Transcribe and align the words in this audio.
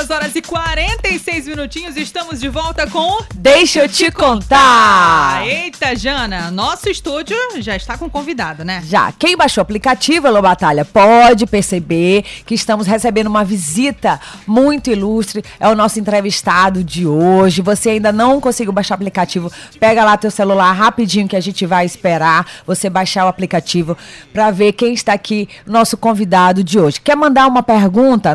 2 0.00 0.10
horas 0.10 0.34
e 0.34 0.40
46 0.40 1.46
minutinhos. 1.46 1.94
Estamos 1.94 2.40
de 2.40 2.48
volta 2.48 2.86
com. 2.86 3.22
Deixa 3.34 3.80
eu 3.80 3.88
te 3.88 4.10
contar. 4.10 5.46
Eita, 5.46 5.94
Jana, 5.94 6.50
nosso 6.50 6.88
estúdio 6.88 7.36
já 7.58 7.76
está 7.76 7.98
com 7.98 8.08
convidado, 8.08 8.64
né? 8.64 8.82
Já, 8.86 9.12
quem 9.12 9.36
baixou 9.36 9.60
o 9.60 9.64
aplicativo 9.64 10.26
Alô 10.26 10.40
Batalha 10.40 10.86
pode 10.86 11.44
perceber 11.44 12.24
que 12.46 12.54
estamos 12.54 12.86
recebendo 12.86 13.26
uma 13.26 13.44
visita 13.44 14.18
muito 14.46 14.90
ilustre. 14.90 15.44
É 15.58 15.68
o 15.68 15.74
nosso 15.74 16.00
entrevistado 16.00 16.82
de 16.82 17.06
hoje. 17.06 17.60
Você 17.60 17.90
ainda 17.90 18.10
não 18.10 18.40
conseguiu 18.40 18.72
baixar 18.72 18.94
o 18.94 18.96
aplicativo? 18.96 19.52
Pega 19.78 20.02
lá 20.02 20.16
teu 20.16 20.30
celular 20.30 20.72
rapidinho 20.72 21.28
que 21.28 21.36
a 21.36 21.40
gente 21.40 21.66
vai 21.66 21.84
esperar 21.84 22.46
você 22.66 22.88
baixar 22.88 23.26
o 23.26 23.28
aplicativo 23.28 23.98
para 24.32 24.50
ver 24.50 24.72
quem 24.72 24.94
está 24.94 25.12
aqui, 25.12 25.46
nosso 25.66 25.98
convidado 25.98 26.64
de 26.64 26.78
hoje. 26.78 26.98
Quer 26.98 27.16
mandar 27.16 27.46
uma 27.46 27.62
pergunta? 27.62 28.34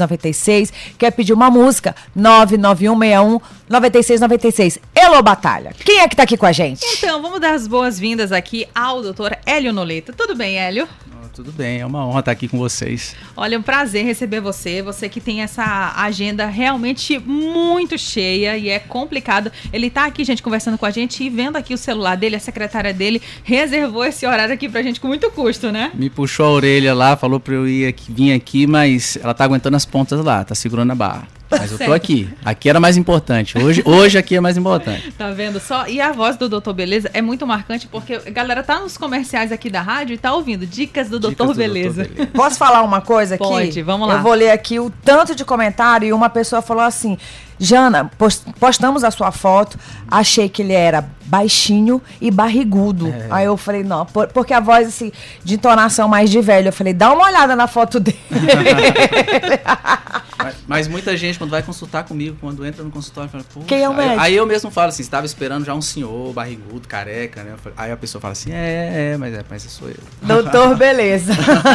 991619696. 0.00 0.72
Quer 0.98 1.12
pedir 1.12 1.32
uma 1.32 1.48
música? 1.50 1.94
991619696. 2.16 4.78
Elô 4.94 5.22
Batalha. 5.22 5.72
Quem 5.84 6.00
é 6.00 6.08
que 6.08 6.16
tá 6.16 6.24
aqui 6.24 6.36
com 6.36 6.46
a 6.46 6.52
gente? 6.52 6.84
Então, 6.98 7.22
vamos 7.22 7.40
dar 7.40 7.54
as 7.54 7.66
boas-vindas 7.66 8.30
aqui 8.32 8.66
ao 8.74 9.02
doutor 9.02 9.34
Hélio 9.46 9.72
Noleta. 9.72 10.12
Tudo 10.12 10.34
bem, 10.34 10.58
Hélio? 10.58 10.86
Tudo 11.34 11.50
bem, 11.50 11.80
é 11.80 11.86
uma 11.86 12.06
honra 12.06 12.20
estar 12.20 12.30
aqui 12.30 12.46
com 12.46 12.56
vocês. 12.56 13.16
Olha, 13.36 13.56
é 13.56 13.58
um 13.58 13.62
prazer 13.62 14.04
receber 14.04 14.40
você. 14.40 14.80
Você 14.82 15.08
que 15.08 15.20
tem 15.20 15.42
essa 15.42 15.92
agenda 15.96 16.46
realmente 16.46 17.18
muito 17.18 17.98
cheia 17.98 18.56
e 18.56 18.68
é 18.68 18.78
complicado. 18.78 19.50
Ele 19.72 19.90
tá 19.90 20.04
aqui, 20.04 20.24
gente, 20.24 20.40
conversando 20.40 20.78
com 20.78 20.86
a 20.86 20.92
gente 20.92 21.24
e 21.24 21.28
vendo 21.28 21.56
aqui 21.56 21.74
o 21.74 21.78
celular 21.78 22.16
dele, 22.16 22.36
a 22.36 22.40
secretária 22.40 22.94
dele 22.94 23.20
reservou 23.42 24.04
esse 24.04 24.24
horário 24.24 24.54
aqui 24.54 24.68
pra 24.68 24.80
gente 24.80 25.00
com 25.00 25.08
muito 25.08 25.28
custo, 25.32 25.72
né? 25.72 25.90
Me 25.94 26.08
puxou 26.08 26.46
a 26.46 26.50
orelha 26.52 26.94
lá, 26.94 27.16
falou 27.16 27.40
pra 27.40 27.54
eu 27.54 27.66
ir 27.66 27.86
aqui, 27.88 28.12
vir 28.12 28.32
aqui, 28.32 28.64
mas 28.64 29.18
ela 29.20 29.34
tá 29.34 29.42
aguentando 29.42 29.76
as 29.76 29.84
pontas 29.84 30.24
lá, 30.24 30.44
tá 30.44 30.54
segurando 30.54 30.92
a 30.92 30.94
barra. 30.94 31.26
Mas 31.58 31.72
eu 31.72 31.78
tô 31.78 31.92
aqui. 31.92 32.28
Aqui 32.44 32.68
era 32.68 32.78
mais 32.80 32.96
importante. 32.96 33.56
Hoje, 33.58 33.82
hoje 33.86 34.18
aqui 34.18 34.36
é 34.36 34.40
mais 34.40 34.56
importante. 34.56 35.10
Tá 35.12 35.30
vendo 35.30 35.60
só? 35.60 35.86
E 35.86 36.00
a 36.00 36.12
voz 36.12 36.36
do 36.36 36.48
Doutor 36.48 36.72
Beleza 36.74 37.10
é 37.12 37.20
muito 37.22 37.46
marcante 37.46 37.86
porque 37.86 38.14
a 38.14 38.30
galera 38.30 38.62
tá 38.62 38.80
nos 38.80 38.96
comerciais 38.96 39.52
aqui 39.52 39.68
da 39.70 39.80
rádio 39.80 40.14
e 40.14 40.18
tá 40.18 40.32
ouvindo 40.34 40.66
dicas 40.66 41.08
do 41.08 41.18
Dicas 41.18 41.36
Doutor 41.36 41.54
do 41.54 41.58
Beleza. 41.58 42.04
Dr. 42.04 42.08
Beleza. 42.10 42.30
Posso 42.34 42.56
falar 42.58 42.82
uma 42.82 43.00
coisa 43.00 43.34
aqui? 43.36 43.44
Pode, 43.44 43.82
vamos 43.82 44.08
lá. 44.08 44.14
Eu 44.14 44.22
vou 44.22 44.34
ler 44.34 44.50
aqui 44.50 44.78
o 44.80 44.90
tanto 45.04 45.34
de 45.34 45.44
comentário 45.44 46.06
e 46.08 46.12
uma 46.12 46.28
pessoa 46.30 46.60
falou 46.62 46.82
assim: 46.82 47.16
Jana, 47.58 48.10
pos- 48.18 48.44
postamos 48.58 49.04
a 49.04 49.10
sua 49.10 49.30
foto, 49.32 49.78
achei 50.10 50.48
que 50.48 50.62
ele 50.62 50.72
era 50.72 51.04
baixinho 51.26 52.02
e 52.20 52.30
barrigudo. 52.30 53.08
É. 53.08 53.26
Aí 53.30 53.44
eu 53.46 53.56
falei, 53.56 53.82
não, 53.82 54.04
por- 54.04 54.28
porque 54.28 54.52
a 54.52 54.60
voz 54.60 54.86
assim, 54.88 55.10
de 55.42 55.54
entonação 55.54 56.06
mais 56.08 56.30
de 56.30 56.40
velho. 56.40 56.68
Eu 56.68 56.72
falei, 56.72 56.92
dá 56.92 57.12
uma 57.12 57.24
olhada 57.26 57.56
na 57.56 57.66
foto 57.66 57.98
dele. 58.00 58.18
Mas, 60.38 60.54
mas 60.66 60.88
muita 60.88 61.16
gente, 61.16 61.38
quando 61.38 61.50
vai 61.50 61.62
consultar 61.62 62.04
comigo, 62.04 62.36
quando 62.40 62.64
entra 62.66 62.82
no 62.82 62.90
consultório, 62.90 63.30
fala, 63.30 63.44
Poxa, 63.52 63.66
Quem 63.66 63.82
é 63.82 63.88
o 63.88 63.92
aí- 63.92 63.98
médico? 63.98 64.20
Aí 64.20 64.34
eu 64.34 64.46
mesmo 64.46 64.70
falo 64.70 64.88
assim, 64.88 65.02
estava 65.02 65.24
esperando 65.26 65.64
já 65.64 65.74
um 65.74 65.80
senhor, 65.82 66.32
barrigudo, 66.32 66.86
careca, 66.88 67.42
né? 67.42 67.54
Aí 67.76 67.92
a 67.92 67.96
pessoa 67.96 68.20
fala 68.20 68.32
assim, 68.32 68.50
é, 68.52 69.12
é, 69.12 69.16
mas 69.16 69.34
é, 69.34 69.44
mas 69.48 69.62
sou 69.62 69.88
eu. 69.88 69.96
Doutor, 70.22 70.74
beleza. 70.78 71.34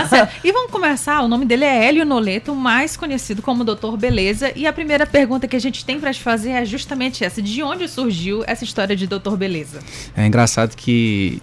Tá. 0.10 0.30
E 0.44 0.52
vamos 0.52 0.72
começar. 0.72 1.22
O 1.22 1.28
nome 1.28 1.46
dele 1.46 1.66
é 1.66 1.86
Hélio 1.88 2.06
Noleto, 2.06 2.54
mais 2.54 2.96
conhecido 2.98 3.42
como 3.42 3.64
Doutor 3.64 3.96
Beleza. 3.98 4.52
E 4.56 4.66
a 4.68 4.74
primeira 4.74 5.06
pergunta 5.06 5.48
que 5.48 5.56
a 5.56 5.60
gente 5.60 5.86
tem 5.86 6.00
pra 6.00 6.14
te 6.14 6.22
fazer 6.22 6.52
é 6.52 6.66
justamente 6.66 7.24
essa: 7.24 7.42
de 7.42 7.64
onde 7.64 7.88
surgiu 7.88 8.44
essa 8.46 8.64
história 8.64 8.96
de 8.96 9.08
Doutor 9.08 9.38
Beleza? 9.38 9.80
É 10.16 10.26
engraçado 10.26 10.76
que 10.76 11.42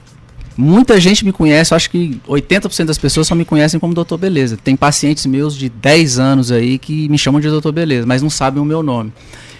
muita 0.57 0.99
gente 1.01 1.25
me 1.25 1.33
conhece, 1.33 1.73
eu 1.73 1.77
acho 1.77 1.91
que 1.91 2.21
80% 2.29 2.85
das 2.87 2.99
pessoas 2.99 3.27
só 3.27 3.35
me 3.35 3.45
conhecem 3.45 3.79
como 3.79 3.93
Doutor 3.95 4.19
Beleza. 4.19 4.57
Tem 4.57 4.75
pacientes 4.77 5.27
meus 5.27 5.57
de 5.57 5.69
10 5.69 6.19
anos 6.19 6.51
aí 6.53 6.79
que 6.79 7.09
me 7.09 7.19
chamam 7.19 7.41
de 7.41 7.49
Doutor 7.49 7.73
Beleza, 7.73 8.07
mas 8.07 8.23
não 8.23 8.31
sabem 8.31 8.63
o 8.63 8.65
meu 8.65 8.83
nome. 8.83 9.13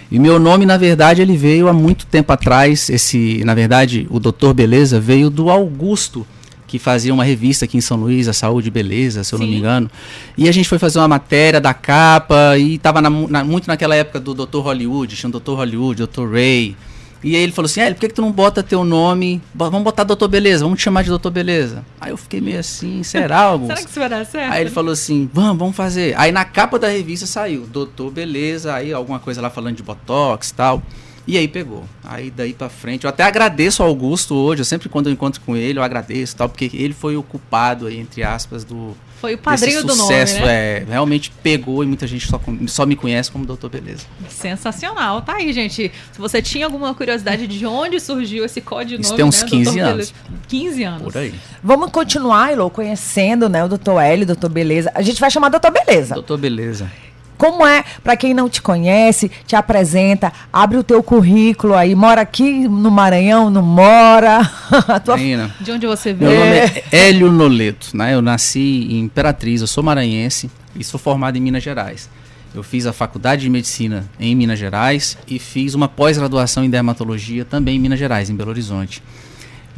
E 0.09 0.17
meu 0.19 0.39
nome, 0.39 0.65
na 0.65 0.77
verdade, 0.77 1.21
ele 1.21 1.35
veio 1.35 1.67
há 1.67 1.73
muito 1.73 2.05
tempo 2.05 2.31
atrás. 2.31 2.89
Esse, 2.89 3.41
na 3.43 3.53
verdade, 3.53 4.07
o 4.09 4.19
Doutor 4.19 4.53
Beleza 4.53 4.99
veio 4.99 5.29
do 5.29 5.49
Augusto, 5.49 6.25
que 6.65 6.79
fazia 6.79 7.13
uma 7.13 7.23
revista 7.23 7.65
aqui 7.65 7.77
em 7.77 7.81
São 7.81 7.97
Luís, 7.97 8.27
a 8.27 8.33
Saúde 8.33 8.69
e 8.69 8.71
Beleza, 8.71 9.23
se 9.23 9.33
eu 9.33 9.39
não 9.39 9.45
Sim. 9.45 9.51
me 9.51 9.57
engano. 9.59 9.89
E 10.37 10.47
a 10.49 10.51
gente 10.51 10.67
foi 10.67 10.79
fazer 10.79 10.99
uma 10.99 11.07
matéria 11.07 11.59
da 11.61 11.73
capa 11.73 12.57
e 12.57 12.77
tava 12.77 13.01
na- 13.01 13.09
na- 13.09 13.43
muito 13.43 13.67
naquela 13.67 13.95
época 13.95 14.19
do 14.19 14.33
Dr. 14.33 14.59
Hollywood, 14.59 15.15
tinha 15.15 15.29
o 15.29 15.39
Dr. 15.39 15.51
Hollywood, 15.51 16.05
Dr. 16.07 16.29
Ray. 16.31 16.75
E 17.23 17.35
aí 17.35 17.41
ele 17.41 17.51
falou 17.51 17.65
assim, 17.65 17.81
"Hélio, 17.81 17.95
por 17.95 18.01
que, 18.01 18.07
que 18.09 18.13
tu 18.13 18.21
não 18.21 18.31
bota 18.31 18.61
teu 18.61 18.83
nome? 18.83 19.41
Vamos 19.53 19.81
botar 19.83 20.03
Doutor 20.03 20.27
Beleza, 20.27 20.63
vamos 20.63 20.79
te 20.79 20.83
chamar 20.83 21.03
de 21.03 21.09
Doutor 21.09 21.31
Beleza. 21.31 21.83
Aí 21.99 22.11
eu 22.11 22.17
fiquei 22.17 22.39
meio 22.39 22.59
assim, 22.59 23.01
será, 23.03 23.41
Augusto? 23.41 23.67
Será 23.73 23.83
que 23.83 23.89
isso 23.89 23.99
vai 23.99 24.09
dar 24.09 24.25
certo? 24.25 24.53
Aí 24.53 24.61
ele 24.61 24.69
falou 24.69 24.91
assim, 24.91 25.29
vamos, 25.33 25.57
vamos 25.57 25.75
fazer. 25.75 26.17
Aí 26.17 26.31
na 26.31 26.45
capa 26.45 26.77
da 26.77 26.87
revista 26.87 27.25
saiu, 27.25 27.65
Doutor 27.65 28.11
Beleza, 28.11 28.73
aí 28.73 28.93
alguma 28.93 29.19
coisa 29.19 29.41
lá 29.41 29.49
falando 29.49 29.75
de 29.75 29.83
Botox 29.83 30.49
e 30.49 30.53
tal. 30.53 30.81
E 31.27 31.37
aí 31.37 31.47
pegou. 31.47 31.83
Aí 32.03 32.31
daí 32.31 32.53
pra 32.53 32.69
frente, 32.69 33.03
eu 33.03 33.09
até 33.09 33.23
agradeço 33.23 33.83
ao 33.83 33.89
Augusto 33.89 34.33
hoje, 34.33 34.61
eu 34.61 34.65
sempre 34.65 34.87
quando 34.87 35.07
eu 35.07 35.13
encontro 35.13 35.41
com 35.41 35.57
ele, 35.57 35.77
eu 35.77 35.83
agradeço 35.83 36.33
e 36.33 36.37
tal, 36.37 36.47
porque 36.47 36.71
ele 36.73 36.93
foi 36.93 37.17
o 37.17 37.23
culpado 37.23 37.87
aí, 37.87 37.99
entre 37.99 38.23
aspas, 38.23 38.63
do 38.63 38.95
Foi 39.19 39.33
o 39.33 39.37
padrinho 39.37 39.81
do 39.81 39.95
nome, 39.95 40.01
sucesso, 40.01 40.41
né? 40.41 40.81
é, 40.81 40.85
realmente 40.87 41.31
pegou 41.41 41.83
e 41.83 41.87
muita 41.87 42.05
gente 42.05 42.27
só, 42.27 42.39
só 42.67 42.85
me 42.85 42.95
conhece 42.95 43.31
como 43.31 43.45
Doutor 43.45 43.69
Beleza. 43.69 44.05
Sensacional. 44.29 45.21
Tá 45.23 45.37
aí, 45.37 45.51
gente. 45.51 45.91
Se 46.11 46.19
você 46.19 46.39
tinha 46.39 46.65
alguma 46.65 46.93
curiosidade 46.93 47.47
de 47.47 47.65
onde 47.65 47.99
surgiu 47.99 48.45
esse 48.45 48.61
código 48.61 49.01
Isso 49.01 49.15
tem 49.15 49.25
uns 49.25 49.41
né, 49.41 49.49
15 49.49 49.63
Doutor 49.63 49.81
anos. 49.81 50.11
Beleza? 50.11 50.13
15 50.47 50.83
anos. 50.83 51.03
Por 51.03 51.17
aí. 51.17 51.33
Vamos 51.63 51.91
continuar, 51.91 52.53
Elô, 52.53 52.69
conhecendo, 52.69 53.49
né, 53.49 53.63
o 53.63 53.67
doutor 53.67 53.99
Hélio, 53.99 54.25
doutor 54.25 54.49
Beleza. 54.49 54.91
A 54.93 55.01
gente 55.01 55.19
vai 55.19 55.31
chamar 55.31 55.49
doutor 55.49 55.71
Beleza. 55.71 56.13
Doutor 56.13 56.37
Beleza. 56.37 56.91
Como 57.37 57.65
é, 57.65 57.83
pra 58.03 58.17
quem 58.17 58.33
não 58.33 58.49
te 58.49 58.61
conhece, 58.61 59.29
te 59.45 59.55
apresenta, 59.55 60.33
abre 60.51 60.77
o 60.77 60.83
teu 60.83 61.03
currículo 61.03 61.75
aí, 61.75 61.93
mora 61.93 62.21
aqui 62.21 62.67
no 62.67 62.89
Maranhão, 62.89 63.49
não 63.49 63.61
mora? 63.61 64.39
A 64.87 64.99
tua 64.99 65.15
De 65.61 65.71
onde 65.71 65.85
você 65.85 66.13
Meu 66.13 66.29
veio? 66.29 66.39
nome 66.39 66.55
é 66.55 66.83
Hélio 66.91 67.31
Noleto, 67.31 67.95
né? 67.95 68.13
Eu 68.13 68.21
nasci 68.21 68.87
em 68.89 68.99
Imperatriz, 69.01 69.61
eu 69.61 69.67
sou 69.67 69.83
maranhense 69.83 70.49
e 70.75 70.83
sou 70.83 70.99
formado 70.99 71.37
em 71.37 71.41
Minas 71.41 71.63
Gerais. 71.63 72.09
Eu 72.55 72.63
fiz 72.63 72.85
a 72.87 72.93
faculdade 72.93 73.43
de 73.43 73.49
medicina 73.49 74.05
em 74.19 74.35
Minas 74.35 74.57
Gerais 74.57 75.17
e 75.27 75.37
fiz 75.37 75.75
uma 75.75 75.87
pós-graduação 75.87 76.63
em 76.63 76.69
dermatologia 76.69 77.45
também 77.45 77.75
em 77.75 77.79
Minas 77.79 77.99
Gerais, 77.99 78.29
em 78.29 78.35
Belo 78.35 78.49
Horizonte. 78.49 79.03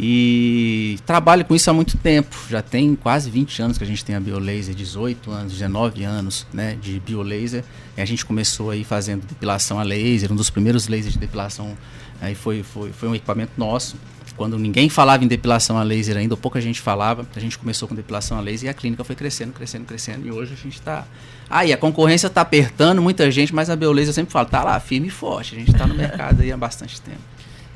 E 0.02 0.98
trabalho 1.06 1.44
com 1.44 1.54
isso 1.54 1.70
há 1.70 1.74
muito 1.74 1.98
tempo. 1.98 2.34
Já 2.50 2.62
tem 2.62 2.96
quase 2.96 3.30
20 3.30 3.62
anos 3.62 3.78
que 3.78 3.84
a 3.84 3.88
gente 3.88 4.06
tem 4.06 4.16
a 4.16 4.20
Biolaser, 4.20 4.74
18 4.74 5.30
anos, 5.30 5.52
19 5.52 6.06
anos, 6.06 6.48
né, 6.54 6.78
de 6.82 7.02
Biolaser. 7.02 7.66
E 7.98 8.02
a 8.02 8.06
gente 8.06 8.26
começou 8.26 8.70
aí 8.70 8.86
fazendo 8.86 9.26
depilação 9.28 9.78
a 9.78 9.84
laser, 9.84 10.32
um 10.32 10.38
dos 10.38 10.50
primeiros 10.50 10.88
lasers 10.88 11.12
de 11.12 11.20
depilação 11.20 11.78
aí 12.22 12.34
foi, 12.34 12.64
foi, 12.64 12.94
foi 12.94 13.10
um 13.10 13.16
equipamento 13.16 13.52
nosso. 13.58 13.98
Quando 14.38 14.58
ninguém 14.58 14.88
falava 14.88 15.22
em 15.26 15.28
depilação 15.28 15.78
a 15.78 15.84
laser 15.84 16.16
ainda, 16.16 16.34
ou 16.34 16.38
pouca 16.38 16.62
gente 16.62 16.80
falava, 16.80 17.28
a 17.36 17.40
gente 17.42 17.58
começou 17.58 17.86
com 17.86 17.94
depilação 17.94 18.38
a 18.38 18.42
laser 18.42 18.68
e 18.68 18.70
a 18.70 18.74
clínica 18.74 19.04
foi 19.04 19.18
crescendo, 19.18 19.52
crescendo, 19.52 19.84
crescendo. 19.84 20.26
E 20.26 20.32
hoje 20.32 20.54
a 20.54 20.56
gente 20.56 20.76
está. 20.76 21.06
Ah, 21.50 21.66
e 21.66 21.74
a 21.74 21.78
concorrência 21.78 22.28
está 22.28 22.40
apertando 22.40 23.02
muita 23.02 23.30
gente, 23.30 23.54
mas 23.54 23.70
a 23.70 23.76
Biolaser 23.76 24.10
eu 24.10 24.14
sempre 24.14 24.32
falo, 24.32 24.48
tá 24.48 24.64
lá, 24.64 24.80
firme 24.80 25.08
e 25.08 25.12
forte. 25.12 25.56
A 25.56 25.60
gente 25.60 25.72
está 25.72 25.86
no 25.86 25.94
mercado 25.94 26.42
aí 26.42 26.54
há 26.54 26.58
bastante 26.58 27.02
tempo. 27.02 27.20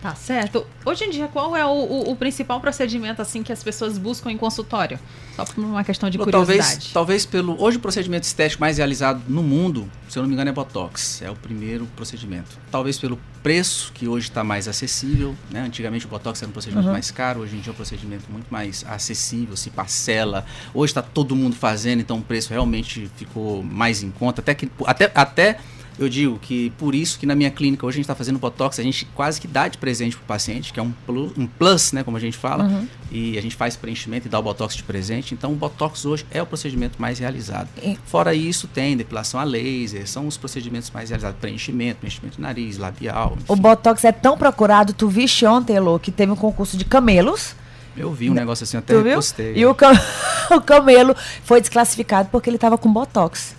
Tá 0.03 0.13
certo. 0.15 0.67
Hoje 0.85 1.05
em 1.05 1.09
dia, 1.11 1.29
qual 1.29 1.55
é 1.55 1.65
o, 1.65 1.69
o- 1.69 2.11
o 2.11 2.15
principal 2.17 2.59
procedimento 2.59 3.21
assim 3.21 3.41
que 3.41 3.53
as 3.53 3.63
pessoas 3.63 3.97
buscam 3.97 4.29
em 4.29 4.37
consultório? 4.37 4.99
Só 5.33 5.45
por 5.45 5.63
uma 5.63 5.81
questão 5.81 6.09
de 6.09 6.17
curiosidade. 6.17 6.59
Talvez, 6.61 6.91
talvez 6.93 7.25
pelo. 7.25 7.55
Hoje 7.57 7.77
o 7.77 7.79
procedimento 7.79 8.25
estético 8.25 8.59
mais 8.59 8.77
realizado 8.79 9.23
no 9.29 9.41
mundo, 9.41 9.89
se 10.09 10.19
eu 10.19 10.21
não 10.23 10.27
me 10.27 10.33
engano, 10.35 10.49
é 10.49 10.53
Botox. 10.53 11.21
É 11.21 11.31
o 11.31 11.35
primeiro 11.37 11.85
procedimento. 11.95 12.59
Talvez 12.69 12.99
pelo 12.99 13.17
preço, 13.41 13.93
que 13.93 14.05
hoje 14.05 14.27
está 14.27 14.43
mais 14.43 14.67
acessível. 14.67 15.33
Né? 15.49 15.61
Antigamente 15.61 16.05
o 16.05 16.09
Botox 16.09 16.41
era 16.41 16.49
um 16.49 16.51
procedimento 16.53 16.89
mais 16.89 17.09
caro, 17.09 17.39
hoje 17.39 17.55
em 17.55 17.61
dia 17.61 17.69
é 17.69 17.73
um 17.73 17.75
procedimento 17.75 18.25
muito 18.29 18.47
mais 18.51 18.83
acessível, 18.85 19.55
se 19.55 19.69
parcela. 19.69 20.45
Hoje 20.73 20.91
está 20.91 21.01
todo 21.01 21.33
mundo 21.33 21.55
fazendo, 21.55 22.01
então 22.01 22.17
o 22.17 22.21
preço 22.21 22.49
realmente 22.49 23.09
ficou 23.15 23.63
mais 23.63 24.03
em 24.03 24.11
conta. 24.11 24.41
Até 24.41 24.53
que. 24.53 24.69
Até, 24.85 25.09
até 25.15 25.59
eu 25.99 26.09
digo 26.09 26.39
que 26.39 26.71
por 26.71 26.95
isso 26.95 27.19
que 27.19 27.25
na 27.25 27.35
minha 27.35 27.51
clínica 27.51 27.85
hoje 27.85 27.95
a 27.95 27.97
gente 27.97 28.05
está 28.05 28.15
fazendo 28.15 28.39
Botox, 28.39 28.79
a 28.79 28.83
gente 28.83 29.05
quase 29.13 29.39
que 29.39 29.47
dá 29.47 29.67
de 29.67 29.77
presente 29.77 30.15
para 30.15 30.23
o 30.23 30.27
paciente, 30.27 30.73
que 30.73 30.79
é 30.79 30.83
um 30.83 30.91
plus, 31.05 31.31
um 31.37 31.45
plus, 31.47 31.91
né, 31.91 32.03
como 32.03 32.17
a 32.17 32.19
gente 32.19 32.37
fala, 32.37 32.83
e 33.11 33.37
a 33.37 33.41
gente 33.41 33.55
faz 33.55 33.75
preenchimento 33.75 34.27
e 34.27 34.29
dá 34.29 34.39
o 34.39 34.41
Botox 34.43 34.75
de 34.75 34.83
presente. 34.83 35.33
Então 35.33 35.51
o 35.51 35.55
Botox 35.55 36.05
hoje 36.05 36.25
é 36.31 36.41
o 36.41 36.45
procedimento 36.45 37.01
mais 37.01 37.19
realizado. 37.19 37.67
E- 37.81 37.97
Fora 38.05 38.33
isso, 38.33 38.67
tem 38.67 38.97
depilação 38.97 39.39
a 39.39 39.43
laser, 39.43 40.07
são 40.07 40.27
os 40.27 40.37
procedimentos 40.37 40.89
mais 40.91 41.09
realizados. 41.09 41.37
Preenchimento, 41.39 41.99
preenchimento 41.99 42.35
de 42.37 42.41
nariz, 42.41 42.77
labial. 42.77 43.37
O 43.47 43.53
enfim. 43.53 43.61
Botox 43.61 44.03
é 44.03 44.11
tão 44.11 44.37
procurado, 44.37 44.93
tu 44.93 45.07
viste 45.07 45.45
ontem, 45.45 45.75
Elô, 45.75 45.99
que 45.99 46.11
teve 46.11 46.31
um 46.31 46.35
concurso 46.35 46.75
de 46.77 46.85
camelos. 46.85 47.55
Eu 47.95 48.11
vi 48.11 48.29
um 48.29 48.33
negócio 48.33 48.63
assim, 48.63 48.75
até 48.77 48.99
repostei. 48.99 49.53
E 49.55 49.65
o, 49.67 49.75
cam- 49.75 49.93
o 50.49 50.59
camelo 50.59 51.15
foi 51.43 51.61
desclassificado 51.61 52.29
porque 52.31 52.49
ele 52.49 52.57
tava 52.57 52.75
com 52.77 52.91
Botox. 52.91 53.55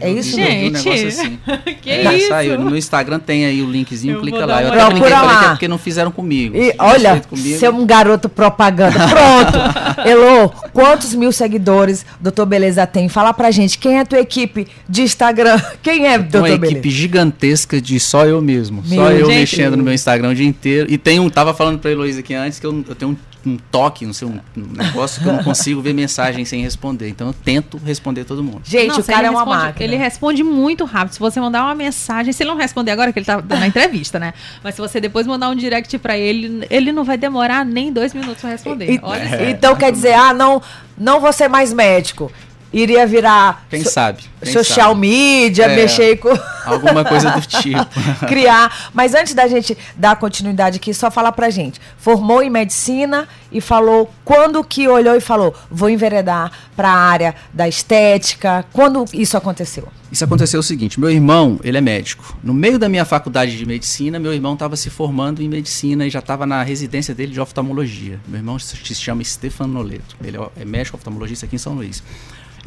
É 0.00 0.10
isso? 0.10 0.30
eu 0.30 0.36
vi 0.36 0.42
um 0.42 0.46
Gente. 0.46 0.84
negócio 0.84 1.08
assim. 1.08 1.38
que 1.82 1.90
É, 1.90 2.16
isso? 2.16 2.28
Saiu. 2.28 2.58
No 2.58 2.76
Instagram 2.76 3.18
tem 3.18 3.46
aí 3.46 3.62
o 3.62 3.70
linkzinho, 3.70 4.14
Eu 4.16 4.20
clica 4.20 4.44
lá. 4.46 4.62
Eu 4.62 4.68
uma 4.72 4.76
até 4.76 4.86
brinquei, 4.90 5.06
olhada. 5.06 5.20
falei 5.26 5.36
que 5.38 5.44
é 5.44 5.46
lá. 5.48 5.52
porque 5.54 5.68
não 5.68 5.78
fizeram 5.78 6.10
comigo. 6.10 6.56
E 6.56 6.74
olha, 6.78 7.20
comigo, 7.28 7.58
você 7.58 7.66
é 7.66 7.70
um 7.70 7.84
garoto 7.86 8.28
propaganda. 8.28 8.98
Pronto. 9.08 10.08
Elô, 10.08 10.48
quantos 10.72 11.14
mil 11.14 11.32
seguidores 11.32 12.04
Doutor 12.20 12.46
Beleza 12.46 12.86
tem? 12.86 13.08
Fala 13.08 13.32
pra 13.32 13.50
gente, 13.50 13.78
quem 13.78 13.96
é 13.96 14.00
a 14.00 14.04
tua 14.06 14.20
equipe 14.20 14.66
de 14.88 15.02
Instagram? 15.02 15.60
Quem 15.82 16.06
é 16.06 16.18
Tem 16.18 16.18
uma 16.18 16.28
Doutor 16.48 16.48
equipe 16.48 16.80
Beleza? 16.80 16.90
gigantesca 16.96 17.80
de 17.80 17.98
só 18.00 18.26
eu 18.26 18.40
mesmo. 18.40 18.82
Meu 18.86 18.98
só 19.02 19.10
eu 19.10 19.26
gente. 19.26 19.38
mexendo 19.40 19.76
no 19.76 19.82
meu 19.82 19.92
Instagram 19.94 20.30
o 20.30 20.34
dia 20.34 20.46
inteiro. 20.46 20.86
E 20.90 20.98
tem 20.98 21.18
um, 21.20 21.28
tava 21.28 21.52
falando 21.54 21.78
pra 21.78 21.90
Heloísa 21.90 22.20
aqui 22.20 22.34
antes 22.34 22.58
que 22.58 22.66
eu, 22.66 22.84
eu 22.88 22.94
tenho 22.94 23.12
um, 23.12 23.16
um 23.46 23.56
toque, 23.70 24.04
não 24.04 24.12
sei, 24.12 24.26
um, 24.28 24.38
um 24.56 24.66
negócio 24.76 25.22
que 25.22 25.28
eu 25.28 25.32
não 25.32 25.42
consigo 25.44 25.80
ver 25.80 25.92
mensagem 25.94 26.44
sem 26.44 26.62
responder. 26.62 27.08
Então 27.08 27.28
eu 27.28 27.32
tento 27.32 27.78
responder 27.78 28.24
todo 28.24 28.42
mundo. 28.42 28.60
Gente, 28.64 28.88
Nossa, 28.88 29.00
o 29.00 29.04
cara 29.04 29.20
ele 29.20 29.26
é 29.28 29.30
uma 29.30 29.40
responde- 29.40 29.64
máquina. 29.66 29.84
Ele 29.84 29.96
responde 29.96 30.42
muito 30.42 30.84
rápido. 30.84 31.12
Se 31.14 31.20
você 31.20 31.40
mandar 31.40 31.64
uma 31.64 31.74
mensagem, 31.74 32.32
se 32.32 32.42
ele 32.42 32.50
não 32.50 32.58
responder 32.58 32.90
agora, 32.90 33.12
que 33.12 33.18
ele 33.18 33.26
tá 33.26 33.40
dando 33.40 33.62
a 33.62 33.66
entrevista, 33.66 34.18
né? 34.18 34.34
Mas 34.62 34.74
se 34.74 34.80
você 34.80 35.00
depois 35.00 35.26
mandar 35.26 35.48
um 35.50 35.54
direct 35.54 35.96
pra 35.98 36.16
ele, 36.18 36.66
ele 36.68 36.92
não 36.92 37.04
vai 37.04 37.16
demorar 37.16 37.64
nem 37.64 37.92
dois 37.92 38.12
minutos 38.12 38.40
pra 38.40 38.50
responder. 38.50 38.92
E- 38.94 39.00
Olha 39.02 39.22
É. 39.22 39.50
então 39.50 39.74
quer 39.76 39.92
dizer, 39.92 40.12
ah, 40.14 40.34
não, 40.34 40.60
não 40.96 41.20
vou 41.20 41.32
ser 41.32 41.48
mais 41.48 41.72
médico. 41.72 42.30
Iria 42.72 43.06
virar 43.06 43.64
Quem 43.70 43.82
so- 43.82 43.90
sabe? 43.90 44.22
Quem 44.42 44.52
social 44.52 44.88
sabe? 44.90 45.00
media, 45.00 45.64
É. 45.64 45.74
mexer 45.76 46.16
com. 46.18 46.28
Alguma 46.68 47.02
coisa 47.02 47.30
do 47.30 47.40
tipo. 47.48 48.26
criar. 48.26 48.90
Mas 48.92 49.14
antes 49.14 49.32
da 49.32 49.48
gente 49.48 49.76
dar 49.96 50.16
continuidade 50.16 50.76
aqui, 50.76 50.92
só 50.92 51.10
falar 51.10 51.32
pra 51.32 51.48
gente. 51.48 51.80
Formou 51.96 52.42
em 52.42 52.50
medicina 52.50 53.26
e 53.50 53.58
falou 53.60 54.12
quando 54.22 54.62
que 54.62 54.86
olhou 54.86 55.16
e 55.16 55.20
falou, 55.20 55.54
vou 55.70 55.88
enveredar 55.88 56.52
pra 56.76 56.90
área 56.90 57.34
da 57.54 57.66
estética. 57.66 58.66
Quando 58.70 59.06
isso 59.14 59.34
aconteceu? 59.36 59.88
Isso 60.12 60.24
aconteceu 60.24 60.60
o 60.60 60.62
seguinte, 60.62 61.00
meu 61.00 61.10
irmão, 61.10 61.58
ele 61.64 61.78
é 61.78 61.80
médico. 61.80 62.36
No 62.42 62.52
meio 62.52 62.78
da 62.78 62.88
minha 62.88 63.04
faculdade 63.06 63.56
de 63.56 63.64
medicina, 63.64 64.18
meu 64.18 64.32
irmão 64.34 64.52
estava 64.54 64.76
se 64.76 64.90
formando 64.90 65.42
em 65.42 65.48
medicina 65.48 66.06
e 66.06 66.10
já 66.10 66.18
estava 66.18 66.44
na 66.46 66.62
residência 66.62 67.14
dele 67.14 67.32
de 67.32 67.40
oftalmologia. 67.40 68.20
Meu 68.28 68.38
irmão 68.40 68.58
se 68.58 68.76
se 68.76 68.94
chama 68.94 69.24
Stefano 69.24 69.72
Noleto. 69.72 70.16
Ele 70.22 70.36
é- 70.36 70.48
é 70.60 70.64
médico 70.66 70.98
oftalmologista 70.98 71.46
aqui 71.46 71.56
em 71.56 71.58
São 71.58 71.72
Luís. 71.74 72.02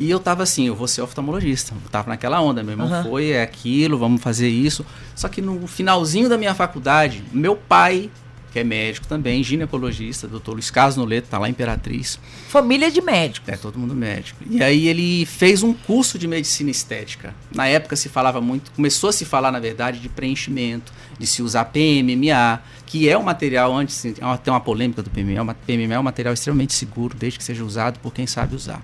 E 0.01 0.09
eu 0.09 0.19
tava 0.19 0.41
assim, 0.41 0.65
eu 0.65 0.73
vou 0.73 0.87
ser 0.87 1.03
oftalmologista. 1.03 1.75
Eu 1.75 1.89
tava 1.91 2.09
naquela 2.09 2.41
onda, 2.41 2.63
meu 2.63 2.71
irmão 2.71 2.87
Aham. 2.87 3.03
foi, 3.03 3.29
é 3.29 3.43
aquilo, 3.43 3.99
vamos 3.99 4.19
fazer 4.19 4.49
isso. 4.49 4.83
Só 5.15 5.29
que 5.29 5.43
no 5.43 5.67
finalzinho 5.67 6.27
da 6.27 6.39
minha 6.39 6.55
faculdade, 6.55 7.23
meu 7.31 7.55
pai, 7.55 8.09
que 8.51 8.57
é 8.57 8.63
médico 8.63 9.05
também, 9.05 9.43
ginecologista, 9.43 10.27
doutor 10.27 10.53
Luiz 10.53 10.71
Carlos 10.71 10.97
Noleto, 10.97 11.27
tá 11.29 11.37
lá 11.37 11.47
em 11.47 11.51
Imperatriz, 11.51 12.19
Família 12.49 12.89
de 12.89 12.99
médico. 12.99 13.51
é, 13.51 13.55
todo 13.55 13.77
mundo 13.77 13.93
médico. 13.93 14.43
E 14.49 14.63
aí 14.63 14.87
ele 14.87 15.23
fez 15.27 15.61
um 15.61 15.71
curso 15.71 16.17
de 16.17 16.27
medicina 16.27 16.71
estética. 16.71 17.35
Na 17.53 17.67
época 17.67 17.95
se 17.95 18.09
falava 18.09 18.41
muito, 18.41 18.71
começou 18.71 19.11
a 19.11 19.13
se 19.13 19.23
falar, 19.23 19.51
na 19.51 19.59
verdade, 19.59 19.99
de 19.99 20.09
preenchimento, 20.09 20.91
de 21.19 21.27
se 21.27 21.43
usar 21.43 21.65
PMMA, 21.65 22.59
que 22.91 23.07
é 23.07 23.17
um 23.17 23.23
material, 23.23 23.73
antes 23.73 24.01
tem 24.01 24.13
uma- 24.19 24.37
tem 24.37 24.53
uma 24.53 24.59
polêmica 24.59 25.01
do 25.01 25.09
PMMA, 25.09 25.41
uma- 25.41 25.53
PMMA 25.53 25.95
é 25.95 25.99
um 25.99 26.03
material 26.03 26.33
extremamente 26.33 26.73
seguro, 26.73 27.15
desde 27.17 27.39
que 27.39 27.45
seja 27.45 27.63
usado 27.63 27.97
por 27.99 28.13
quem 28.13 28.27
sabe 28.27 28.53
usar. 28.53 28.83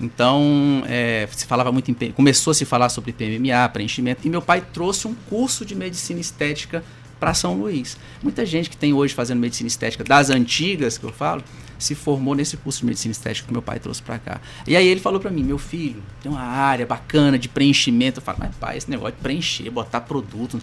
Então, 0.00 0.82
é, 0.86 1.28
se 1.30 1.44
falava 1.44 1.70
muito 1.70 1.90
em, 1.90 1.94
começou 2.12 2.52
a 2.52 2.54
se 2.54 2.64
falar 2.64 2.88
sobre 2.88 3.12
PMMA, 3.12 3.68
preenchimento, 3.68 4.26
e 4.26 4.30
meu 4.30 4.40
pai 4.40 4.62
trouxe 4.72 5.06
um 5.06 5.14
curso 5.28 5.66
de 5.66 5.74
medicina 5.74 6.18
estética 6.18 6.82
para 7.22 7.34
São 7.34 7.54
Luís. 7.54 7.96
Muita 8.20 8.44
gente 8.44 8.68
que 8.68 8.76
tem 8.76 8.92
hoje 8.92 9.14
fazendo 9.14 9.38
medicina 9.38 9.68
estética 9.68 10.02
das 10.02 10.28
antigas, 10.28 10.98
que 10.98 11.04
eu 11.04 11.12
falo, 11.12 11.40
se 11.78 11.94
formou 11.94 12.34
nesse 12.34 12.56
curso 12.56 12.80
de 12.80 12.86
medicina 12.86 13.12
estética 13.12 13.46
que 13.46 13.52
meu 13.52 13.62
pai 13.62 13.78
trouxe 13.78 14.02
para 14.02 14.18
cá. 14.18 14.40
E 14.66 14.74
aí 14.74 14.88
ele 14.88 14.98
falou 14.98 15.20
para 15.20 15.30
mim, 15.30 15.44
meu 15.44 15.56
filho, 15.56 16.02
tem 16.20 16.32
uma 16.32 16.42
área 16.42 16.84
bacana 16.84 17.38
de 17.38 17.48
preenchimento. 17.48 18.18
Eu 18.18 18.24
falo, 18.24 18.38
mas 18.40 18.52
pai, 18.56 18.76
esse 18.76 18.90
negócio 18.90 19.14
de 19.14 19.22
preencher, 19.22 19.70
botar 19.70 20.00
produto, 20.00 20.60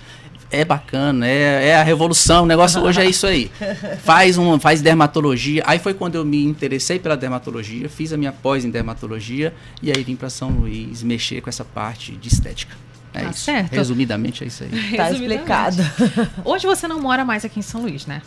é 0.51 0.65
bacana, 0.65 1.25
é, 1.25 1.69
é 1.69 1.75
a 1.77 1.83
revolução, 1.83 2.43
o 2.43 2.45
negócio 2.45 2.81
hoje 2.81 2.99
é 2.99 3.05
isso 3.05 3.25
aí. 3.25 3.49
Faz 4.03 4.37
uma, 4.37 4.59
faz 4.59 4.81
dermatologia. 4.81 5.63
Aí 5.65 5.79
foi 5.79 5.93
quando 5.93 6.15
eu 6.15 6.25
me 6.25 6.43
interessei 6.43 6.99
pela 6.99 7.15
dermatologia, 7.15 7.87
fiz 7.87 8.11
a 8.11 8.17
minha 8.17 8.33
pós 8.33 8.65
em 8.65 8.69
dermatologia 8.69 9.53
e 9.81 9.93
aí 9.93 10.03
vim 10.03 10.17
para 10.17 10.29
São 10.29 10.49
Luís 10.49 11.03
mexer 11.03 11.39
com 11.39 11.49
essa 11.49 11.63
parte 11.63 12.11
de 12.11 12.27
estética. 12.27 12.88
É 13.19 13.23
Tá 13.25 13.29
isso. 13.31 13.39
certo. 13.41 13.73
Resumidamente 13.73 14.43
é 14.43 14.47
isso 14.47 14.63
aí. 14.63 14.69
Tá 14.97 15.11
explicado. 15.11 15.77
Hoje 16.45 16.65
você 16.65 16.87
não 16.87 16.99
mora 16.99 17.23
mais 17.25 17.43
aqui 17.45 17.59
em 17.59 17.63
São 17.63 17.81
Luís, 17.81 18.05
né? 18.05 18.21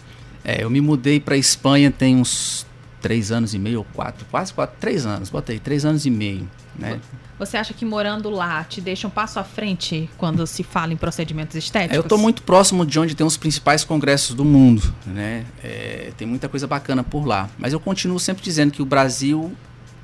É, 0.45 0.65
eu 0.65 0.71
me 0.71 0.81
mudei 0.81 1.21
para 1.21 1.37
Espanha 1.37 1.91
tem 1.91 2.17
uns 2.17 2.67
três 3.01 3.33
anos 3.33 3.53
e 3.53 3.59
meio 3.59 3.79
ou 3.79 3.87
quatro, 3.93 4.25
quase 4.31 4.53
quatro, 4.53 4.77
três 4.81 5.05
anos, 5.05 5.29
botei 5.29 5.59
três 5.59 5.85
anos 5.85 6.07
e 6.07 6.11
meio, 6.11 6.49
né? 6.79 7.01
Você 7.39 7.57
acha 7.57 7.75
que 7.75 7.85
morando 7.85 8.31
lá 8.31 8.63
te 8.63 8.81
deixa 8.81 9.09
um 9.09 9.11
passo 9.11 9.41
à 9.41 9.45
frente 9.45 10.09
quando 10.17 10.47
se 10.47 10.63
fala 10.63 10.93
em 10.93 10.97
procedimentos 10.97 11.57
estéticos? 11.57 11.97
É, 11.97 11.99
eu 11.99 12.03
estou 12.03 12.17
muito 12.17 12.43
próximo 12.43 12.87
de 12.87 13.01
onde 13.01 13.17
tem 13.17 13.27
os 13.27 13.37
principais 13.37 13.83
congressos 13.85 14.35
do 14.37 14.45
mundo, 14.45 14.95
né? 15.05 15.45
É, 15.63 16.13
tem 16.17 16.27
muita 16.29 16.49
coisa 16.49 16.67
bacana 16.69 17.03
por 17.03 17.27
lá, 17.27 17.51
mas 17.59 17.73
eu 17.73 17.81
continuo 17.81 18.21
sempre 18.21 18.43
dizendo 18.45 18.71
que 18.71 18.81
o 18.81 18.85
Brasil 18.87 19.53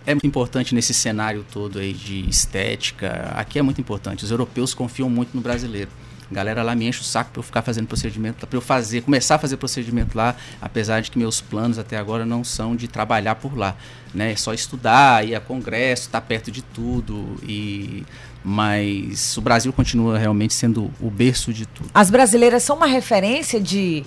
é 0.09 0.15
muito 0.15 0.27
importante 0.27 0.75
nesse 0.75 0.95
cenário 0.95 1.45
todo 1.53 1.79
aí 1.79 1.93
de 1.93 2.27
estética. 2.31 3.31
Aqui 3.37 3.59
é 3.59 3.63
muito 3.63 3.79
importante. 3.79 4.25
Os 4.25 4.31
europeus 4.31 4.73
confiam 4.73 5.11
muito 5.11 5.35
no 5.35 5.43
brasileiro. 5.43 5.91
A 6.31 6.35
galera 6.35 6.63
lá 6.63 6.75
me 6.75 6.89
enche 6.89 7.03
o 7.03 7.05
saco 7.05 7.31
para 7.31 7.41
eu 7.41 7.43
ficar 7.43 7.61
fazendo 7.61 7.87
procedimento, 7.87 8.47
para 8.47 8.57
eu 8.57 8.63
fazer, 8.63 9.03
começar 9.03 9.35
a 9.35 9.39
fazer 9.39 9.59
procedimento 9.59 10.17
lá, 10.17 10.35
apesar 10.63 11.03
de 11.03 11.11
que 11.11 11.19
meus 11.19 11.43
planos 11.43 11.79
até 11.79 11.99
agora 11.99 12.25
não 12.25 12.43
são 12.43 12.75
de 12.75 12.89
trabalhar 12.89 13.35
por 13.35 13.57
lá, 13.57 13.77
né? 14.15 14.33
É 14.33 14.37
só 14.37 14.55
estudar, 14.55 15.27
ir 15.27 15.35
a 15.35 15.41
congresso, 15.41 16.05
estar 16.05 16.23
perto 16.23 16.51
de 16.51 16.63
tudo 16.63 17.37
e 17.43 18.03
mas 18.45 19.37
o 19.37 19.41
Brasil 19.41 19.73
continua 19.73 20.17
realmente 20.17 20.55
sendo 20.55 20.91
o 21.01 21.11
berço 21.11 21.53
de 21.53 21.67
tudo. 21.67 21.91
As 21.93 22.11
brasileiras 22.11 22.63
são 22.63 22.77
uma 22.77 22.87
referência 22.87 23.61
de. 23.61 24.05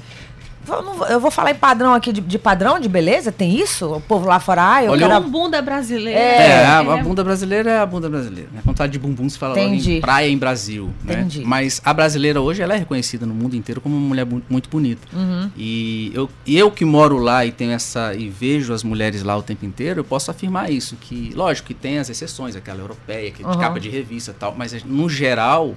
Eu 1.09 1.19
vou- 1.19 1.31
falar 1.31 1.51
em 1.51 1.55
padrão 1.55 1.93
aqui, 1.93 2.11
de, 2.13 2.21
de 2.21 2.37
padrão 2.37 2.79
de 2.79 2.87
beleza? 2.87 3.31
Tem 3.31 3.59
isso? 3.59 3.85
O 3.95 4.01
povo 4.01 4.27
lá 4.27 4.39
fora, 4.39 4.75
ah, 4.75 4.83
eu 4.83 4.91
Olha, 4.91 5.07
quero. 5.07 5.25
Um 5.25 5.29
bunda 5.29 5.61
brasileira. 5.61 6.19
É, 6.19 6.65
a, 6.65 6.79
a 6.79 6.97
bunda 6.97 7.23
brasileira 7.23 7.71
é 7.71 7.79
a 7.79 7.85
bunda 7.85 8.09
brasileira. 8.09 8.49
Né? 8.53 8.61
Quando 8.63 8.77
fala 8.77 8.89
de 8.89 8.99
bumbum, 8.99 9.27
se 9.29 9.37
fala 9.37 9.59
Entendi. 9.59 9.97
em 9.97 10.01
praia 10.01 10.27
em 10.29 10.37
Brasil. 10.37 10.89
Né? 11.03 11.13
Entendi. 11.13 11.43
Mas 11.45 11.81
a 11.83 11.93
brasileira 11.93 12.39
hoje 12.41 12.61
ela 12.61 12.73
é 12.75 12.77
reconhecida 12.77 13.25
no 13.25 13.33
mundo 13.33 13.55
inteiro 13.55 13.81
como 13.81 13.95
uma 13.95 14.07
mulher 14.07 14.25
muito 14.49 14.69
bonita. 14.69 15.07
Uhum. 15.13 15.49
E 15.57 16.11
eu, 16.13 16.29
eu 16.45 16.69
que 16.71 16.85
moro 16.85 17.17
lá 17.17 17.45
e 17.45 17.51
tenho 17.51 17.71
essa 17.71 18.13
e 18.13 18.29
vejo 18.29 18.73
as 18.73 18.83
mulheres 18.83 19.23
lá 19.23 19.35
o 19.37 19.41
tempo 19.41 19.65
inteiro, 19.65 20.01
eu 20.01 20.03
posso 20.03 20.29
afirmar 20.31 20.71
isso. 20.71 20.95
Que, 20.99 21.31
lógico 21.35 21.67
que 21.69 21.73
tem 21.73 21.97
as 21.97 22.09
exceções, 22.09 22.55
aquela 22.55 22.79
europeia, 22.79 23.31
que 23.31 23.41
é 23.43 23.47
de 23.47 23.51
Uhum. 23.55 23.59
capa 23.59 23.79
de 23.79 23.89
revista 23.89 24.31
e 24.31 24.35
tal, 24.35 24.53
mas 24.57 24.83
no 24.83 25.09
geral. 25.09 25.75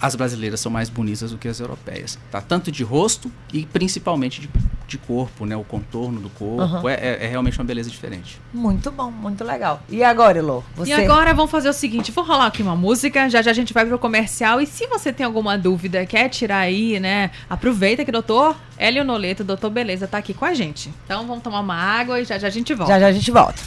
As 0.00 0.14
brasileiras 0.14 0.60
são 0.60 0.72
mais 0.72 0.88
bonitas 0.88 1.30
do 1.30 1.36
que 1.38 1.46
as 1.46 1.60
europeias, 1.60 2.18
tá? 2.30 2.40
Tanto 2.40 2.72
de 2.72 2.82
rosto 2.82 3.30
e 3.52 3.66
principalmente 3.66 4.40
de, 4.40 4.48
de 4.88 4.96
corpo, 4.96 5.44
né? 5.44 5.54
O 5.56 5.62
contorno 5.64 6.20
do 6.20 6.30
corpo 6.30 6.62
Uhum. 6.62 6.88
é, 6.88 6.94
é- 6.94 7.24
é 7.24 7.28
realmente 7.28 7.58
uma 7.58 7.64
beleza 7.64 7.90
diferente. 7.90 8.40
Muito 8.52 8.90
bom, 8.90 9.10
muito 9.10 9.44
legal. 9.44 9.82
E 9.90 10.02
agora, 10.02 10.38
Elô? 10.38 10.62
Você... 10.74 10.90
E 10.90 10.92
agora 10.94 11.34
vamos 11.34 11.50
fazer 11.50 11.68
o 11.68 11.72
seguinte, 11.72 12.10
vou 12.12 12.24
rolar 12.24 12.46
aqui 12.46 12.62
uma 12.62 12.74
música, 12.76 13.28
já 13.28 13.42
já 13.42 13.50
a 13.50 13.54
gente 13.54 13.72
vai 13.74 13.84
pro 13.84 13.98
comercial 13.98 14.60
e 14.60 14.66
se 14.66 14.86
você 14.86 15.12
tem 15.12 15.26
alguma 15.26 15.58
dúvida, 15.58 16.06
quer 16.06 16.28
tirar 16.30 16.58
aí, 16.60 16.98
né, 16.98 17.30
aproveita 17.48 18.02
que 18.04 18.10
o 18.10 18.12
doutor 18.12 18.56
Hélio 18.78 19.04
Noleto, 19.04 19.44
doutor 19.44 19.68
Beleza, 19.70 20.08
tá 20.08 20.16
aqui 20.18 20.32
com 20.32 20.44
a 20.46 20.54
gente. 20.54 20.90
Então 21.04 21.26
vamos 21.26 21.42
tomar 21.42 21.60
uma 21.60 21.74
água 21.76 22.18
e 22.20 22.24
já 22.24 22.38
já 22.38 22.46
a 22.46 22.50
gente 22.50 22.72
volta. 22.72 22.92
Já 22.94 23.00
já 23.00 23.06
a 23.08 23.12
gente 23.12 23.30
volta. 23.30 23.60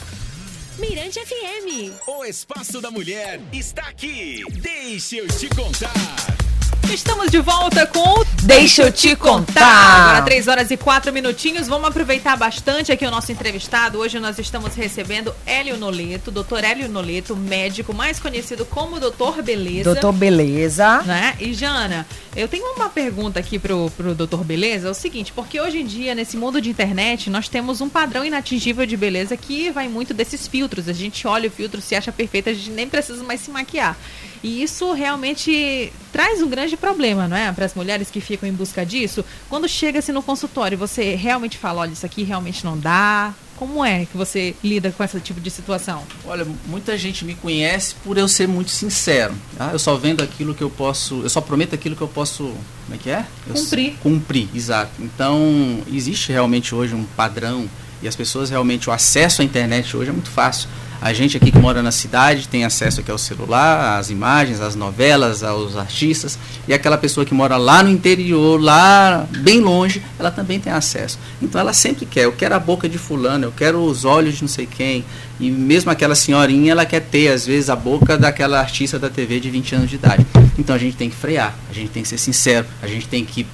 Mirante 0.78 1.20
FM. 1.20 2.08
O 2.08 2.24
Espaço 2.24 2.80
da 2.80 2.90
Mulher 2.90 3.40
está 3.52 3.82
aqui. 3.82 4.42
Deixa 4.60 5.16
eu 5.16 5.28
te 5.28 5.48
contar. 5.50 6.43
Estamos 6.92 7.30
de 7.30 7.40
volta 7.40 7.86
com 7.86 8.20
o 8.20 8.24
Deixa 8.42 8.82
eu 8.82 8.92
te 8.92 9.16
contar. 9.16 10.10
Agora 10.10 10.22
3 10.22 10.48
horas 10.48 10.70
e 10.70 10.76
4 10.76 11.12
minutinhos. 11.12 11.66
Vamos 11.66 11.88
aproveitar 11.88 12.36
bastante 12.36 12.92
aqui 12.92 13.06
o 13.06 13.10
nosso 13.10 13.32
entrevistado. 13.32 13.98
Hoje 13.98 14.20
nós 14.20 14.38
estamos 14.38 14.74
recebendo 14.74 15.34
Hélio 15.46 15.78
Noleto, 15.78 16.30
doutor 16.30 16.62
Hélio 16.62 16.88
Noleto, 16.88 17.34
médico 17.34 17.94
mais 17.94 18.20
conhecido 18.20 18.66
como 18.66 19.00
doutor 19.00 19.42
Beleza. 19.42 19.92
Doutor 19.92 20.12
Beleza. 20.12 21.02
Né? 21.02 21.34
E 21.40 21.54
Jana, 21.54 22.06
eu 22.36 22.46
tenho 22.46 22.66
uma 22.74 22.88
pergunta 22.88 23.40
aqui 23.40 23.58
pro, 23.58 23.90
pro 23.96 24.14
doutor 24.14 24.44
Beleza, 24.44 24.88
é 24.88 24.90
o 24.90 24.94
seguinte, 24.94 25.32
porque 25.32 25.60
hoje 25.60 25.78
em 25.78 25.86
dia, 25.86 26.14
nesse 26.14 26.36
mundo 26.36 26.60
de 26.60 26.68
internet, 26.68 27.30
nós 27.30 27.48
temos 27.48 27.80
um 27.80 27.88
padrão 27.88 28.24
inatingível 28.24 28.84
de 28.84 28.96
beleza 28.96 29.36
que 29.36 29.70
vai 29.70 29.88
muito 29.88 30.12
desses 30.12 30.46
filtros. 30.46 30.88
A 30.88 30.92
gente 30.92 31.26
olha 31.26 31.48
o 31.48 31.52
filtro, 31.52 31.80
se 31.80 31.94
acha 31.94 32.12
perfeito, 32.12 32.50
a 32.50 32.52
gente 32.52 32.70
nem 32.70 32.88
precisa 32.88 33.22
mais 33.24 33.40
se 33.40 33.50
maquiar. 33.50 33.96
E 34.42 34.62
isso 34.62 34.92
realmente 34.92 35.90
traz 36.14 36.40
um 36.40 36.48
grande 36.48 36.76
problema, 36.76 37.26
não 37.26 37.36
é? 37.36 37.50
Para 37.50 37.64
as 37.64 37.74
mulheres 37.74 38.08
que 38.08 38.20
ficam 38.20 38.48
em 38.48 38.52
busca 38.52 38.86
disso. 38.86 39.24
Quando 39.48 39.68
chega-se 39.68 40.12
no 40.12 40.22
consultório, 40.22 40.78
você 40.78 41.16
realmente 41.16 41.58
fala, 41.58 41.80
olha, 41.80 41.90
isso 41.90 42.06
aqui 42.06 42.22
realmente 42.22 42.64
não 42.64 42.78
dá. 42.78 43.34
Como 43.56 43.84
é 43.84 44.04
que 44.04 44.16
você 44.16 44.54
lida 44.62 44.92
com 44.92 45.02
esse 45.02 45.18
tipo 45.18 45.40
de 45.40 45.50
situação? 45.50 46.04
Olha, 46.24 46.46
muita 46.66 46.96
gente 46.96 47.24
me 47.24 47.34
conhece 47.34 47.96
por 48.04 48.16
eu 48.16 48.28
ser 48.28 48.46
muito 48.46 48.70
sincero. 48.70 49.34
tá? 49.58 49.70
Eu 49.72 49.78
só 49.80 49.96
vendo 49.96 50.22
aquilo 50.22 50.54
que 50.54 50.62
eu 50.62 50.70
posso. 50.70 51.20
Eu 51.20 51.28
só 51.28 51.40
prometo 51.40 51.74
aquilo 51.74 51.96
que 51.96 52.02
eu 52.02 52.08
posso. 52.08 52.44
Como 52.44 52.94
é 52.94 52.96
que 52.96 53.10
é? 53.10 53.24
Eu 53.48 53.54
Cumprir. 53.54 53.94
Cumprir, 54.00 54.48
exato. 54.54 54.92
Então, 55.00 55.80
existe 55.92 56.30
realmente 56.30 56.76
hoje 56.76 56.94
um 56.94 57.02
padrão. 57.16 57.68
E 58.00 58.06
as 58.06 58.14
pessoas 58.14 58.50
realmente. 58.50 58.88
O 58.88 58.92
acesso 58.92 59.42
à 59.42 59.44
internet 59.44 59.96
hoje 59.96 60.10
é 60.10 60.12
muito 60.12 60.30
fácil. 60.30 60.68
A 61.00 61.12
gente 61.12 61.36
aqui 61.36 61.50
que 61.50 61.58
mora 61.58 61.82
na 61.82 61.90
cidade 61.90 62.48
tem 62.48 62.64
acesso 62.64 63.00
aqui 63.00 63.10
ao 63.10 63.18
celular, 63.18 63.98
às 63.98 64.10
imagens, 64.10 64.60
às 64.60 64.74
novelas, 64.74 65.42
aos 65.42 65.76
artistas. 65.76 66.38
E 66.66 66.72
aquela 66.72 66.96
pessoa 66.96 67.26
que 67.26 67.34
mora 67.34 67.56
lá 67.56 67.82
no 67.82 67.90
interior, 67.90 68.60
lá 68.60 69.26
bem 69.38 69.60
longe, 69.60 70.02
ela 70.18 70.30
também 70.30 70.58
tem 70.58 70.72
acesso. 70.72 71.18
Então 71.42 71.60
ela 71.60 71.72
sempre 71.72 72.06
quer, 72.06 72.24
eu 72.24 72.32
quero 72.32 72.54
a 72.54 72.58
boca 72.58 72.88
de 72.88 72.98
fulano, 72.98 73.44
eu 73.44 73.52
quero 73.52 73.84
os 73.84 74.04
olhos 74.04 74.34
de 74.34 74.42
não 74.42 74.48
sei 74.48 74.66
quem. 74.66 75.04
E 75.38 75.50
mesmo 75.50 75.90
aquela 75.90 76.14
senhorinha, 76.14 76.72
ela 76.72 76.86
quer 76.86 77.00
ter, 77.00 77.28
às 77.28 77.46
vezes, 77.46 77.68
a 77.68 77.76
boca 77.76 78.16
daquela 78.16 78.60
artista 78.60 78.98
da 78.98 79.10
TV 79.10 79.40
de 79.40 79.50
20 79.50 79.74
anos 79.74 79.90
de 79.90 79.96
idade. 79.96 80.26
Então 80.58 80.74
a 80.74 80.78
gente 80.78 80.96
tem 80.96 81.10
que 81.10 81.16
frear, 81.16 81.54
a 81.68 81.72
gente 81.72 81.90
tem 81.90 82.02
que 82.02 82.08
ser 82.08 82.18
sincero, 82.18 82.66
a 82.80 82.86
gente 82.86 83.08
tem 83.08 83.24
que 83.24 83.46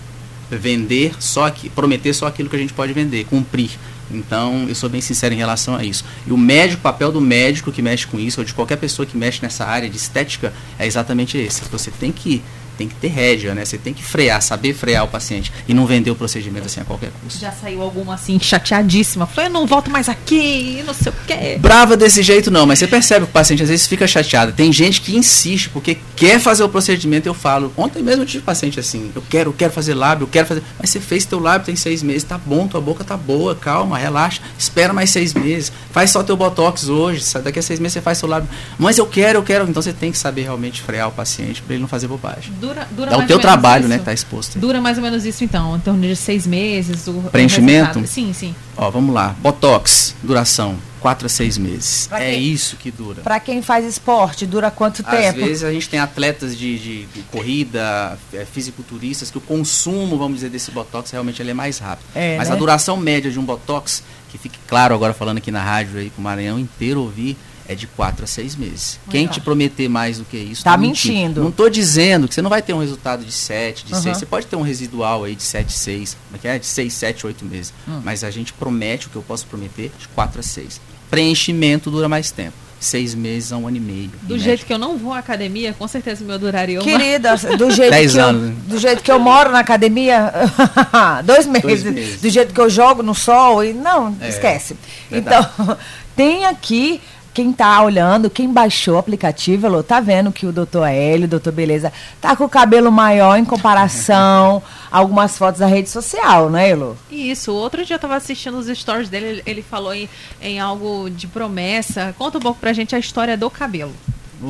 vender 0.51 1.15
só 1.19 1.49
que 1.49 1.69
prometer 1.69 2.13
só 2.13 2.27
aquilo 2.27 2.49
que 2.49 2.57
a 2.57 2.59
gente 2.59 2.73
pode 2.73 2.93
vender, 2.93 3.25
cumprir. 3.25 3.71
Então, 4.13 4.67
eu 4.69 4.75
sou 4.75 4.89
bem 4.89 5.01
sincero 5.01 5.35
em 5.35 5.39
relação 5.39 5.75
a 5.75 5.85
isso. 5.85 6.05
E 6.27 6.33
o 6.33 6.37
médico, 6.37 6.81
o 6.81 6.83
papel 6.83 7.13
do 7.13 7.21
médico 7.21 7.71
que 7.71 7.83
mexe 7.83 8.07
com 8.07 8.19
isso, 8.19 8.41
ou 8.41 8.45
de 8.45 8.53
qualquer 8.53 8.77
pessoa 8.77 9.07
que 9.07 9.17
mexe 9.17 9.41
nessa 9.43 9.65
área 9.65 9.89
de 9.89 9.97
estética, 9.97 10.53
é 10.79 10.87
exatamente 10.87 11.39
esse. 11.39 11.63
Você 11.71 11.91
tem 11.91 12.11
que 12.11 12.43
tem 12.81 12.89
que 12.89 12.95
ter 12.95 13.09
rédea, 13.09 13.55
né? 13.55 13.63
Você 13.63 13.77
tem 13.77 13.93
que 13.93 14.03
frear, 14.03 14.41
saber 14.41 14.73
frear 14.73 15.05
o 15.05 15.09
paciente 15.09 15.53
e 15.69 15.75
não 15.75 15.85
vender 15.85 16.11
o 16.11 16.15
procedimento 16.15 16.65
assim 16.65 16.81
a 16.81 16.85
qualquer 16.85 17.11
custo. 17.23 17.39
Já 17.39 17.53
saiu 17.53 17.83
alguma 17.83 18.15
assim, 18.15 18.41
chateadíssima. 18.41 19.27
Falei, 19.27 19.49
eu 19.51 19.53
não 19.53 19.67
volto 19.67 19.91
mais 19.91 20.09
aqui, 20.09 20.83
não 20.87 20.95
sei 20.95 21.13
o 21.13 21.15
quê. 21.27 21.59
Brava 21.61 21.95
desse 21.95 22.23
jeito 22.23 22.51
não, 22.51 22.65
mas 22.65 22.79
você 22.79 22.87
percebe 22.87 23.27
que 23.27 23.31
o 23.31 23.35
paciente 23.35 23.63
às 23.63 23.69
vezes 23.69 23.87
fica 23.87 24.07
chateado. 24.07 24.53
Tem 24.53 24.73
gente 24.73 25.03
que 25.03 25.15
insiste 25.15 25.69
porque 25.69 25.99
quer 26.17 26.41
fazer 26.41 26.65
o 26.65 26.71
procedimento. 26.71 27.29
Eu 27.29 27.35
falo, 27.35 27.71
ontem 27.77 28.03
mesmo 28.03 28.23
eu 28.23 28.27
tive 28.27 28.43
paciente 28.43 28.81
assim, 28.81 29.13
eu 29.15 29.23
quero, 29.29 29.51
eu 29.51 29.55
quero 29.55 29.73
fazer 29.73 29.93
lábio, 29.93 30.25
eu 30.25 30.29
quero 30.29 30.47
fazer. 30.47 30.63
Mas 30.79 30.89
você 30.89 31.01
fez 31.01 31.27
teu 31.27 31.39
lábio 31.39 31.67
tem 31.67 31.77
seis 31.77 32.03
meses, 32.03 32.25
tá 32.25 32.39
bom, 32.39 32.67
tua 32.67 32.81
boca 32.81 33.05
tá 33.05 33.17
boa, 33.17 33.55
calma, 33.55 33.99
relaxa, 33.99 34.41
espera 34.59 34.95
mais 34.95 35.11
seis 35.11 35.35
meses, 35.35 35.71
faz 35.93 36.11
só 36.11 36.23
teu 36.23 36.37
botox 36.37 36.89
hoje, 36.89 37.23
daqui 37.45 37.59
a 37.59 37.63
seis 37.63 37.79
meses 37.79 37.93
você 37.93 38.01
faz 38.01 38.17
seu 38.17 38.29
lábio. 38.29 38.49
Mas 38.79 38.97
eu 38.97 39.07
quero, 39.07 39.39
eu 39.39 39.43
quero. 39.43 39.69
Então 39.69 39.83
você 39.83 39.93
tem 39.93 40.11
que 40.11 40.17
saber 40.17 40.43
realmente 40.43 40.81
frear 40.81 41.09
o 41.09 41.13
paciente 41.13 41.61
para 41.61 41.75
ele 41.75 41.83
não 41.83 41.89
fazer 41.89 42.09
bobagem. 42.09 42.53
Dura, 42.75 42.89
dura 42.91 43.11
Dá 43.11 43.17
o 43.17 43.19
mais 43.19 43.29
teu 43.29 43.37
ou 43.37 43.43
menos 43.43 43.43
trabalho, 43.43 43.81
isso? 43.83 43.89
né? 43.89 43.99
Tá 43.99 44.13
exposto. 44.13 44.55
aí. 44.57 44.61
Dura 44.61 44.81
mais 44.81 44.97
ou 44.97 45.03
menos 45.03 45.25
isso 45.25 45.43
então, 45.45 45.77
em 45.77 45.81
torno 45.81 46.01
de 46.03 46.15
seis 46.17 46.47
meses. 46.47 47.07
O, 47.07 47.11
o 47.13 47.23
Preenchimento? 47.31 47.87
resultado. 47.99 48.07
Sim, 48.07 48.33
sim. 48.33 48.55
Ó, 48.77 48.91
vamos 48.91 49.15
lá. 49.15 49.35
Botox, 49.41 50.15
duração, 50.23 50.77
4 51.01 51.27
a 51.27 51.29
6 51.29 51.59
meses. 51.59 52.07
Pra 52.07 52.23
é 52.23 52.31
quê? 52.33 52.37
isso 52.37 52.77
que 52.77 52.91
dura. 52.91 53.23
Pra 53.23 53.41
quem 53.41 53.61
faz 53.63 53.85
esporte, 53.85 54.47
dura 54.47 54.71
quanto 54.71 55.03
Às 55.07 55.19
tempo? 55.19 55.39
vezes 55.45 55.65
a 55.65 55.73
gente 55.73 55.89
tem 55.89 55.99
atletas 56.01 56.57
de, 56.57 56.79
de- 56.79 57.07
de 57.07 57.23
corrida, 57.31 58.19
é, 58.33 58.45
fisiculturistas, 58.45 59.31
que 59.31 59.39
o 59.39 59.41
consumo, 59.41 60.17
vamos 60.19 60.37
dizer, 60.37 60.51
desse 60.51 60.71
Botox 60.71 61.11
realmente 61.11 61.43
ele 61.43 61.51
é 61.51 61.55
mais 61.55 61.79
rápido. 61.79 62.07
É, 62.15 62.37
Mas 62.37 62.49
né? 62.49 62.55
a 62.55 62.59
duração 62.59 62.97
média 62.97 63.31
de 63.31 63.39
um 63.39 63.45
Botox, 63.45 64.03
que 64.31 64.39
fique 64.39 64.59
claro 64.67 64.95
agora 64.95 65.13
falando 65.13 65.39
aqui 65.39 65.51
na 65.51 65.63
rádio 65.63 65.99
aí 65.99 66.11
pro 66.11 66.23
Maranhão 66.23 66.59
inteiro 66.59 67.01
ouvir, 67.01 67.37
é 67.71 67.75
de 67.77 67.87
4 67.87 68.25
a 68.25 68.27
6 68.27 68.57
meses. 68.57 68.99
Quem 69.11 69.29
te 69.29 69.41
prometer 69.41 69.89
mais 69.89 70.19
do 70.19 70.25
que 70.25 70.37
isso, 70.37 70.65
Tá 70.65 70.77
mentindo. 70.77 71.41
Não 71.45 71.53
tô 71.53 71.69
dizendo 71.69 72.27
que 72.27 72.35
você 72.35 72.43
não 72.43 72.51
vai 72.51 72.61
ter 72.61 72.73
um 72.73 72.81
resultado 72.81 73.25
de 73.25 73.31
7, 73.31 73.87
de 73.87 73.93
Aham. 73.93 74.03
6. 74.03 74.17
Você 74.19 74.27
pode 74.27 74.47
ter 74.47 74.57
um 74.57 74.63
residual 74.63 75.23
aí 75.23 75.37
de 75.37 75.43
7, 75.45 75.73
6, 75.73 76.17
como 76.27 76.37
é 76.37 76.39
que 76.41 76.49
é? 76.49 76.59
De 76.59 76.67
6, 76.67 76.93
7, 76.93 77.27
8 77.29 77.45
meses. 77.45 77.73
Hum. 77.87 78.01
Mas 78.05 78.25
a 78.25 78.31
gente 78.31 78.53
promete 78.53 79.07
o 79.07 79.11
que 79.11 79.17
eu 79.17 79.23
posso 79.23 79.47
prometer 79.47 79.93
de 79.97 80.09
4 80.09 80.41
a 80.41 80.43
6. 80.43 80.81
Preenchimento 81.09 81.91
dura 81.93 82.09
mais 82.09 82.33
tempo. 82.33 82.55
6 82.81 83.15
meses 83.15 83.53
a 83.53 83.57
um 83.59 83.69
ano 83.69 83.77
e 83.77 83.81
meio. 83.81 84.11
Do 84.23 84.39
jeito 84.39 84.65
que 84.67 84.73
eu 84.73 84.79
não 84.79 84.97
vou 84.97 85.13
à 85.13 85.19
academia, 85.19 85.73
com 85.79 85.87
certeza 85.87 86.25
o 86.25 86.27
meu 86.27 86.39
duraria 86.39 86.81
uma. 86.81 86.85
Querida, 86.85 87.37
do 87.59 87.71
jeito, 87.71 87.91
Dez 87.95 88.13
que 88.13 88.19
eu, 88.19 88.25
anos, 88.25 88.43
né? 88.43 88.57
do 88.67 88.79
jeito 88.79 89.03
que 89.03 89.13
eu 89.13 89.19
moro 89.21 89.53
na 89.53 89.59
academia, 89.61 90.33
dois 91.25 91.47
meses, 91.47 91.85
meses. 91.85 92.21
Do 92.23 92.31
jeito 92.31 92.55
que 92.55 92.61
eu 92.61 92.71
jogo 92.71 93.03
no 93.03 93.15
sol, 93.15 93.63
e 93.63 93.73
não, 93.75 94.17
É, 94.21 94.29
esquece. 94.31 94.77
verdade. 95.11 95.47
Então, 95.61 95.77
tem 96.17 96.47
aqui. 96.47 97.01
Quem 97.33 97.53
tá 97.53 97.81
olhando, 97.83 98.29
quem 98.29 98.53
baixou 98.53 98.95
o 98.97 98.99
aplicativo, 98.99 99.67
Elô, 99.67 99.83
tá 99.83 100.01
vendo 100.01 100.33
que 100.33 100.47
o 100.47 100.53
doutor 100.53 100.87
Hélio, 100.87 101.27
o 101.27 101.29
doutor 101.29 101.53
Beleza, 101.53 101.93
tá 102.21 102.35
com 102.35 102.45
o 102.45 102.49
cabelo 102.49 102.91
maior 102.91 103.37
em 103.37 103.45
comparação 103.45 104.61
a 104.91 104.99
algumas 104.99 105.39
fotos 105.39 105.61
da 105.61 105.67
rede 105.67 105.89
social, 105.89 106.51
né, 106.51 106.71
Elô? 106.71 106.97
Isso, 107.11 107.53
outro 107.53 107.85
dia 107.85 107.95
eu 107.95 108.01
tava 108.01 108.17
assistindo 108.17 108.59
os 108.59 108.67
stories 108.67 109.09
dele, 109.09 109.43
ele, 109.47 109.63
falou 109.63 109.95
em, 109.95 110.09
em 110.43 110.59
algo 110.59 111.09
de 111.09 111.29
promessa. 111.29 112.15
Conta 112.19 112.39
um 112.39 112.41
pouco 112.41 112.59
pra 112.59 112.73
gente 112.73 112.97
a 112.97 112.99
história 112.99 113.37
do 113.37 113.49
cabelo. 113.49 113.95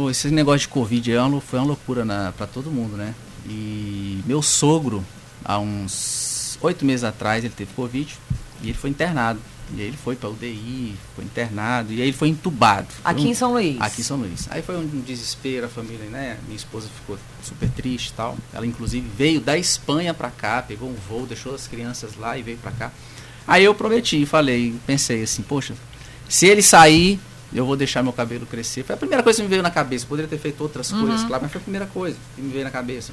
Esse 0.08 0.28
negócio 0.28 0.60
de 0.60 0.68
Covid 0.68 1.12
é 1.12 1.18
foi 1.40 1.58
uma 1.58 1.66
loucura 1.66 2.04
na, 2.04 2.32
pra 2.32 2.46
todo 2.46 2.70
mundo, 2.70 2.96
né? 2.96 3.14
E 3.46 4.22
meu 4.24 4.40
sogro, 4.40 5.04
há 5.44 5.58
uns 5.58 6.58
oito 6.62 6.84
meses 6.84 7.04
atrás, 7.04 7.44
ele 7.44 7.52
teve 7.54 7.72
Covid 7.74 8.16
e 8.62 8.68
ele 8.68 8.78
foi 8.78 8.90
internado. 8.90 9.40
E 9.76 9.80
aí 9.80 9.86
ele 9.86 9.96
foi 9.96 10.16
pra 10.16 10.28
UDI, 10.28 10.96
foi 11.14 11.24
internado, 11.24 11.92
e 11.92 11.96
aí 12.02 12.08
ele 12.08 12.12
foi 12.16 12.28
entubado. 12.28 12.88
Foi 12.90 13.10
Aqui 13.12 13.22
um- 13.22 13.26
em 13.28 13.34
São 13.34 13.52
Luís. 13.52 13.76
Aqui 13.80 14.00
em 14.00 14.04
São 14.04 14.16
Luís. 14.16 14.48
Aí 14.50 14.62
foi 14.62 14.76
um 14.76 14.86
desespero, 15.00 15.66
a 15.66 15.68
família, 15.68 16.06
né? 16.10 16.38
Minha 16.44 16.56
esposa 16.56 16.88
ficou 16.88 17.16
super 17.42 17.68
triste 17.70 18.08
e 18.08 18.12
tal. 18.14 18.36
Ela, 18.52 18.66
inclusive, 18.66 19.08
veio 19.16 19.40
da 19.40 19.56
Espanha 19.56 20.12
pra 20.12 20.30
cá, 20.30 20.60
pegou 20.62 20.88
um 20.90 20.94
voo, 21.08 21.24
deixou 21.26 21.54
as 21.54 21.68
crianças 21.68 22.16
lá 22.16 22.36
e 22.36 22.42
veio 22.42 22.58
pra 22.58 22.72
cá. 22.72 22.90
Aí 23.46 23.64
eu 23.64 23.74
prometi, 23.74 24.26
falei, 24.26 24.74
pensei 24.86 25.22
assim, 25.22 25.42
poxa, 25.42 25.74
se 26.28 26.46
ele 26.46 26.62
sair, 26.62 27.18
eu 27.52 27.64
vou 27.64 27.76
deixar 27.76 28.02
meu 28.02 28.12
cabelo 28.12 28.46
crescer. 28.46 28.82
Foi 28.84 28.94
a 28.94 28.98
primeira 28.98 29.22
coisa 29.22 29.36
que 29.38 29.42
me 29.44 29.48
veio 29.48 29.62
na 29.62 29.70
cabeça. 29.70 30.04
Poderia 30.06 30.28
ter 30.28 30.38
feito 30.38 30.60
outras 30.62 30.90
coisas, 30.90 31.22
claro, 31.24 31.42
mas 31.44 31.52
foi 31.52 31.60
a 31.60 31.64
primeira 31.64 31.86
coisa 31.86 32.16
que 32.34 32.42
me 32.42 32.52
veio 32.52 32.64
na 32.64 32.70
cabeça. 32.70 33.12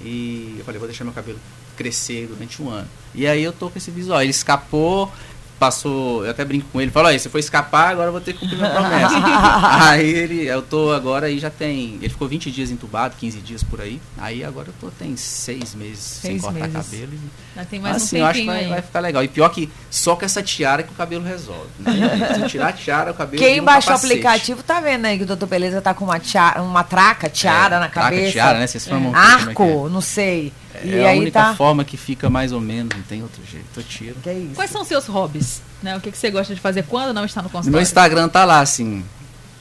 E 0.00 0.56
eu 0.58 0.64
falei, 0.64 0.78
vou 0.78 0.88
deixar 0.88 1.04
meu 1.04 1.12
cabelo 1.12 1.38
crescer 1.76 2.26
durante 2.26 2.60
um 2.62 2.68
ano. 2.70 2.88
E 3.14 3.26
aí 3.26 3.42
eu 3.42 3.52
tô 3.52 3.68
com 3.70 3.78
esse 3.78 3.90
visual. 3.90 4.20
Ele 4.22 4.30
escapou, 4.30 5.12
passou, 5.58 6.24
eu 6.24 6.30
até 6.30 6.44
brinco 6.44 6.68
com 6.72 6.80
ele, 6.80 6.90
falou, 6.90 7.08
aí 7.10 7.18
você 7.18 7.28
foi 7.28 7.40
escapar, 7.40 7.90
agora 7.90 8.08
eu 8.08 8.12
vou 8.12 8.20
ter 8.20 8.32
que 8.32 8.40
cumprir 8.40 8.58
minha 8.58 8.70
promessa. 8.70 9.14
aí 9.90 10.06
ele, 10.08 10.46
eu 10.46 10.62
tô 10.62 10.92
agora 10.92 11.26
aí 11.26 11.38
já 11.38 11.50
tem, 11.50 11.94
ele 12.00 12.08
ficou 12.08 12.28
20 12.28 12.50
dias 12.50 12.70
entubado, 12.70 13.14
15 13.18 13.38
dias 13.40 13.62
por 13.62 13.80
aí. 13.80 14.00
Aí 14.18 14.44
agora 14.44 14.68
eu 14.68 14.74
tô 14.80 14.90
tem 14.90 15.16
seis 15.16 15.74
meses 15.74 15.98
sem 15.98 16.32
Seis 16.32 16.42
cortar 16.42 16.68
meses. 16.68 16.74
cabelo. 16.90 17.12
E, 17.14 17.20
Mas 17.54 17.68
tem 17.68 17.80
mais 17.80 17.96
assim, 17.96 18.16
um 18.16 18.20
eu 18.20 18.26
acho 18.26 18.40
que 18.40 18.46
vai, 18.46 18.68
vai 18.68 18.82
ficar 18.82 19.00
legal. 19.00 19.22
E 19.24 19.28
pior 19.28 19.48
que 19.48 19.70
só 19.90 20.16
com 20.16 20.24
essa 20.24 20.42
tiara 20.42 20.82
que 20.82 20.92
o 20.92 20.94
cabelo 20.96 21.24
resolve. 21.24 21.70
Né? 21.78 21.92
Se 22.34 22.40
eu 22.40 22.48
tirar 22.48 22.68
a 22.68 22.72
tiara, 22.72 23.10
o 23.10 23.14
cabelo 23.14 23.42
Quem 23.42 23.62
baixou 23.62 23.92
o 23.92 23.96
aplicativo 23.96 24.62
tá 24.62 24.80
vendo 24.80 25.06
aí 25.06 25.16
que 25.18 25.24
o 25.24 25.26
doutor 25.26 25.46
Beleza 25.46 25.80
tá 25.80 25.94
com 25.94 26.04
uma, 26.04 26.18
tiara, 26.18 26.62
uma 26.62 26.84
traca, 26.84 27.28
tiara 27.28 27.76
É, 27.76 27.80
na 27.80 27.88
traca, 27.88 28.10
cabeça. 28.10 28.32
tiara, 28.32 28.58
né? 28.58 28.66
Vocês 28.66 28.86
é 28.86 28.90
que 28.90 29.14
Arco, 29.14 29.88
não 29.88 30.00
sei. 30.00 30.52
É, 30.82 30.86
e 30.86 30.94
é 30.96 31.06
a 31.06 31.10
aí 31.10 31.18
única 31.18 31.40
tá. 31.40 31.54
forma 31.54 31.84
que 31.84 31.96
fica 31.96 32.28
mais 32.30 32.52
ou 32.52 32.60
menos, 32.60 32.96
não 32.96 33.02
tem 33.04 33.22
outro 33.22 33.42
jeito. 33.50 33.66
Eu 33.76 33.82
tiro. 33.82 34.14
Que 34.22 34.30
é 34.30 34.38
isso? 34.38 34.54
Quais 34.54 34.70
são 34.70 34.82
os 34.82 34.88
seus 34.88 35.06
hobbies? 35.06 35.62
Né? 35.82 35.96
O 35.96 36.00
que, 36.00 36.10
que 36.10 36.18
você 36.18 36.30
gosta 36.30 36.54
de 36.54 36.60
fazer 36.60 36.82
quando 36.84 37.12
não 37.14 37.24
está 37.24 37.40
no 37.40 37.44
No 37.46 37.50
consultório? 37.50 37.72
meu 37.72 37.82
Instagram 37.82 38.28
tá 38.28 38.44
lá, 38.44 38.60
assim, 38.60 39.04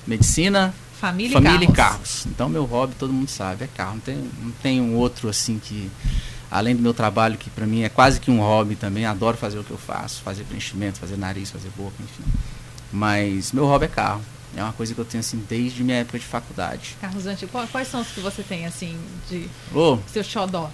medicina, 0.07 0.73
Família, 0.99 1.33
família 1.33 1.65
e 1.65 1.69
e 1.69 1.71
carros. 1.73 1.97
carros. 1.97 2.25
Então 2.27 2.47
meu 2.47 2.63
hobby, 2.65 2.95
todo 2.97 3.11
mundo 3.11 3.29
sabe, 3.29 3.65
é 3.65 3.67
carro. 3.67 3.95
Não 3.95 3.99
tem, 4.01 4.15
não 4.41 4.51
tem 4.63 4.81
um 4.81 4.95
outro, 4.95 5.29
assim, 5.29 5.59
que... 5.59 5.89
Além 6.49 6.75
do 6.75 6.81
meu 6.81 6.93
trabalho, 6.93 7.37
que 7.37 7.49
pra 7.49 7.65
mim 7.65 7.81
é 7.83 7.89
quase 7.89 8.19
que 8.19 8.31
um 8.31 8.39
hobby 8.39 8.75
também, 8.75 9.05
adoro 9.05 9.35
fazer 9.35 9.59
o 9.59 9.63
que 9.63 9.71
eu 9.71 9.77
faço, 9.77 10.21
fazer 10.21 10.43
preenchimento, 10.45 10.99
fazer 10.99 11.17
nariz, 11.17 11.51
fazer 11.51 11.69
boca, 11.75 11.95
enfim. 11.99 12.23
Mas 12.93 13.51
meu 13.51 13.65
hobby 13.65 13.85
é 13.85 13.87
carro. 13.89 14.21
É 14.55 14.63
uma 14.63 14.71
coisa 14.71 14.93
que 14.93 14.99
eu 15.01 15.03
tenho, 15.03 15.19
assim, 15.19 15.43
desde 15.49 15.83
minha 15.83 15.97
época 15.97 16.17
de 16.17 16.25
faculdade. 16.25 16.95
Carros 17.01 17.27
antigos. 17.27 17.69
Quais 17.69 17.89
são 17.89 17.99
os 17.99 18.07
que 18.07 18.21
você 18.21 18.41
tem, 18.41 18.65
assim, 18.65 18.97
de 19.29 19.49
Ô, 19.73 19.97
seu 20.07 20.23
xodó? 20.23 20.71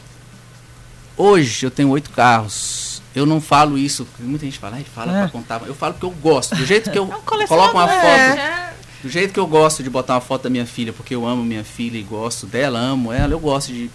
Hoje 1.17 1.65
eu 1.65 1.71
tenho 1.71 1.89
oito 1.89 2.09
carros. 2.11 3.01
Eu 3.13 3.25
não 3.25 3.41
falo 3.41 3.77
isso, 3.77 4.07
muita 4.19 4.45
gente 4.45 4.57
fala, 4.57 4.77
fala 4.95 5.17
É. 5.17 5.21
pra 5.23 5.29
contar. 5.29 5.61
Eu 5.65 5.75
falo 5.75 5.93
porque 5.93 6.05
eu 6.05 6.11
gosto. 6.11 6.55
Do 6.55 6.65
jeito 6.65 6.89
que 6.89 6.97
eu 6.97 7.03
É 7.11 7.15
um 7.15 7.21
coloco 7.21 7.53
uma 7.53 7.69
colecionador, 7.87 8.27
foto. 8.27 8.35
né? 8.37 8.73
Do 9.03 9.09
jeito 9.09 9.33
que 9.33 9.39
eu 9.39 9.47
gosto 9.47 9.83
de 9.83 9.89
botar 9.89 10.13
uma 10.15 10.21
foto 10.21 10.43
da 10.43 10.49
minha 10.49 10.65
filha, 10.65 10.93
porque 10.93 11.13
eu 11.13 11.25
amo 11.25 11.43
minha 11.43 11.63
filha 11.63 11.97
e 11.97 12.03
gosto 12.03 12.45
dela, 12.45 12.79
amo 12.79 13.11
ela, 13.11 13.33
eu 13.33 13.39
gosto 13.39 13.67
de 13.73 13.89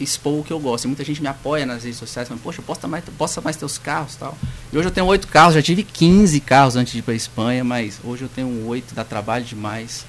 expor 0.00 0.40
o 0.40 0.42
que 0.44 0.52
eu 0.52 0.58
gosto. 0.58 0.84
E 0.84 0.86
muita 0.86 1.04
gente 1.04 1.20
me 1.20 1.28
apoia 1.28 1.66
nas 1.66 1.82
redes 1.84 1.98
sociais, 1.98 2.28
falando, 2.28 2.42
poxa, 2.42 2.62
posta 2.62 2.88
mais, 2.88 3.04
posta 3.18 3.40
mais 3.40 3.56
teus 3.56 3.76
carros 3.76 4.14
tal. 4.16 4.36
E 4.72 4.78
hoje 4.78 4.88
eu 4.88 4.92
tenho 4.92 5.06
oito 5.06 5.28
carros, 5.28 5.54
já 5.54 5.60
tive 5.62 5.82
15 5.82 6.40
carros 6.40 6.76
antes 6.76 6.92
de 6.92 7.00
ir 7.00 7.02
pra 7.02 7.12
Espanha, 7.14 7.62
mas 7.64 7.98
hoje 8.02 8.22
eu 8.22 8.28
tenho 8.28 8.66
oito, 8.66 8.94
dá 8.94 9.04
trabalho 9.04 9.44
demais. 9.44 10.06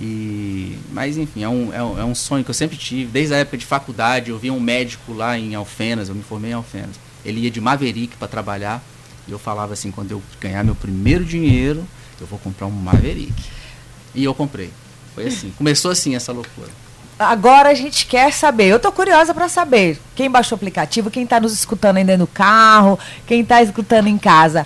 E, 0.00 0.78
mas 0.92 1.16
enfim, 1.16 1.42
é 1.42 1.48
um, 1.48 1.72
é, 1.72 1.82
um, 1.82 1.98
é 1.98 2.04
um 2.04 2.14
sonho 2.14 2.44
que 2.44 2.50
eu 2.50 2.54
sempre 2.54 2.76
tive. 2.76 3.10
Desde 3.10 3.34
a 3.34 3.38
época 3.38 3.58
de 3.58 3.66
faculdade, 3.66 4.30
eu 4.30 4.38
via 4.38 4.52
um 4.52 4.60
médico 4.60 5.12
lá 5.12 5.36
em 5.36 5.54
Alfenas, 5.54 6.08
eu 6.08 6.14
me 6.14 6.22
formei 6.22 6.52
em 6.52 6.54
Alfenas. 6.54 6.96
Ele 7.24 7.40
ia 7.40 7.50
de 7.50 7.60
Maverick 7.60 8.16
para 8.16 8.28
trabalhar. 8.28 8.82
E 9.26 9.32
eu 9.32 9.38
falava 9.38 9.72
assim, 9.72 9.90
quando 9.90 10.12
eu 10.12 10.22
ganhar 10.40 10.64
meu 10.64 10.74
primeiro 10.74 11.24
dinheiro, 11.24 11.86
eu 12.20 12.26
vou 12.26 12.38
comprar 12.38 12.66
um 12.66 12.70
Maverick. 12.70 13.34
E 14.14 14.24
eu 14.24 14.34
comprei. 14.34 14.70
Foi 15.14 15.26
assim. 15.26 15.52
Começou 15.56 15.90
assim 15.90 16.14
essa 16.14 16.32
loucura. 16.32 16.70
Agora 17.18 17.70
a 17.70 17.74
gente 17.74 18.06
quer 18.06 18.32
saber. 18.32 18.68
Eu 18.68 18.78
tô 18.78 18.92
curiosa 18.92 19.34
para 19.34 19.48
saber. 19.48 19.98
Quem 20.14 20.30
baixou 20.30 20.56
o 20.56 20.58
aplicativo, 20.58 21.10
quem 21.10 21.26
tá 21.26 21.40
nos 21.40 21.52
escutando 21.52 21.96
ainda 21.96 22.16
no 22.16 22.28
carro, 22.28 22.98
quem 23.26 23.44
tá 23.44 23.60
escutando 23.60 24.06
em 24.06 24.16
casa. 24.16 24.64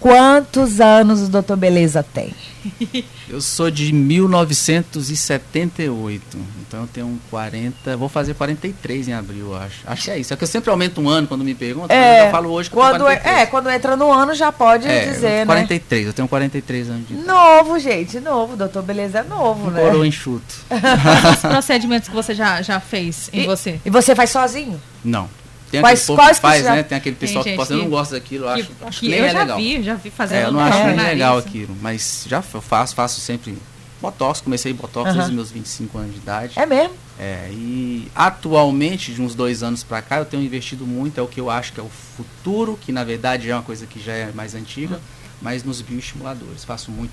Quantos 0.00 0.80
anos 0.80 1.20
o 1.22 1.28
doutor 1.28 1.56
Beleza 1.56 2.02
tem? 2.02 2.32
Eu 3.28 3.40
sou 3.42 3.70
de 3.70 3.92
1978, 3.92 6.22
então 6.66 6.80
eu 6.80 6.86
tenho 6.86 7.20
40, 7.30 7.94
vou 7.96 8.08
fazer 8.08 8.32
43 8.34 9.08
em 9.08 9.12
abril, 9.12 9.54
acho. 9.54 9.80
Acho 9.86 10.04
que 10.04 10.10
é 10.10 10.18
isso. 10.18 10.32
É 10.32 10.36
que 10.36 10.42
eu 10.44 10.48
sempre 10.48 10.70
aumento 10.70 10.98
um 11.00 11.08
ano 11.10 11.26
quando 11.26 11.44
me 11.44 11.54
perguntam, 11.54 11.94
mas 11.94 12.24
eu 12.24 12.30
falo 12.30 12.50
hoje 12.50 12.70
que 12.70 12.74
quando 12.74 13.06
é, 13.06 13.16
43. 13.16 13.36
é, 13.38 13.46
quando 13.46 13.68
entra 13.70 13.96
no 13.96 14.10
ano 14.10 14.34
já 14.34 14.50
pode 14.50 14.88
É, 14.88 15.04
dizer, 15.06 15.40
né? 15.40 15.46
43, 15.46 16.06
eu 16.06 16.12
tenho 16.14 16.26
43 16.26 16.88
anos 16.88 17.06
de 17.06 17.12
idade. 17.14 17.28
Novo, 17.28 17.78
gente, 17.78 18.18
novo. 18.18 18.56
Doutor 18.56 18.82
Beleza 18.82 19.18
é 19.18 19.22
novo, 19.24 19.70
né? 19.70 19.82
Coroa 19.82 20.06
enxuto. 20.06 20.54
Os 21.34 21.40
procedimentos 21.40 22.08
que 22.08 22.14
você 22.14 22.34
já, 22.34 22.62
já 22.62 22.80
fez 22.80 23.28
em 23.32 23.42
E- 23.42 23.46
você. 23.46 23.78
E 23.84 23.90
você 23.90 24.14
faz 24.14 24.30
sozinho? 24.30 24.80
Não. 25.04 25.28
Tem 25.70 25.80
Quais- 25.80 25.98
aquele 26.00 26.06
povo 26.06 26.18
quais 26.18 26.36
que 26.38 26.40
que 26.40 26.48
faz, 26.48 26.64
já- 26.64 26.74
né? 26.74 26.82
Tem 26.82 26.98
aquele 26.98 27.16
pessoal 27.16 27.44
Tem 27.44 27.52
que 27.52 27.56
posta, 27.58 27.74
eu 27.74 27.78
não 27.78 27.84
que- 27.84 27.90
gosto 27.90 28.10
daquilo, 28.12 28.44
eu 28.44 28.48
acho, 28.48 28.64
que, 28.66 28.84
acho 28.84 29.00
que 29.00 29.06
que 29.06 29.10
nem 29.12 29.18
eu 29.20 29.24
é 29.26 29.30
já 29.32 29.38
legal. 29.40 29.56
vi, 29.58 29.82
já 29.82 29.94
vi 29.94 30.10
fazendo 30.10 30.38
É, 30.38 30.44
eu 30.46 30.52
não 30.52 30.60
acho 30.60 30.78
nem 30.84 30.96
legal 30.96 31.36
aquilo, 31.38 31.76
mas 31.82 32.24
já 32.26 32.40
faço, 32.40 32.94
faço 32.94 33.20
sempre 33.20 33.56
botox, 34.00 34.40
comecei 34.40 34.72
botox 34.72 35.12
desde 35.12 35.32
meus 35.32 35.50
25 35.50 35.98
anos 35.98 36.12
de 36.14 36.18
idade. 36.18 36.52
É 36.56 36.64
mesmo? 36.64 36.94
É, 37.18 37.48
e 37.52 38.08
atualmente, 38.14 39.12
de 39.12 39.20
uns 39.20 39.34
dois 39.34 39.62
anos 39.62 39.82
pra 39.82 40.00
cá, 40.00 40.18
eu 40.18 40.24
tenho 40.24 40.42
investido 40.42 40.86
muito, 40.86 41.18
é 41.18 41.22
o 41.22 41.26
que 41.26 41.40
eu 41.40 41.50
acho 41.50 41.72
que 41.72 41.80
é 41.80 41.82
o 41.82 41.90
futuro, 42.16 42.78
que 42.80 42.92
na 42.92 43.04
verdade 43.04 43.50
é 43.50 43.54
uma 43.54 43.62
coisa 43.62 43.86
que 43.86 44.00
já 44.00 44.12
é 44.12 44.30
mais 44.32 44.54
antiga, 44.54 45.00
mas 45.42 45.64
nos 45.64 45.80
bioestimuladores. 45.82 46.64
Faço 46.64 46.90
muito 46.90 47.12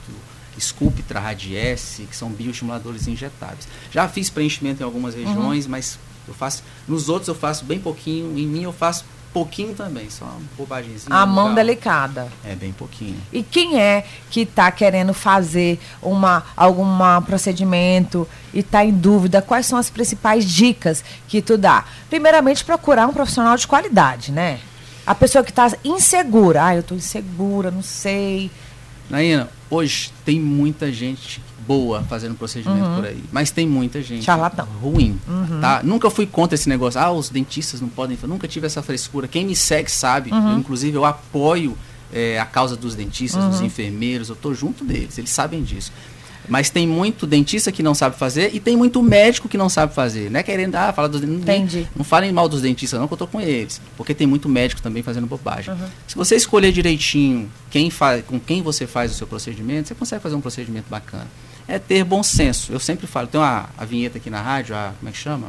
Sculptra, 0.60 1.20
Radiesse, 1.20 2.04
que 2.04 2.16
são 2.16 2.30
bioestimuladores 2.30 3.08
injetáveis. 3.08 3.68
Já 3.92 4.08
fiz 4.08 4.30
preenchimento 4.30 4.82
em 4.82 4.86
algumas 4.86 5.14
regiões, 5.16 5.68
mas 5.68 6.00
eu 6.28 6.34
faço. 6.34 6.64
Nos 6.88 7.10
outros 7.10 7.28
eu 7.28 7.36
faço 7.36 7.66
bem 7.66 7.80
pouquinho, 7.80 8.38
em 8.38 8.48
mim 8.48 8.64
eu 8.64 8.74
faço 8.74 9.06
pouquinho 9.36 9.76
também, 9.76 10.10
só 10.10 10.24
uma 10.24 10.40
bobagemzinha. 10.58 11.14
A 11.14 11.26
mão 11.26 11.50
legal. 11.50 11.56
delicada. 11.56 12.28
É 12.42 12.56
bem 12.56 12.72
pouquinho. 12.72 13.18
E 13.34 13.44
quem 13.44 13.78
é 13.78 14.06
que 14.32 14.44
está 14.44 14.72
querendo 14.72 15.14
fazer 15.14 15.78
uma, 16.02 16.42
algum 16.56 16.86
procedimento 17.26 18.26
e 18.54 18.60
está 18.60 18.86
em 18.86 18.94
dúvida, 18.94 19.42
quais 19.42 19.66
são 19.66 19.78
as 19.78 19.90
principais 19.90 20.46
dicas 20.46 21.04
que 21.28 21.42
tu 21.42 21.58
dá? 21.58 21.84
Primeiramente, 22.10 22.64
procurar 22.64 23.08
um 23.08 23.14
profissional 23.14 23.58
de 23.58 23.68
qualidade, 23.68 24.32
né? 24.32 24.62
A 25.06 25.14
pessoa 25.14 25.44
que 25.44 25.52
está 25.52 25.70
insegura, 25.84 26.64
ah, 26.64 26.76
eu 26.76 26.80
estou 26.80 26.98
insegura, 26.98 27.70
não 27.70 27.84
sei. 27.84 28.50
Naina, 29.10 29.50
hoje 29.70 30.14
tem 30.24 30.40
muita 30.40 30.94
gente 30.94 31.42
boa 31.68 32.04
fazendo 32.04 32.36
procedimento 32.36 32.86
Uhum. 32.86 32.96
por 32.96 33.06
aí, 33.06 33.24
mas 33.32 33.52
tem 33.52 33.68
muita 33.68 34.02
gente 34.02 34.24
Charlatão. 34.24 34.68
ruim, 34.82 35.20
Uhum. 35.28 35.60
tá? 35.62 35.82
Nunca 35.84 36.10
fui 36.10 36.26
contra 36.26 36.56
esse 36.56 36.68
negócio. 36.70 37.00
Ah, 37.00 37.12
os 37.12 37.30
dentistas 37.30 37.82
não 37.82 37.90
podem, 37.90 38.18
nunca 38.24 38.48
tive 38.48 38.66
essa 38.68 38.82
frescura. 38.84 39.28
Quem 39.28 39.46
me 39.46 39.56
segue 39.56 39.90
sabe, 39.92 40.32
Uhum. 40.32 40.52
eu, 40.54 40.58
inclusive 40.60 40.96
eu 40.98 41.06
apoio 41.06 41.78
eh, 42.14 42.40
a 42.40 42.46
causa 42.46 42.78
dos 42.78 42.96
dentistas, 42.96 43.44
dos 43.46 43.60
Uhum. 43.60 43.66
enfermeiros, 43.66 44.30
eu 44.30 44.36
tô 44.36 44.54
junto 44.54 44.86
deles, 44.86 45.18
eles 45.18 45.30
sabem 45.32 45.62
disso. 45.64 45.92
Mas 46.48 46.70
tem 46.70 46.88
muito 46.88 47.26
dentista 47.26 47.72
que 47.72 47.82
não 47.82 47.96
sabe 47.96 48.16
fazer 48.16 48.52
e 48.54 48.60
tem 48.60 48.78
muito 48.78 49.02
médico 49.02 49.50
que 49.50 49.58
não 49.58 49.68
sabe 49.68 49.96
fazer. 49.96 50.30
Não 50.30 50.40
é 50.40 50.44
querendo 50.44 50.76
ah, 50.76 50.94
falar 50.94 51.08
dos 51.08 51.20
dentistas. 51.20 51.44
Entendi. 51.44 51.88
Não 51.96 52.06
falem 52.06 52.32
mal 52.32 52.48
dos 52.48 52.62
dentistas, 52.62 53.00
não, 53.00 53.08
que 53.08 53.14
eu 53.14 53.18
tô 53.18 53.26
com 53.26 53.42
eles. 53.42 53.82
Porque 53.98 54.14
tem 54.14 54.28
muito 54.28 54.48
médico 54.48 54.80
também 54.80 55.02
fazendo 55.02 55.26
bobagem. 55.26 55.74
Uhum. 55.74 55.88
Se 56.08 56.16
você 56.16 56.36
escolher 56.36 56.72
direitinho 56.72 57.50
quem 57.72 57.90
faz, 57.90 58.24
com 58.24 58.40
quem 58.40 58.62
você 58.62 58.86
faz 58.86 59.12
o 59.12 59.16
seu 59.16 59.26
procedimento, 59.26 59.88
você 59.88 59.96
consegue 59.96 60.22
fazer 60.22 60.36
um 60.36 60.42
procedimento 60.42 60.86
bacana. 60.88 61.28
É 61.68 61.80
ter 61.80 62.04
bom 62.04 62.22
senso. 62.22 62.72
Eu 62.72 62.80
sempre 62.80 63.08
falo, 63.08 63.28
tem 63.28 63.40
uma 63.40 63.70
a 63.78 63.86
vinheta 63.86 64.18
aqui 64.18 64.30
na 64.30 64.42
rádio, 64.42 64.76
a, 64.76 64.94
como 65.00 65.10
é 65.10 65.12
que 65.12 65.18
chama? 65.18 65.48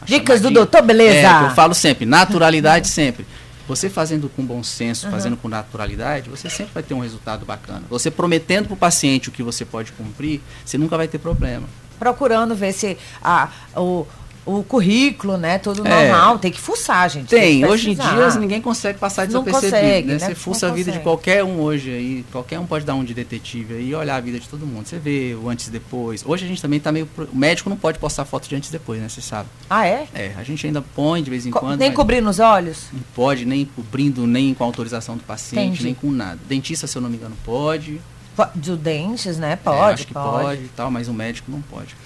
A 0.00 0.04
Dicas 0.04 0.40
do 0.40 0.50
doutor, 0.50 0.82
beleza? 0.82 1.26
É, 1.26 1.44
eu 1.46 1.50
falo 1.54 1.74
sempre, 1.74 2.06
naturalidade 2.06 2.88
sempre. 2.88 3.26
Você 3.68 3.90
fazendo 3.90 4.28
com 4.28 4.44
bom 4.44 4.62
senso, 4.62 5.10
fazendo 5.10 5.36
com 5.36 5.48
naturalidade, 5.48 6.30
você 6.30 6.48
sempre 6.48 6.72
vai 6.72 6.84
ter 6.84 6.94
um 6.94 7.00
resultado 7.00 7.44
bacana. 7.44 7.82
Você 7.90 8.12
prometendo 8.12 8.66
para 8.66 8.74
o 8.74 8.76
paciente 8.76 9.28
o 9.28 9.32
que 9.32 9.42
você 9.42 9.64
pode 9.64 9.90
cumprir, 9.92 10.40
você 10.64 10.78
nunca 10.78 10.96
vai 10.96 11.08
ter 11.08 11.18
problema. 11.18 11.66
Procurando 11.98 12.54
ver 12.54 12.72
se 12.72 12.96
a, 13.20 13.48
o, 13.74 14.06
o 14.46 14.62
currículo, 14.62 15.36
né? 15.36 15.58
Tudo 15.58 15.84
É. 15.86 15.90
normal. 16.08 16.38
Tem 16.38 16.52
que 16.52 16.60
fuçar, 16.60 17.10
gente. 17.10 17.28
Tem, 17.28 17.58
que 17.60 17.66
hoje 17.66 17.90
em 17.90 17.94
dia 17.94 18.30
ninguém 18.38 18.60
consegue 18.62 18.98
passar 18.98 19.22
Não 19.28 19.42
desapercebido, 19.42 19.72
consegue, 19.76 20.06
né? 20.06 20.12
né? 20.14 20.18
Você 20.20 20.28
Não 20.28 20.34
fuça 20.36 20.68
a 20.68 20.70
vida 20.70 20.92
de 20.92 21.00
qualquer 21.00 21.42
um 21.44 21.60
hoje 21.60 21.90
aí, 21.90 22.24
qualquer 22.30 22.58
um 22.60 22.64
pode 22.66 22.84
dar 22.84 22.94
um 22.94 23.02
de 23.04 23.12
detetive 23.12 23.74
aí 23.74 23.88
e 23.90 23.94
olhar 23.94 24.14
a 24.16 24.20
vida 24.20 24.38
de 24.38 24.48
todo 24.48 24.64
mundo. 24.64 24.86
Você 24.86 24.98
vê 24.98 25.36
o 25.38 25.48
antes 25.50 25.66
e 25.66 25.70
depois. 25.70 26.22
Hoje 26.24 26.44
a 26.44 26.48
gente 26.48 26.62
também 26.62 26.78
tá 26.78 26.92
meio. 26.92 27.08
O 27.32 27.36
médico 27.36 27.68
não 27.68 27.76
pode 27.76 27.98
postar 27.98 28.24
foto 28.24 28.48
de 28.48 28.54
antes 28.54 28.68
e 28.68 28.72
depois, 28.72 29.00
né? 29.00 29.08
Você 29.08 29.20
sabe. 29.20 29.48
Ah, 29.68 29.86
é? 29.86 30.06
É, 30.14 30.32
a 30.38 30.42
gente 30.44 30.64
ainda 30.66 30.80
põe 30.80 31.22
de 31.22 31.28
vez 31.30 31.44
em 31.44 31.50
Co- 31.50 31.58
quando. 31.60 31.80
Nem 31.80 31.92
cobrindo 31.92 32.30
os 32.30 32.38
olhos? 32.38 32.84
Não 32.92 33.00
pode, 33.14 33.44
nem 33.44 33.64
cobrindo, 33.64 34.26
nem 34.26 34.54
com 34.54 34.62
autorização 34.62 35.16
do 35.16 35.24
paciente, 35.24 35.66
Entendi. 35.66 35.84
nem 35.84 35.94
com 35.94 36.10
nada. 36.10 36.38
Dentista, 36.48 36.86
se 36.86 36.96
eu 36.96 37.02
não 37.02 37.10
me 37.10 37.16
engano, 37.16 37.36
pode. 37.44 38.00
Po- 38.36 38.46
Do 38.54 38.76
dentes, 38.76 39.38
né? 39.38 39.52
É, 39.52 39.56
Pode, 39.56 39.94
acho 39.94 40.06
que 40.06 40.12
pode. 40.14 40.60
e 40.62 40.68
tal, 40.76 40.90
mas 40.90 41.08
o 41.08 41.12
médico 41.14 41.50
não 41.50 41.60
pode. 41.62 41.96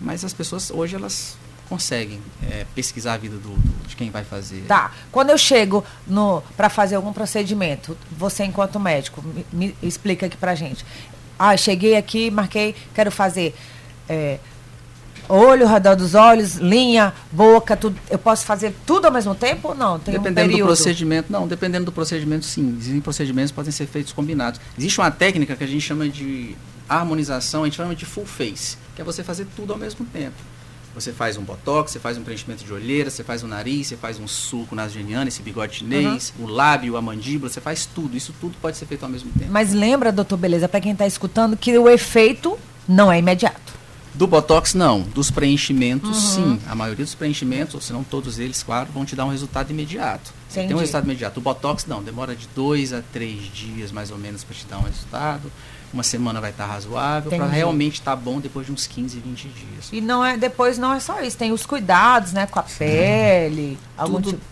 Mas 0.00 0.24
as 0.24 0.32
pessoas 0.34 0.70
hoje 0.70 0.94
elas 0.96 1.38
conseguem 1.68 2.20
é, 2.50 2.64
pesquisar 2.74 3.14
a 3.14 3.16
vida 3.16 3.36
do, 3.36 3.50
do- 3.50 3.86
de 3.88 3.96
quem 3.96 4.10
vai 4.10 4.24
fazer. 4.24 4.64
Tá. 4.66 4.92
Quando 5.12 5.30
eu 5.30 5.38
chego 5.38 5.84
no 6.06 6.42
para 6.56 6.68
fazer 6.68 6.94
algum 6.96 7.12
procedimento, 7.12 7.96
você 8.10 8.44
enquanto 8.44 8.78
médico, 8.80 9.22
me, 9.22 9.44
me 9.52 9.76
explica 9.82 10.26
aqui 10.26 10.36
pra 10.36 10.54
gente. 10.54 10.84
Ah, 11.38 11.56
cheguei 11.56 11.96
aqui, 11.96 12.30
marquei, 12.30 12.74
quero 12.94 13.10
fazer 13.10 13.54
é, 14.08 14.38
olho, 15.28 15.66
redor 15.66 15.96
dos 15.96 16.14
olhos, 16.14 16.54
linha, 16.54 17.12
boca, 17.32 17.76
tudo. 17.76 17.98
Eu 18.08 18.18
posso 18.18 18.44
fazer 18.46 18.74
tudo 18.86 19.06
ao 19.06 19.12
mesmo 19.12 19.34
tempo 19.34 19.68
ou 19.68 19.74
não? 19.74 19.98
Tem 19.98 20.14
um 20.14 20.18
dependendo 20.18 20.46
do 20.48 20.50
período. 20.52 20.68
procedimento, 20.68 21.32
não, 21.32 21.46
dependendo 21.48 21.84
do 21.86 21.92
procedimento, 21.92 22.44
sim. 22.46 22.76
Existem 22.78 23.00
procedimentos 23.00 23.50
que 23.50 23.56
podem 23.56 23.72
ser 23.72 23.86
feitos 23.86 24.12
combinados. 24.12 24.60
Existe 24.78 25.00
uma 25.00 25.10
técnica 25.10 25.56
que 25.56 25.64
a 25.64 25.66
gente 25.66 25.80
chama 25.82 26.08
de 26.08 26.56
harmonização, 26.88 27.62
a 27.62 27.66
gente 27.66 27.76
chama 27.76 27.94
de 27.94 28.04
full 28.06 28.24
face, 28.24 28.76
que 28.94 29.02
é 29.02 29.04
você 29.04 29.24
fazer 29.24 29.46
tudo 29.56 29.72
ao 29.72 29.78
mesmo 29.78 30.06
tempo. 30.06 30.36
Você 30.96 31.12
faz 31.12 31.36
um 31.36 31.42
botox, 31.42 31.92
você 31.92 32.00
faz 32.00 32.16
um 32.16 32.22
preenchimento 32.22 32.64
de 32.64 32.72
olheira, 32.72 33.10
você 33.10 33.22
faz 33.22 33.42
um 33.42 33.46
nariz, 33.46 33.88
você 33.88 33.98
faz 33.98 34.18
um 34.18 34.26
sulco 34.26 34.74
nasogeniano, 34.74 35.28
esse 35.28 35.42
bigode 35.42 35.76
chinês, 35.76 36.32
o 36.40 36.46
lábio, 36.46 36.96
a 36.96 37.02
mandíbula, 37.02 37.50
você 37.50 37.60
faz 37.60 37.84
tudo. 37.84 38.16
Isso 38.16 38.34
tudo 38.40 38.56
pode 38.62 38.78
ser 38.78 38.86
feito 38.86 39.02
ao 39.02 39.10
mesmo 39.10 39.30
tempo. 39.38 39.52
Mas 39.52 39.74
lembra, 39.74 40.10
doutor 40.10 40.38
Beleza, 40.38 40.66
para 40.66 40.80
quem 40.80 40.92
está 40.92 41.06
escutando, 41.06 41.54
que 41.54 41.76
o 41.76 41.86
efeito 41.86 42.58
não 42.88 43.12
é 43.12 43.18
imediato. 43.18 43.74
Do 44.16 44.26
botox, 44.26 44.72
não. 44.74 45.02
Dos 45.02 45.30
preenchimentos, 45.30 46.36
Uhum. 46.36 46.56
sim. 46.56 46.60
A 46.68 46.74
maioria 46.74 47.04
dos 47.04 47.14
preenchimentos, 47.14 47.74
ou 47.74 47.80
se 47.80 47.92
não 47.92 48.02
todos 48.02 48.38
eles, 48.38 48.62
claro, 48.62 48.88
vão 48.92 49.04
te 49.04 49.14
dar 49.14 49.24
um 49.26 49.30
resultado 49.30 49.70
imediato. 49.70 50.32
Tem 50.52 50.72
um 50.74 50.78
resultado 50.78 51.04
imediato. 51.04 51.38
O 51.38 51.42
botox, 51.42 51.84
não. 51.86 52.02
Demora 52.02 52.34
de 52.34 52.48
dois 52.54 52.92
a 52.94 53.02
três 53.12 53.42
dias, 53.52 53.92
mais 53.92 54.10
ou 54.10 54.16
menos, 54.16 54.42
para 54.42 54.54
te 54.56 54.64
dar 54.66 54.78
um 54.78 54.82
resultado. 54.84 55.52
Uma 55.92 56.02
semana 56.02 56.40
vai 56.40 56.50
estar 56.50 56.66
razoável, 56.66 57.30
para 57.30 57.46
realmente 57.46 57.94
estar 58.00 58.16
bom 58.16 58.40
depois 58.40 58.66
de 58.66 58.72
uns 58.72 58.86
15, 58.86 59.18
20 59.20 59.42
dias. 59.48 59.88
E 59.92 60.00
não 60.00 60.24
é, 60.24 60.36
depois 60.36 60.78
não 60.78 60.92
é 60.92 60.98
só 61.00 61.20
isso, 61.22 61.36
tem 61.36 61.52
os 61.52 61.64
cuidados, 61.64 62.32
né, 62.32 62.46
com 62.46 62.58
a 62.58 62.62
pele, 62.62 63.78
algum 63.96 64.14
Tudo, 64.20 64.30
tipo- 64.32 64.42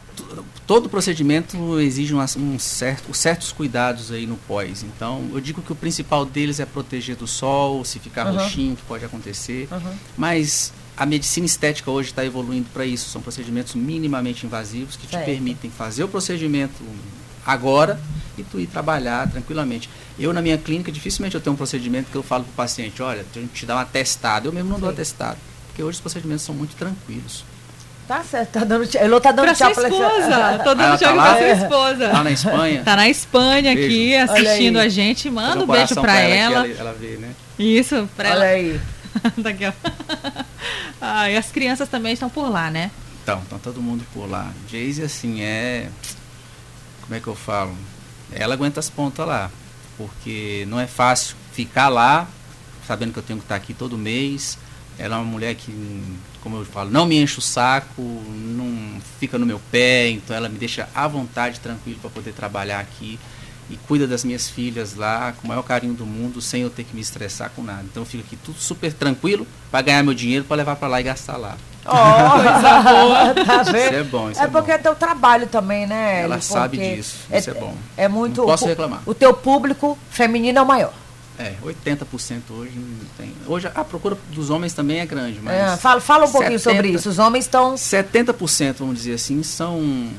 todo 0.66 0.88
procedimento 0.88 1.78
exige 1.80 2.14
um, 2.14 2.20
um 2.38 2.58
certo, 2.58 3.12
certos 3.14 3.52
cuidados 3.52 4.10
aí 4.10 4.26
no 4.26 4.36
pós. 4.36 4.82
Então, 4.82 5.28
eu 5.32 5.40
digo 5.40 5.60
que 5.62 5.72
o 5.72 5.74
principal 5.74 6.24
deles 6.24 6.60
é 6.60 6.66
proteger 6.66 7.16
do 7.16 7.26
sol, 7.26 7.84
se 7.84 7.98
ficar 7.98 8.26
Uhum. 8.26 8.38
roxinho, 8.38 8.76
que 8.76 8.82
pode 8.82 9.04
acontecer. 9.04 9.68
Uhum. 9.70 9.92
Mas 10.16 10.72
a 10.96 11.04
medicina 11.04 11.46
estética 11.46 11.90
hoje 11.90 12.10
está 12.10 12.24
evoluindo 12.24 12.66
para 12.72 12.86
isso. 12.86 13.10
São 13.10 13.20
procedimentos 13.20 13.74
minimamente 13.74 14.46
invasivos 14.46 14.96
que 14.96 15.06
te 15.06 15.12
Certo. 15.12 15.24
permitem 15.26 15.70
fazer 15.70 16.04
o 16.04 16.08
procedimento 16.08 16.82
agora 17.46 18.00
e 18.38 18.42
tu 18.42 18.58
ir 18.58 18.66
trabalhar 18.66 19.30
tranquilamente. 19.30 19.88
Eu, 20.18 20.32
na 20.32 20.40
minha 20.40 20.56
clínica, 20.56 20.90
dificilmente 20.90 21.34
eu 21.34 21.40
tenho 21.40 21.54
um 21.54 21.56
procedimento 21.56 22.10
que 22.10 22.16
eu 22.16 22.22
falo 22.22 22.44
para 22.44 22.52
o 22.52 22.54
paciente, 22.54 23.02
olha, 23.02 23.24
a 23.34 23.38
gente 23.38 23.52
te 23.52 23.66
dá 23.66 23.76
um 23.76 23.78
atestado. 23.80 24.48
Eu 24.48 24.52
mesmo 24.52 24.70
não 24.70 24.78
dou 24.80 24.88
Sim. 24.90 24.94
atestado. 24.94 25.38
Porque 25.68 25.82
hoje 25.82 25.96
os 25.96 26.00
procedimentos 26.00 26.44
são 26.44 26.54
muito 26.54 26.76
tranquilos. 26.76 27.44
Tá 28.06 28.22
certo, 28.22 28.50
tá 28.52 28.64
dando 28.64 28.86
tchau. 28.86 29.02
Elô 29.02 29.18
tá 29.20 29.32
dando 29.32 29.46
Pra 29.46 29.54
tchau 29.54 29.72
sua 29.74 29.82
pra 29.88 29.90
esposa. 29.90 30.58
Tô 30.62 30.70
Ah, 30.70 30.74
dando 30.74 30.80
ela 30.82 30.98
tchau 30.98 30.98
tá 30.98 31.08
aqui 31.08 31.16
lá? 31.16 31.34
pra 31.34 31.38
sua 31.56 31.64
esposa. 31.64 32.12
Lá 32.12 32.24
na 32.24 32.30
Espanha. 32.30 32.82
Tá 32.84 32.96
na 32.96 33.08
Espanha 33.08 33.72
aqui, 33.72 33.88
Beijo. 34.10 34.32
assistindo 34.32 34.76
Olha 34.76 34.80
aí. 34.82 34.86
a 34.86 34.90
gente. 34.90 35.30
Manda 35.30 35.48
Fazer 35.52 35.62
um 35.62 35.66
beijo 35.66 35.94
pra 35.94 36.12
que 36.14 36.20
ela. 36.32 36.66
ela, 36.66 36.68
ela 36.68 36.92
vê, 36.92 37.16
né? 37.16 37.30
Isso, 37.58 38.08
pra 38.14 38.30
Olha 38.30 38.36
ela. 38.36 38.44
aí. 38.44 38.80
Daqui, 39.38 39.64
ó. 39.66 39.72
Ah, 41.00 41.30
e 41.30 41.36
as 41.36 41.50
crianças 41.50 41.88
também 41.88 42.12
estão 42.12 42.28
por 42.28 42.50
lá, 42.50 42.70
né? 42.70 42.90
Então, 43.22 43.40
tá 43.48 43.56
todo 43.62 43.80
mundo 43.80 44.04
por 44.12 44.28
lá. 44.28 44.48
Jayce, 44.70 45.02
assim, 45.02 45.40
é. 45.40 45.88
Como 47.02 47.14
é 47.14 47.20
que 47.20 47.26
eu 47.26 47.34
falo? 47.34 47.74
Ela 48.32 48.52
aguenta 48.54 48.80
as 48.80 48.90
pontas 48.90 49.26
lá. 49.26 49.50
Porque 49.96 50.66
não 50.68 50.78
é 50.78 50.86
fácil 50.86 51.36
ficar 51.52 51.88
lá, 51.88 52.26
sabendo 52.86 53.12
que 53.12 53.18
eu 53.18 53.22
tenho 53.22 53.38
que 53.38 53.44
estar 53.44 53.54
aqui 53.54 53.72
todo 53.72 53.96
mês. 53.96 54.58
Ela 54.98 55.16
é 55.16 55.18
uma 55.18 55.24
mulher 55.24 55.54
que, 55.56 55.72
como 56.42 56.56
eu 56.56 56.64
falo, 56.64 56.90
não 56.90 57.04
me 57.06 57.20
enche 57.20 57.38
o 57.38 57.42
saco, 57.42 58.00
não 58.00 59.00
fica 59.18 59.38
no 59.38 59.44
meu 59.46 59.60
pé, 59.72 60.08
então 60.10 60.36
ela 60.36 60.48
me 60.48 60.56
deixa 60.58 60.88
à 60.94 61.08
vontade, 61.08 61.58
tranquilo, 61.60 61.98
para 62.00 62.10
poder 62.10 62.32
trabalhar 62.32 62.80
aqui. 62.80 63.18
e 63.70 63.76
cuida 63.88 64.06
das 64.06 64.22
minhas 64.24 64.46
filhas 64.46 64.94
lá 64.94 65.32
com 65.32 65.46
o 65.46 65.48
maior 65.48 65.62
carinho 65.62 65.94
do 65.94 66.04
mundo, 66.04 66.38
sem 66.42 66.60
eu 66.60 66.68
ter 66.68 66.84
que 66.84 66.94
me 66.94 67.00
estressar 67.00 67.50
com 67.56 67.62
nada. 67.62 67.82
Então 67.84 68.02
eu 68.02 68.06
fico 68.06 68.22
aqui 68.22 68.36
tudo 68.36 68.58
super 68.60 68.92
tranquilo 68.92 69.46
para 69.70 69.80
ganhar 69.80 70.02
meu 70.02 70.12
dinheiro 70.12 70.44
para 70.44 70.56
levar 70.58 70.76
para 70.76 70.86
lá 70.86 71.00
e 71.00 71.04
gastar 71.04 71.38
lá. 71.38 71.56
Ó, 71.86 72.30
coisa 72.44 72.82
boa, 72.82 73.34
tá 73.46 73.62
vendo? 73.62 73.76
Isso 73.86 73.94
é 73.94 74.02
bom, 74.02 74.30
isso 74.30 74.40
é 74.40 74.44
é 74.44 74.48
porque 74.48 74.70
bom. 74.70 74.74
é 74.74 74.78
teu 74.78 74.94
trabalho 74.94 75.46
também, 75.46 75.86
né? 75.86 76.24
Ela 76.24 76.34
Eli? 76.34 76.44
sabe 76.44 76.76
Porque 76.76 76.94
disso, 76.96 77.16
isso 77.32 77.50
é 77.50 77.54
bom. 77.54 77.74
É 77.96 78.06
muito. 78.06 78.42
Não 78.42 78.46
posso 78.48 78.66
o- 78.66 78.68
reclamar. 78.68 79.00
O 79.06 79.14
teu 79.14 79.32
público 79.32 79.98
feminino 80.10 80.58
é 80.58 80.62
o 80.62 80.66
maior. 80.66 80.92
É, 81.38 81.54
80% 81.64 82.42
hoje 82.50 82.72
não 82.76 83.06
tem. 83.18 83.32
Hoje 83.46 83.68
a 83.74 83.82
procura 83.84 84.16
dos 84.30 84.50
homens 84.50 84.72
também 84.72 85.00
é 85.00 85.06
grande, 85.06 85.40
mas 85.42 85.54
É, 85.54 85.76
fala, 85.76 86.00
fala 86.00 86.26
um 86.26 86.30
pouquinho 86.30 86.58
70. 86.58 86.76
sobre 86.76 86.88
isso. 86.92 87.08
Os 87.08 87.18
homens 87.18 87.44
estão. 87.46 87.74
70%, 87.74 88.74
vamos 88.78 88.96
dizer 88.98 89.14
assim, 89.14 89.42
são 89.42 90.10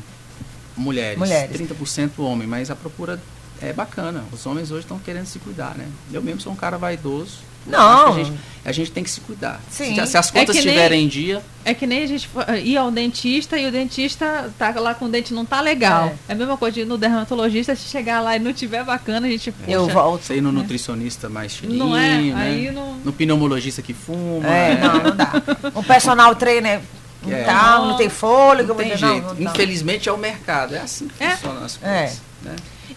mulheres. 0.76 1.18
Mulheres. 1.18 1.56
30% 1.58 2.12
homem, 2.20 2.48
mas 2.48 2.70
a 2.70 2.76
procura 2.76 3.22
é 3.62 3.72
bacana. 3.72 4.26
Os 4.32 4.46
homens 4.46 4.72
hoje 4.72 4.82
estão 4.82 5.00
querendo 5.00 5.26
se 5.26 5.40
cuidar, 5.40 5.76
né? 5.78 5.88
Eu 6.12 6.22
mesmo 6.22 6.42
sou 6.42 6.52
um 6.52 6.56
cara 6.56 6.78
vaidoso. 6.78 7.38
Não. 7.66 8.16
A 8.66 8.72
gente, 8.72 8.90
tem 8.92 9.04
que 9.04 9.10
se 9.12 9.22
cuidar. 9.22 9.62
Sim. 9.70 9.94
Se, 9.96 10.08
se 10.08 10.18
as 10.18 10.32
contas 10.32 10.56
É 10.56 10.60
que 10.60 10.66
nem- 10.66 10.76
estiverem 10.76 11.04
em 11.06 11.08
dia, 11.08 11.42
É 11.64 11.74
que 11.76 11.86
nem 11.86 12.02
a 12.04 12.08
gente 12.08 12.28
ir 12.64 12.78
ao 12.78 12.90
dentista 12.90 13.58
e 13.60 13.68
o 13.68 13.72
dentista 13.72 14.52
tá 14.58 14.72
lá 14.80 14.96
com 14.96 15.06
o 15.06 15.10
dente 15.10 15.34
não 15.36 15.46
tá 15.46 15.62
legal. 15.62 16.16
É, 16.28 16.34
a 16.34 16.36
mesma 16.36 16.58
coisa 16.58 16.74
de 16.74 16.82
ir 16.82 16.86
no 16.86 16.98
dermatologista, 16.98 17.76
se 17.76 17.88
chegar 17.88 18.22
lá 18.22 18.36
e 18.36 18.40
não 18.40 18.52
tiver 18.54 18.84
bacana, 18.84 19.28
a 19.28 19.30
gente. 19.30 19.54
Eu 19.68 19.82
poxa, 19.84 19.94
volto. 19.94 20.24
você 20.24 20.36
ir 20.38 20.42
no 20.42 20.52
nutricionista 20.52 21.30
mais 21.30 21.52
cheirinho, 21.54 21.78
Não 21.78 21.96
é? 21.96 22.18
né? 22.18 22.34
Aí 22.36 22.72
não- 22.72 22.96
No 23.06 23.14
pneumologista 23.14 23.82
que 23.84 23.94
fuma. 23.94 24.48
É, 24.48 24.74
né? 24.76 24.82
não, 24.82 25.04
não 25.04 25.16
dá. 25.16 25.32
Um 25.76 25.84
personal 25.84 26.34
trainer 26.36 26.82
não, 27.24 27.32
É. 27.38 27.44
tá, 27.44 27.78
não 27.80 27.98
tem 27.98 28.10
fôlego. 28.10 28.70
Não 28.70 28.76
tem 28.78 28.90
não, 28.90 28.98
jeito. 28.98 29.36
não. 29.40 29.52
Infelizmente 29.52 30.10
é 30.10 30.12
o 30.12 30.18
mercado. 30.18 30.76
É 30.76 30.80
assim 30.80 31.08
que 31.08 31.24
É. 31.24 31.32
funcionam 31.32 31.64
as 31.64 31.80
É. 31.84 32.00
coisas. 32.00 32.22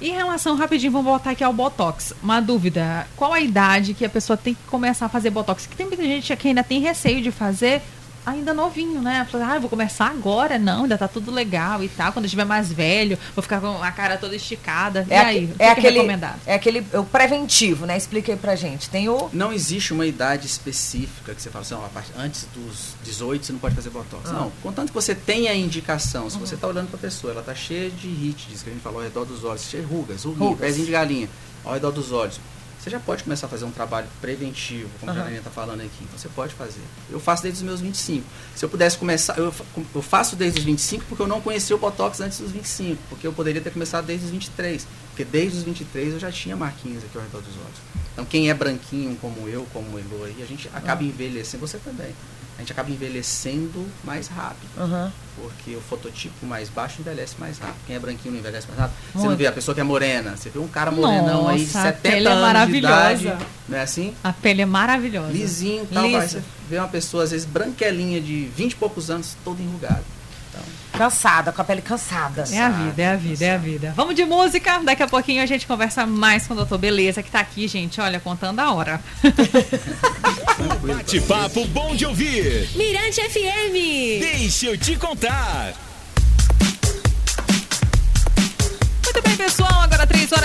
Em 0.01 0.12
relação, 0.12 0.57
rapidinho, 0.57 0.92
vamos 0.92 1.07
voltar 1.07 1.31
aqui 1.31 1.42
ao 1.42 1.53
Botox. 1.53 2.12
Uma 2.22 2.40
dúvida: 2.40 3.07
qual 3.16 3.33
a 3.33 3.40
idade 3.40 3.94
que 3.94 4.05
a 4.05 4.09
pessoa 4.09 4.37
tem 4.37 4.55
que 4.55 4.62
começar 4.68 5.07
a 5.07 5.09
fazer 5.09 5.31
Botox? 5.31 5.66
Que 5.66 5.77
tem 5.77 5.87
muita 5.87 6.03
gente 6.03 6.35
que 6.37 6.48
ainda 6.48 6.62
tem 6.62 6.81
receio 6.81 7.20
de 7.20 7.31
fazer 7.31 7.83
ainda 8.31 8.53
novinho, 8.55 9.01
né? 9.03 9.27
Fala, 9.31 9.53
ah, 9.53 9.55
eu 9.57 9.61
vou 9.61 9.71
começar 9.71 10.07
agora. 10.07 10.59
Não, 10.59 10.83
ainda 10.83 10.97
tá 10.99 11.09
tudo 11.09 11.31
legal 11.31 11.83
e 11.83 11.88
tal. 11.88 12.12
Quando 12.12 12.25
eu 12.25 12.29
estiver 12.29 12.45
mais 12.45 12.73
velho, 12.73 13.19
vou 13.35 13.43
ficar 13.43 13.61
com 13.61 13.83
a 13.83 13.91
cara 13.93 14.17
toda 14.17 14.35
esticada. 14.37 15.07
É, 15.09 15.14
e 15.14 15.19
aí? 15.19 15.38
O 15.38 15.41
é 15.43 15.47
que 15.47 15.55
que 15.57 15.62
é 15.62 15.71
aquele, 15.71 15.95
recomendado? 15.97 16.41
é 16.47 16.55
aquele 16.55 16.87
o 16.95 17.05
preventivo, 17.05 17.87
né? 17.87 17.97
Explica 17.97 18.33
aí 18.33 18.38
pra 18.38 18.55
gente. 18.57 18.88
Tem 18.91 19.09
o. 19.09 19.29
Não 19.33 19.53
existe 19.53 19.93
uma 19.93 20.07
idade 20.07 20.47
específica 20.47 21.35
que 21.35 21.43
você 21.43 21.51
fala 21.51 21.62
assim, 21.62 21.75
ó, 21.75 22.21
antes 22.21 22.47
dos 22.55 22.95
18 23.05 23.47
você 23.47 23.53
não 23.53 23.61
pode 23.61 23.75
fazer 23.75 23.91
botox. 23.91 24.29
Ah. 24.31 24.33
Não, 24.33 24.53
contanto 24.62 24.88
que 24.88 24.95
você 24.95 25.14
tenha 25.14 25.51
a 25.51 25.55
indicação, 25.55 26.29
se 26.31 26.38
você 26.38 26.55
está 26.55 26.67
olhando 26.67 26.88
para 26.88 26.97
a 26.97 27.01
pessoa, 27.01 27.33
ela 27.33 27.41
está 27.41 27.55
cheia 27.55 27.91
de 27.91 28.09
hits, 28.09 28.62
que 28.62 28.71
a 28.71 28.73
gente 28.73 28.83
falou 28.83 28.99
ao 28.99 29.05
redor 29.05 29.25
dos 29.25 29.45
olhos, 29.45 29.62
cheia 29.62 29.83
de 29.83 29.88
rugas, 29.88 30.25
rugas, 30.25 30.41
Rugas. 30.41 30.61
pezinho 30.61 30.87
de 30.87 30.93
galinha, 30.93 31.29
ao 31.64 31.75
redor 31.75 31.91
dos 31.91 32.12
olhos. 32.12 32.41
Você 32.81 32.91
já 32.91 33.01
pode 33.01 33.25
começar 33.25 33.47
a 33.47 33.51
fazer 33.51 33.64
um 33.64 33.71
trabalho 33.73 34.07
preventivo, 34.21 34.88
como 35.01 35.11
a 35.11 35.14
Aham. 35.14 35.21
Janaína 35.23 35.38
está 35.41 35.51
falando 35.51 35.81
aqui. 35.81 35.99
Então 36.03 36.17
você 36.17 36.29
pode 36.29 36.55
fazer. 36.55 36.81
Eu 37.11 37.19
faço 37.19 37.43
desde 37.43 37.59
os 37.61 37.67
meus 37.67 37.81
25. 37.81 38.25
Se 38.55 38.64
eu 38.64 38.69
pudesse 38.69 38.97
começar, 38.97 39.37
eu, 39.37 39.53
eu 39.95 40.03
faço 40.03 40.37
desde 40.37 40.61
os 40.61 40.64
25 40.64 41.05
porque 41.09 41.23
eu 41.23 41.27
não 41.27 41.41
conheci 41.41 41.75
o 41.75 41.79
Botox 41.79 42.21
antes 42.21 42.38
dos 42.38 42.53
25. 42.53 43.03
Porque 43.09 43.27
eu 43.27 43.33
poderia 43.33 43.61
ter 43.61 43.71
começado 43.71 44.07
desde 44.07 44.27
os 44.27 44.31
23. 44.31 44.87
Porque 45.11 45.25
desde 45.25 45.59
os 45.59 45.64
23 45.64 46.14
eu 46.14 46.21
já 46.21 46.31
tinha 46.31 46.57
marquinhas 46.57 47.03
aqui 47.05 47.17
ao 47.19 47.25
redor 47.25 47.41
dos 47.41 47.55
olhos. 47.57 47.79
Então 48.12 48.25
quem 48.25 48.49
é 48.49 48.55
branquinho 48.55 49.17
como 49.17 49.49
eu, 49.49 49.67
como 49.73 49.97
o 49.97 49.99
Elo 49.99 50.25
aí, 50.25 50.43
a 50.43 50.47
gente 50.47 50.71
acaba 50.73 51.03
envelhecendo, 51.03 51.67
você 51.67 51.79
também. 51.79 52.14
A 52.59 52.61
gente 52.61 52.73
acaba 52.73 52.90
envelhecendo 52.90 53.87
mais 54.03 54.27
rápido. 54.27 54.68
Aham. 54.77 55.12
Porque 55.37 55.77
o 55.77 55.81
fototipo 55.81 56.44
mais 56.44 56.68
baixo 56.68 56.97
envelhece 57.01 57.37
mais 57.38 57.57
rápido. 57.59 57.77
Quem 57.87 57.94
é 57.94 57.99
branquinho 58.01 58.33
não 58.33 58.40
envelhece 58.40 58.66
mais 58.66 58.81
rápido. 58.81 58.97
Você 59.12 59.18
não 59.18 59.25
Muito. 59.27 59.38
vê 59.38 59.47
a 59.47 59.53
pessoa 59.53 59.75
que 59.77 59.81
é 59.81 59.85
morena. 59.85 60.37
Você 60.37 60.51
vê 60.51 60.59
um 60.59 60.66
cara 60.66 60.90
morenão 60.90 61.49
aí 61.49 61.59
de 61.61 61.66
Nossa, 61.66 61.79
a 61.79 61.92
70 61.92 62.01
pele 62.03 62.27
é 62.27 62.31
anos 62.33 62.42
maravilhosa. 62.42 63.14
de 63.14 63.27
idade. 63.27 63.47
Não 63.68 63.79
é 63.79 63.83
assim? 63.83 64.12
A 64.25 64.33
pele 64.33 64.62
é 64.62 64.66
maravilhosa. 64.66 65.31
Lisinho 65.33 65.85
e 65.85 65.94
tal. 65.94 66.11
Você 66.11 66.42
vê 66.68 66.79
uma 66.79 66.88
pessoa, 66.88 67.23
às 67.23 67.31
vezes, 67.31 67.47
branquelinha 67.47 68.21
de 68.21 68.47
20 68.57 68.73
e 68.73 68.77
poucos 68.77 69.09
anos, 69.09 69.37
toda 69.44 69.62
enrugada. 69.62 70.03
Então, 70.49 70.63
Cansada, 70.99 71.53
com 71.53 71.63
a 71.63 71.65
pele 71.65 71.81
cansada. 71.81 72.45
É 72.51 72.59
a 72.59 72.71
vida, 72.71 73.03
é 73.03 73.13
a 73.13 73.17
vida, 73.17 73.45
é 73.45 73.55
a 73.55 73.57
vida. 73.57 73.93
Vamos 73.95 74.17
de 74.17 74.25
música. 74.25 74.81
Daqui 74.81 75.03
a 75.03 75.07
pouquinho 75.07 75.41
a 75.41 75.47
gente 75.47 75.65
conversa 75.65 76.05
mais 76.05 76.47
com 76.47 76.55
o 76.55 76.57
doutor 76.57 76.77
Beleza, 76.77 77.23
que 77.23 77.31
tá 77.31 77.39
aqui, 77.39 77.69
gente, 77.69 78.01
olha, 78.01 78.19
contando 78.19 78.59
a 78.59 78.73
hora. 78.73 79.01
Bate-papo 80.83 81.65
bom 81.69 81.95
de 81.95 82.05
ouvir. 82.05 82.69
Mirante 82.75 83.21
FM. 83.21 84.21
Deixa 84.21 84.67
eu 84.67 84.79
te 84.79 84.97
contar. 84.97 85.88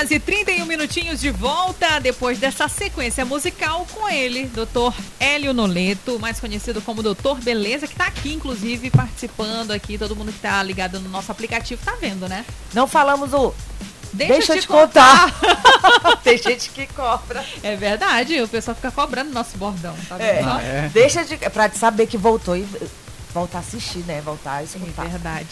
Horas 0.04 0.12
e 0.12 0.20
31 0.20 0.66
minutinhos 0.66 1.20
de 1.22 1.32
volta 1.32 2.00
depois 2.00 2.38
dessa 2.38 2.68
sequência 2.68 3.24
musical 3.24 3.88
com 3.92 4.10
ele, 4.10 4.46
Dr. 4.48 4.94
Hélio 5.20 5.54
Noleto, 5.54 6.20
mais 6.20 6.40
conhecido 6.40 6.82
como 6.82 7.02
Doutor 7.02 7.40
Beleza, 7.40 7.88
que 7.88 7.96
tá 7.96 8.06
aqui, 8.06 8.34
inclusive, 8.34 8.90
participando 8.90 9.72
aqui. 9.72 9.98
Todo 9.98 10.16
mundo 10.16 10.32
que 10.34 10.40
tá 10.40 10.62
ligado 10.62 11.00
no 11.00 11.10
nosso 11.10 11.32
aplicativo 11.32 11.82
tá 11.84 11.96
vendo, 12.00 12.28
né? 12.28 12.46
Não 12.74 12.86
falamos 12.88 13.34
o. 13.34 13.54
Deixa, 14.12 14.56
eu 14.56 14.62
te 14.62 14.68
contar. 14.68 15.34
Tem 16.24 16.38
gente 16.38 16.70
que 16.70 16.86
cobra. 16.88 17.44
É 17.64 17.76
verdade, 17.76 18.40
o 18.42 18.48
pessoal 18.48 18.76
fica 18.76 18.92
cobrando 18.92 19.32
nosso 19.32 19.58
bordão, 19.58 19.96
tá 20.08 20.18
vendo? 20.18 20.28
É. 20.30 20.44
só? 20.44 20.60
é. 20.60 20.92
Deixa 20.94 21.26
de. 21.26 21.38
Pra 21.38 21.68
te 21.70 21.78
saber 21.78 22.08
que 22.08 22.18
voltou 22.18 22.56
e. 22.58 22.68
Voltar 23.34 23.60
a 23.60 23.62
assistir, 23.62 24.00
né? 24.06 24.22
Voltar 24.22 24.58
a 24.58 24.62
É 24.62 24.66
escutar. 24.66 25.08
verdade. 25.08 25.48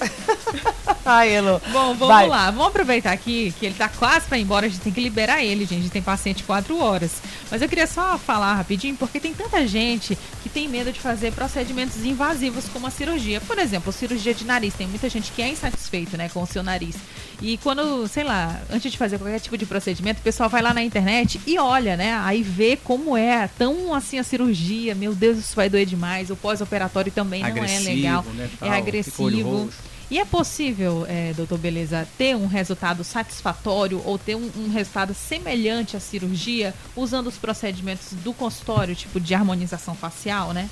Ai, 1.04 1.34
Elo. 1.34 1.60
Bom, 1.72 1.94
vamos 1.94 2.08
Vai. 2.08 2.28
lá. 2.28 2.50
Vamos 2.50 2.68
aproveitar 2.68 3.12
aqui 3.12 3.54
que 3.58 3.66
ele 3.66 3.74
tá 3.74 3.88
quase 3.88 4.26
pra 4.26 4.38
ir 4.38 4.42
embora. 4.42 4.66
A 4.66 4.68
gente 4.68 4.80
tem 4.80 4.92
que 4.92 5.00
liberar 5.00 5.42
ele, 5.42 5.64
gente. 5.64 5.78
A 5.78 5.82
gente 5.82 5.92
tem 5.92 6.02
paciente 6.02 6.44
quatro 6.44 6.78
horas. 6.78 7.22
Mas 7.50 7.62
eu 7.62 7.68
queria 7.68 7.86
só 7.86 8.18
falar 8.18 8.54
rapidinho, 8.54 8.96
porque 8.96 9.18
tem 9.18 9.34
tanta 9.34 9.66
gente 9.66 10.16
que 10.42 10.48
tem 10.48 10.68
medo 10.68 10.92
de 10.92 11.00
fazer 11.00 11.32
procedimentos 11.32 12.04
invasivos 12.04 12.68
como 12.68 12.86
a 12.86 12.90
cirurgia. 12.90 13.40
Por 13.40 13.58
exemplo, 13.58 13.92
cirurgia 13.92 14.34
de 14.34 14.44
nariz. 14.44 14.74
Tem 14.74 14.86
muita 14.86 15.08
gente 15.08 15.32
que 15.32 15.42
é 15.42 15.48
insatisfeito, 15.48 16.16
né, 16.16 16.28
com 16.28 16.42
o 16.42 16.46
seu 16.46 16.62
nariz. 16.62 16.96
E 17.40 17.56
quando, 17.58 18.06
sei 18.06 18.24
lá, 18.24 18.60
antes 18.70 18.92
de 18.92 18.98
fazer 18.98 19.18
qualquer 19.18 19.40
tipo 19.40 19.56
de 19.56 19.64
procedimento, 19.64 20.20
o 20.20 20.22
pessoal 20.22 20.48
vai 20.48 20.60
lá 20.60 20.74
na 20.74 20.82
internet 20.82 21.40
e 21.46 21.58
olha, 21.58 21.96
né? 21.96 22.14
Aí 22.22 22.42
vê 22.42 22.76
como 22.76 23.16
é 23.16 23.48
tão 23.58 23.94
assim 23.94 24.18
a 24.18 24.24
cirurgia. 24.24 24.94
Meu 24.94 25.14
Deus, 25.14 25.38
isso 25.38 25.56
vai 25.56 25.68
doer 25.68 25.86
demais. 25.86 26.30
O 26.30 26.36
pós-operatório 26.36 27.10
também 27.10 27.40
não 27.40 27.48
é 27.48 27.50
Agressivo, 27.50 27.88
legal. 27.88 28.24
né, 28.34 28.44
é 28.44 28.56
tal, 28.58 28.68
olho 28.68 28.78
agressivo. 28.78 29.70
E 30.10 30.18
é 30.18 30.24
possível, 30.24 31.06
é, 31.08 31.32
doutor 31.34 31.56
Beleza, 31.56 32.06
ter 32.18 32.34
um 32.34 32.48
resultado 32.48 33.04
satisfatório 33.04 34.02
ou 34.04 34.18
ter 34.18 34.34
um, 34.34 34.50
um 34.56 34.68
resultado 34.68 35.14
semelhante 35.14 35.96
à 35.96 36.00
cirurgia 36.00 36.74
usando 36.96 37.28
os 37.28 37.36
procedimentos 37.36 38.12
do 38.24 38.32
consultório, 38.32 38.96
tipo 38.96 39.20
de 39.20 39.34
harmonização 39.34 39.94
facial, 39.94 40.52
né? 40.52 40.68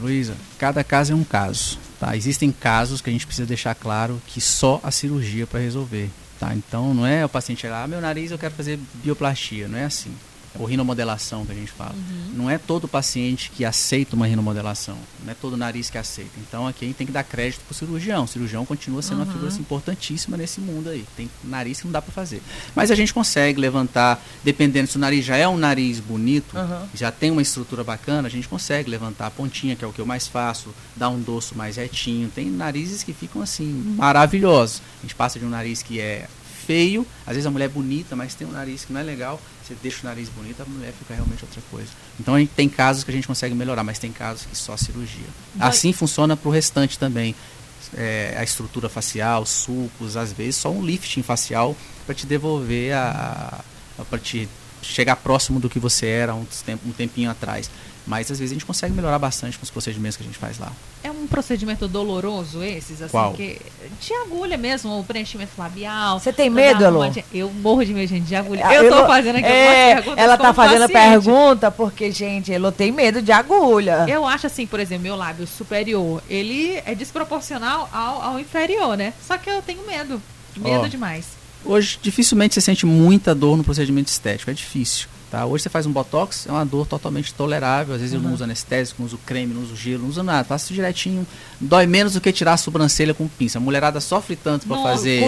Luísa, 0.00 0.34
cada 0.58 0.82
caso 0.84 1.12
é 1.12 1.16
um 1.16 1.24
caso. 1.24 1.78
Tá? 1.98 2.16
Existem 2.16 2.52
casos 2.52 3.00
que 3.00 3.10
a 3.10 3.12
gente 3.12 3.26
precisa 3.26 3.46
deixar 3.46 3.74
claro 3.74 4.20
que 4.26 4.40
só 4.40 4.80
a 4.82 4.90
cirurgia 4.90 5.46
para 5.46 5.60
resolver. 5.60 6.10
Tá? 6.38 6.54
Então 6.54 6.94
não 6.94 7.04
é 7.04 7.24
o 7.24 7.28
paciente 7.28 7.62
chegar, 7.62 7.82
ah, 7.82 7.88
meu 7.88 8.00
nariz 8.00 8.30
eu 8.30 8.38
quero 8.38 8.54
fazer 8.54 8.78
bioplastia, 9.02 9.66
não 9.66 9.78
é 9.78 9.84
assim. 9.84 10.14
Ou 10.58 10.66
rinomodelação 10.66 11.46
que 11.46 11.52
a 11.52 11.54
gente 11.54 11.70
fala. 11.70 11.94
Não 12.34 12.50
é 12.50 12.58
todo 12.58 12.88
paciente 12.88 13.50
que 13.54 13.64
aceita 13.64 14.16
uma 14.16 14.26
rinomodelação. 14.26 14.98
Não 15.24 15.30
é 15.30 15.34
todo 15.34 15.56
nariz 15.56 15.88
que 15.88 15.98
aceita. 15.98 16.32
Então 16.38 16.66
aqui 16.66 16.84
a 16.84 16.88
gente 16.88 16.96
tem 16.96 17.06
que 17.06 17.12
dar 17.12 17.22
crédito 17.22 17.60
pro 17.60 17.74
cirurgião. 17.74 18.24
O 18.24 18.28
cirurgião 18.28 18.66
continua 18.66 19.00
sendo 19.00 19.22
uma 19.22 19.26
figura 19.26 19.48
assim, 19.48 19.60
importantíssima 19.60 20.36
nesse 20.36 20.60
mundo 20.60 20.88
aí. 20.88 21.04
Tem 21.16 21.30
nariz 21.44 21.80
que 21.80 21.86
não 21.86 21.92
dá 21.92 22.02
para 22.02 22.12
fazer. 22.12 22.42
Mas 22.74 22.90
a 22.90 22.94
gente 22.94 23.14
consegue 23.14 23.60
levantar, 23.60 24.22
dependendo 24.42 24.88
se 24.88 24.96
o 24.96 25.00
nariz 25.00 25.24
já 25.24 25.36
é 25.36 25.46
um 25.46 25.56
nariz 25.56 26.00
bonito, 26.00 26.56
Aham. 26.56 26.88
já 26.94 27.12
tem 27.12 27.30
uma 27.30 27.42
estrutura 27.42 27.84
bacana, 27.84 28.26
a 28.26 28.30
gente 28.30 28.48
consegue 28.48 28.90
levantar 28.90 29.26
a 29.26 29.30
pontinha, 29.30 29.76
que 29.76 29.84
é 29.84 29.88
o 29.88 29.92
que 29.92 30.00
eu 30.00 30.06
mais 30.06 30.26
faço, 30.26 30.74
dar 30.96 31.08
um 31.08 31.20
dorso 31.20 31.56
mais 31.56 31.76
retinho. 31.76 32.28
Tem 32.28 32.50
narizes 32.50 33.02
que 33.02 33.12
ficam 33.12 33.42
assim, 33.42 33.94
maravilhosos. 33.96 34.82
A 34.98 35.02
gente 35.02 35.14
passa 35.14 35.38
de 35.38 35.44
um 35.44 35.50
nariz 35.50 35.82
que 35.82 36.00
é 36.00 36.28
feio, 36.68 37.06
às 37.26 37.32
vezes 37.34 37.46
a 37.46 37.50
mulher 37.50 37.64
é 37.64 37.68
bonita, 37.68 38.14
mas 38.14 38.34
tem 38.34 38.46
um 38.46 38.50
nariz 38.52 38.84
que 38.84 38.92
não 38.92 39.00
é 39.00 39.02
legal. 39.04 39.40
Você 39.66 39.74
deixa 39.82 40.00
o 40.02 40.04
nariz 40.04 40.28
bonito, 40.28 40.60
a 40.62 40.66
mulher 40.66 40.92
fica 40.98 41.14
realmente 41.14 41.42
outra 41.42 41.62
coisa. 41.70 41.88
Então 42.20 42.34
a 42.34 42.38
gente 42.38 42.50
tem 42.54 42.68
casos 42.68 43.04
que 43.04 43.10
a 43.10 43.14
gente 43.14 43.26
consegue 43.26 43.54
melhorar, 43.54 43.82
mas 43.82 43.98
tem 43.98 44.12
casos 44.12 44.44
que 44.46 44.54
só 44.56 44.76
cirurgia. 44.76 45.26
Vai- 45.54 45.68
Assim 45.68 45.92
funciona 45.94 46.36
para 46.36 46.48
o 46.48 46.52
restante 46.52 46.98
também. 46.98 47.34
É, 47.94 48.36
a 48.38 48.44
estrutura 48.44 48.88
facial, 48.90 49.46
sulcos, 49.46 50.14
às 50.16 50.30
vezes 50.32 50.56
só 50.56 50.70
um 50.70 50.84
lifting 50.84 51.22
facial 51.22 51.74
para 52.04 52.14
te 52.14 52.26
devolver 52.26 52.92
a, 52.94 53.64
a 53.98 54.04
para 54.04 54.18
te 54.18 54.46
chegar 54.82 55.16
próximo 55.16 55.58
do 55.58 55.68
que 55.70 55.78
você 55.78 56.06
era 56.06 56.34
um, 56.34 56.46
um 56.86 56.92
tempinho 56.92 57.30
atrás. 57.30 57.70
Mas 58.08 58.30
às 58.30 58.38
vezes 58.38 58.52
a 58.52 58.54
gente 58.54 58.64
consegue 58.64 58.94
melhorar 58.94 59.18
bastante 59.18 59.58
com 59.58 59.64
os 59.64 59.70
procedimentos 59.70 60.16
que 60.16 60.22
a 60.22 60.26
gente 60.26 60.38
faz 60.38 60.58
lá. 60.58 60.72
É 61.04 61.10
um 61.10 61.26
procedimento 61.26 61.86
doloroso 61.86 62.62
esses, 62.64 63.02
assim, 63.02 63.10
Qual? 63.10 63.34
que 63.34 63.60
de 64.00 64.14
agulha 64.14 64.56
mesmo, 64.56 64.98
o 64.98 65.04
preenchimento 65.04 65.52
labial. 65.58 66.18
Você 66.18 66.32
tem 66.32 66.48
medo, 66.48 66.82
Elô? 66.82 67.04
Eu 67.34 67.50
morro 67.50 67.84
de 67.84 67.92
medo, 67.92 68.08
gente, 68.08 68.24
de 68.24 68.34
agulha. 68.34 68.66
A 68.66 68.74
Eu 68.74 68.90
tô 68.90 69.06
fazendo 69.06 69.36
aqui 69.36 69.46
é, 69.46 69.88
algumas 69.88 69.94
perguntas 70.04 70.24
Ela 70.24 70.38
tá 70.38 70.54
fazendo 70.54 70.82
a 70.84 70.88
paciente. 70.88 71.24
pergunta 71.24 71.70
porque, 71.70 72.10
gente, 72.10 72.50
Elo 72.50 72.72
tem 72.72 72.90
medo 72.90 73.20
de 73.20 73.30
agulha. 73.30 74.06
Eu 74.08 74.26
acho 74.26 74.46
assim, 74.46 74.66
por 74.66 74.80
exemplo, 74.80 75.02
meu 75.02 75.14
lábio 75.14 75.46
superior, 75.46 76.22
ele 76.30 76.80
é 76.86 76.94
desproporcional 76.94 77.90
ao, 77.92 78.22
ao 78.22 78.40
inferior, 78.40 78.96
né? 78.96 79.12
Só 79.26 79.36
que 79.36 79.50
eu 79.50 79.60
tenho 79.60 79.86
medo. 79.86 80.22
Medo 80.56 80.84
Ó. 80.84 80.88
demais. 80.88 81.26
Hoje, 81.62 81.98
dificilmente 82.00 82.54
você 82.54 82.62
sente 82.62 82.86
muita 82.86 83.34
dor 83.34 83.58
no 83.58 83.64
procedimento 83.64 84.08
estético, 84.08 84.50
é 84.50 84.54
difícil. 84.54 85.08
Tá? 85.30 85.44
Hoje 85.44 85.64
você 85.64 85.68
faz 85.68 85.84
um 85.84 85.92
botox, 85.92 86.46
é 86.46 86.50
uma 86.50 86.64
dor 86.64 86.86
totalmente 86.86 87.34
tolerável. 87.34 87.94
Às 87.94 88.00
vezes 88.00 88.14
eu 88.14 88.20
não 88.20 88.32
uso 88.32 88.44
anestésico, 88.44 89.02
não 89.02 89.06
uso 89.06 89.18
creme, 89.26 89.52
não 89.52 89.62
uso 89.62 89.76
gelo, 89.76 90.02
não 90.02 90.08
uso 90.08 90.22
nada. 90.22 90.44
Faço 90.44 90.72
direitinho. 90.72 91.26
Dói 91.60 91.86
menos 91.86 92.14
do 92.14 92.20
que 92.20 92.32
tirar 92.32 92.54
a 92.54 92.56
sobrancelha 92.56 93.12
com 93.12 93.28
pinça. 93.28 93.58
A 93.58 93.60
mulherada 93.60 94.00
sofre 94.00 94.36
tanto 94.36 94.66
para 94.66 94.82
fazer 94.82 95.20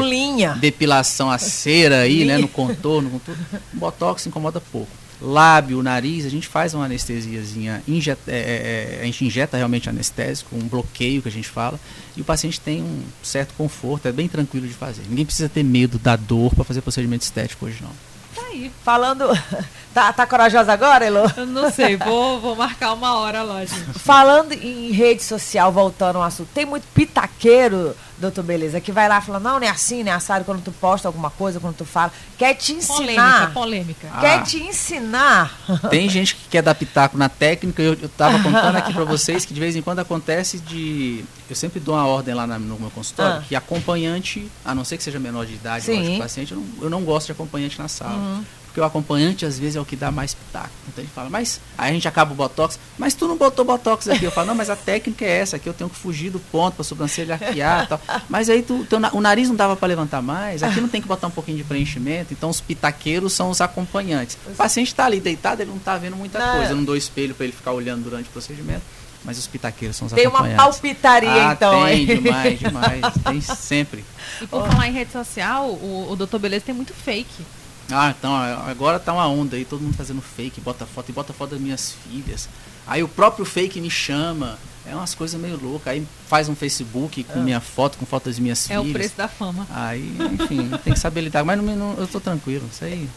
depilação 0.55 1.31
a 1.31 1.37
cera 1.37 2.01
aí, 2.01 2.25
né? 2.25 2.39
No 2.39 2.49
contorno, 2.49 3.11
com 3.11 3.19
tudo. 3.19 3.39
O 3.75 3.77
botox 3.77 4.27
incomoda 4.27 4.61
pouco. 4.61 4.91
Lábio, 5.21 5.83
nariz, 5.83 6.25
a 6.25 6.31
gente 6.31 6.49
faz 6.49 6.73
uma 6.73 6.87
anestesiazinha, 6.87 7.83
injeta, 7.87 8.23
é, 8.27 8.97
é, 8.99 9.03
a 9.03 9.05
gente 9.05 9.23
injeta 9.23 9.55
realmente 9.55 9.87
anestésico, 9.87 10.57
um 10.57 10.67
bloqueio 10.67 11.21
que 11.21 11.29
a 11.29 11.31
gente 11.31 11.47
fala, 11.47 11.79
e 12.17 12.23
o 12.23 12.25
paciente 12.25 12.59
tem 12.59 12.83
um 12.83 13.03
certo 13.23 13.53
conforto, 13.53 14.09
é 14.09 14.13
bem 14.13 14.29
tranquilo 14.29 14.67
de 14.67 14.73
fazer. 14.73 15.03
Ninguém 15.11 15.27
precisa 15.27 15.47
ter 15.47 15.63
medo 15.63 15.99
da 15.99 16.17
dor 16.17 16.55
para 16.55 16.65
fazer 16.65 16.81
procedimento 16.81 17.23
estético 17.23 17.67
hoje 17.67 17.83
não. 17.83 18.10
Tá 18.35 18.43
aí. 18.43 18.71
Falando. 18.85 19.27
Tá, 19.93 20.13
tá 20.13 20.25
corajosa 20.25 20.73
agora, 20.73 21.05
Elo? 21.05 21.25
Eu 21.37 21.47
não 21.47 21.69
sei, 21.69 21.97
vou, 21.97 22.39
vou 22.39 22.55
marcar 22.55 22.93
uma 22.93 23.17
hora 23.17 23.43
lá, 23.43 23.65
gente. 23.65 23.99
Falando 23.99 24.53
em 24.53 24.93
rede 24.93 25.21
social, 25.21 25.73
voltando 25.73 26.15
ao 26.15 26.23
assunto, 26.23 26.49
tem 26.55 26.65
muito 26.65 26.87
pitaqueiro, 26.95 27.93
doutor 28.21 28.45
Beleza, 28.45 28.81
que 28.81 28.93
vai 28.93 29.09
lá 29.09 29.19
e 29.19 29.23
fala, 29.23 29.41
não, 29.41 29.59
não 29.59 29.67
é 29.67 29.71
assim, 29.71 30.03
não 30.05 30.13
é 30.13 30.15
assado 30.15 30.45
quando 30.45 30.63
tu 30.63 30.71
posta 30.73 31.09
alguma 31.09 31.31
coisa, 31.31 31.59
quando 31.59 31.77
tu 31.77 31.85
fala. 31.85 32.13
Quer 32.39 32.55
te 32.55 32.75
Polêmica, 32.75 33.13
ensinar. 33.13 33.53
polêmica. 33.53 34.09
Quer 34.21 34.39
Ah. 34.39 34.43
te 34.43 34.63
ensinar. 34.63 35.59
Tem 35.91 36.09
gente 36.09 36.35
que 36.37 36.49
quer 36.49 36.63
dar 36.63 36.75
pitaco 36.75 37.17
na 37.17 37.29
técnica, 37.29 37.83
eu, 37.83 37.95
eu 38.01 38.09
tava 38.09 38.43
contando 38.43 38.77
aqui 38.77 38.93
para 38.93 39.05
vocês 39.05 39.45
que 39.45 39.55
de 39.55 39.61
vez 39.61 39.75
em 39.77 39.83
quando 39.83 39.99
acontece 40.01 40.59
de. 40.59 41.25
Eu 41.49 41.57
sempre 41.57 41.81
dou 41.81 41.95
uma 41.97 42.07
ordem 42.07 42.33
lá 42.35 42.47
na- 42.47 42.59
no 42.59 42.79
meu 42.79 42.91
consultório 42.91 43.39
Ah. 43.39 43.45
que 43.49 43.57
acompanhante, 43.57 44.47
a 44.65 44.75
não 44.75 44.85
ser 44.85 44.97
que 44.97 45.03
seja 45.03 45.19
menor 45.19 45.47
de 45.47 45.55
idade. 45.55 45.91
Uhum. 45.91 45.97
lógico, 45.99 46.19
paciente, 46.19 46.53
eu 46.53 46.59
não, 46.59 46.67
eu 46.85 46.91
não 46.91 47.03
gosto 47.03 47.27
de 47.27 47.33
acompanhante 47.33 47.79
na 47.79 47.89
sala. 47.89 48.41
Porque 48.71 48.81
o 48.81 48.85
acompanhante 48.85 49.45
às 49.45 49.59
vezes 49.59 49.75
é 49.75 49.81
o 49.81 49.85
que 49.85 49.97
dá 49.97 50.13
mais 50.13 50.33
pitaco. 50.33 50.71
Então 50.87 51.03
ele 51.03 51.11
fala, 51.13 51.29
mas 51.29 51.61
aí 51.77 51.91
a 51.91 51.93
gente 51.93 52.07
acaba 52.07 52.33
o 52.33 52.37
botox, 52.37 52.79
mas 52.97 53.15
tu 53.15 53.27
não 53.27 53.37
botou 53.37 53.65
botox 53.65 54.09
aqui. 54.09 54.25
Eu 54.25 54.31
falo, 54.31 54.47
não, 54.47 54.55
mas 54.55 54.71
a 54.71 54.77
técnica 54.77 55.25
é 55.25 55.39
essa, 55.39 55.57
aqui 55.57 55.69
eu 55.69 55.75
tenho 55.75 55.91
que 55.91 55.97
fugir 55.97 56.31
do 56.31 56.39
ponto 56.39 56.75
para 56.75 56.85
sobrancelha 56.85 57.35
arquear 57.35 57.85
e 57.85 57.87
tal. 57.89 58.01
Mas 58.29 58.49
aí 58.49 58.63
tu, 58.63 58.87
teu 58.89 59.01
o 59.13 59.21
nariz 59.21 59.49
não 59.49 59.57
dava 59.57 59.75
para 59.75 59.89
levantar 59.89 60.23
mais, 60.23 60.63
aqui 60.63 60.81
não 60.81 60.89
tem 60.89 61.03
que 61.03 61.09
botar 61.09 61.27
um 61.27 61.33
pouquinho 61.33 61.59
de 61.59 61.65
preenchimento, 61.65 62.33
então 62.33 62.49
os 62.49 62.61
pitaqueiros 62.61 63.33
são 63.33 63.51
os 63.51 63.61
acompanhantes. 63.61 64.39
O 64.47 64.55
paciente 64.55 64.89
está 64.89 65.07
ali 65.07 65.19
deitado, 65.19 65.63
ele 65.63 65.71
não 65.71 65.79
está 65.79 65.99
vendo 65.99 66.15
muita 66.15 66.39
Não. 66.39 66.57
coisa, 66.57 66.71
eu 66.71 66.77
não 66.77 66.85
dou 66.85 66.97
espelho 66.97 67.35
para 67.35 67.47
ele 67.47 67.53
ficar 67.53 67.73
olhando 67.73 68.05
durante 68.05 68.29
o 68.29 68.33
procedimento. 68.33 68.83
Mas 69.25 69.39
os 69.39 69.47
pitaqueiros 69.47 69.97
são 69.97 70.07
os 70.07 70.13
Tem 70.15 70.27
uma 70.27 70.49
palpitaria, 70.49 71.49
ah, 71.49 71.53
então. 71.53 71.85
Tem, 71.85 72.01
hein? 72.01 72.07
demais, 72.07 72.59
demais. 72.59 73.03
Tem 73.23 73.41
sempre. 73.41 74.03
E 74.41 74.47
por 74.47 74.67
falar 74.67 74.89
em 74.89 74.93
rede 74.93 75.13
social, 75.13 75.69
o, 75.69 76.09
o 76.11 76.17
Doutor 76.17 76.39
Beleza 76.39 76.65
tem 76.65 76.75
muito 76.75 76.95
fake. 76.95 77.45
Ah, 77.91 78.15
então 78.17 78.35
agora 78.35 78.99
tá 78.99 79.13
uma 79.13 79.27
onda 79.29 79.57
aí, 79.57 79.65
todo 79.65 79.81
mundo 79.81 79.97
fazendo 79.97 80.21
fake, 80.23 80.61
bota 80.61 80.87
foto 80.87 81.09
e 81.09 81.13
bota 81.13 81.33
foto 81.33 81.51
das 81.51 81.61
minhas 81.61 81.93
filhas. 82.05 82.49
Aí 82.87 83.03
o 83.03 83.09
próprio 83.09 83.45
fake 83.45 83.81
me 83.81 83.91
chama. 83.91 84.59
É 84.87 84.95
umas 84.95 85.15
coisas 85.15 85.39
meio 85.41 85.59
loucas. 85.63 85.93
Aí 85.93 86.07
faz 86.29 86.49
um 86.49 86.55
Facebook 86.55 87.23
com 87.25 87.41
minha 87.41 87.61
foto, 87.61 87.99
com 87.99 88.07
foto 88.07 88.25
das 88.25 88.39
minhas 88.39 88.65
É 88.71 88.75
filhas. 88.75 88.87
o 88.89 88.93
preço 88.93 89.15
da 89.17 89.29
fama. 89.29 89.67
Aí, 89.71 90.17
enfim, 90.33 90.71
tem 90.83 90.93
que 90.95 90.99
saber 90.99 91.21
lidar. 91.21 91.45
Mas 91.45 91.59
não, 91.59 91.65
não- 91.77 91.95
eu 91.99 92.07
tô 92.07 92.19
tranquilo, 92.19 92.67
isso 92.73 92.85
aí. 92.85 93.09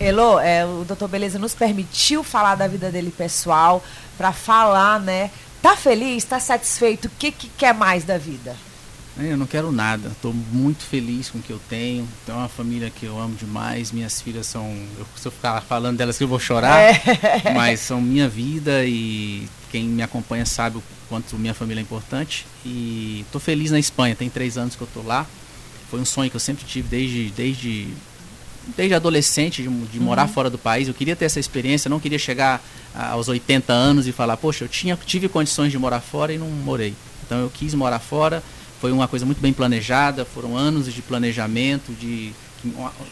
Elô, 0.00 0.38
é, 0.40 0.66
o 0.66 0.84
doutor 0.84 1.08
Beleza 1.08 1.38
nos 1.38 1.54
permitiu 1.54 2.24
falar 2.24 2.56
da 2.56 2.66
vida 2.66 2.90
dele 2.90 3.10
pessoal, 3.16 3.82
pra 4.18 4.32
falar, 4.32 4.98
né? 4.98 5.30
Tá 5.62 5.76
feliz? 5.76 6.24
Tá 6.24 6.40
satisfeito? 6.40 7.04
O 7.06 7.10
que, 7.18 7.30
que 7.30 7.48
quer 7.56 7.72
mais 7.72 8.02
da 8.02 8.18
vida? 8.18 8.56
Eu 9.18 9.36
não 9.36 9.46
quero 9.46 9.70
nada. 9.70 10.08
Estou 10.08 10.32
muito 10.32 10.84
feliz 10.84 11.28
com 11.28 11.38
o 11.38 11.42
que 11.42 11.50
eu 11.50 11.60
tenho. 11.68 12.08
Tenho 12.24 12.38
uma 12.38 12.48
família 12.48 12.90
que 12.90 13.04
eu 13.04 13.18
amo 13.18 13.34
demais. 13.36 13.92
Minhas 13.92 14.22
filhas 14.22 14.46
são. 14.46 14.64
Eu, 14.98 15.06
se 15.16 15.26
eu 15.26 15.32
ficar 15.32 15.60
falando 15.60 15.98
delas 15.98 16.16
que 16.16 16.24
eu 16.24 16.28
vou 16.28 16.38
chorar. 16.38 16.80
É. 16.80 17.00
Mas 17.54 17.80
são 17.80 18.00
minha 18.00 18.28
vida 18.28 18.84
e 18.84 19.46
quem 19.70 19.84
me 19.84 20.02
acompanha 20.02 20.46
sabe 20.46 20.78
o 20.78 20.82
quanto 21.08 21.36
minha 21.36 21.52
família 21.52 21.80
é 21.80 21.82
importante. 21.82 22.46
E 22.64 23.22
estou 23.26 23.40
feliz 23.40 23.70
na 23.70 23.78
Espanha. 23.78 24.16
Tem 24.16 24.30
três 24.30 24.56
anos 24.56 24.76
que 24.76 24.82
eu 24.82 24.86
estou 24.86 25.04
lá. 25.04 25.26
Foi 25.90 26.00
um 26.00 26.06
sonho 26.06 26.30
que 26.30 26.36
eu 26.36 26.40
sempre 26.40 26.64
tive 26.64 26.88
desde, 26.88 27.30
desde, 27.32 27.88
desde 28.74 28.94
adolescente 28.94 29.62
de, 29.62 29.68
de 29.68 30.00
morar 30.00 30.26
fora 30.26 30.48
do 30.48 30.56
país. 30.56 30.88
Eu 30.88 30.94
queria 30.94 31.14
ter 31.14 31.26
essa 31.26 31.38
experiência. 31.38 31.90
Não 31.90 32.00
queria 32.00 32.18
chegar 32.18 32.62
aos 32.94 33.28
80 33.28 33.70
anos 33.74 34.06
e 34.06 34.12
falar, 34.12 34.38
poxa, 34.38 34.64
eu 34.64 34.68
tinha, 34.68 34.98
tive 35.04 35.28
condições 35.28 35.70
de 35.70 35.78
morar 35.78 36.00
fora 36.00 36.32
e 36.32 36.38
não 36.38 36.48
morei. 36.48 36.94
Então 37.26 37.40
eu 37.40 37.50
quis 37.50 37.74
morar 37.74 37.98
fora. 37.98 38.42
Foi 38.82 38.90
uma 38.90 39.06
coisa 39.06 39.24
muito 39.24 39.40
bem 39.40 39.52
planejada. 39.52 40.24
Foram 40.24 40.56
anos 40.56 40.92
de 40.92 41.00
planejamento, 41.00 41.92
de 41.92 42.32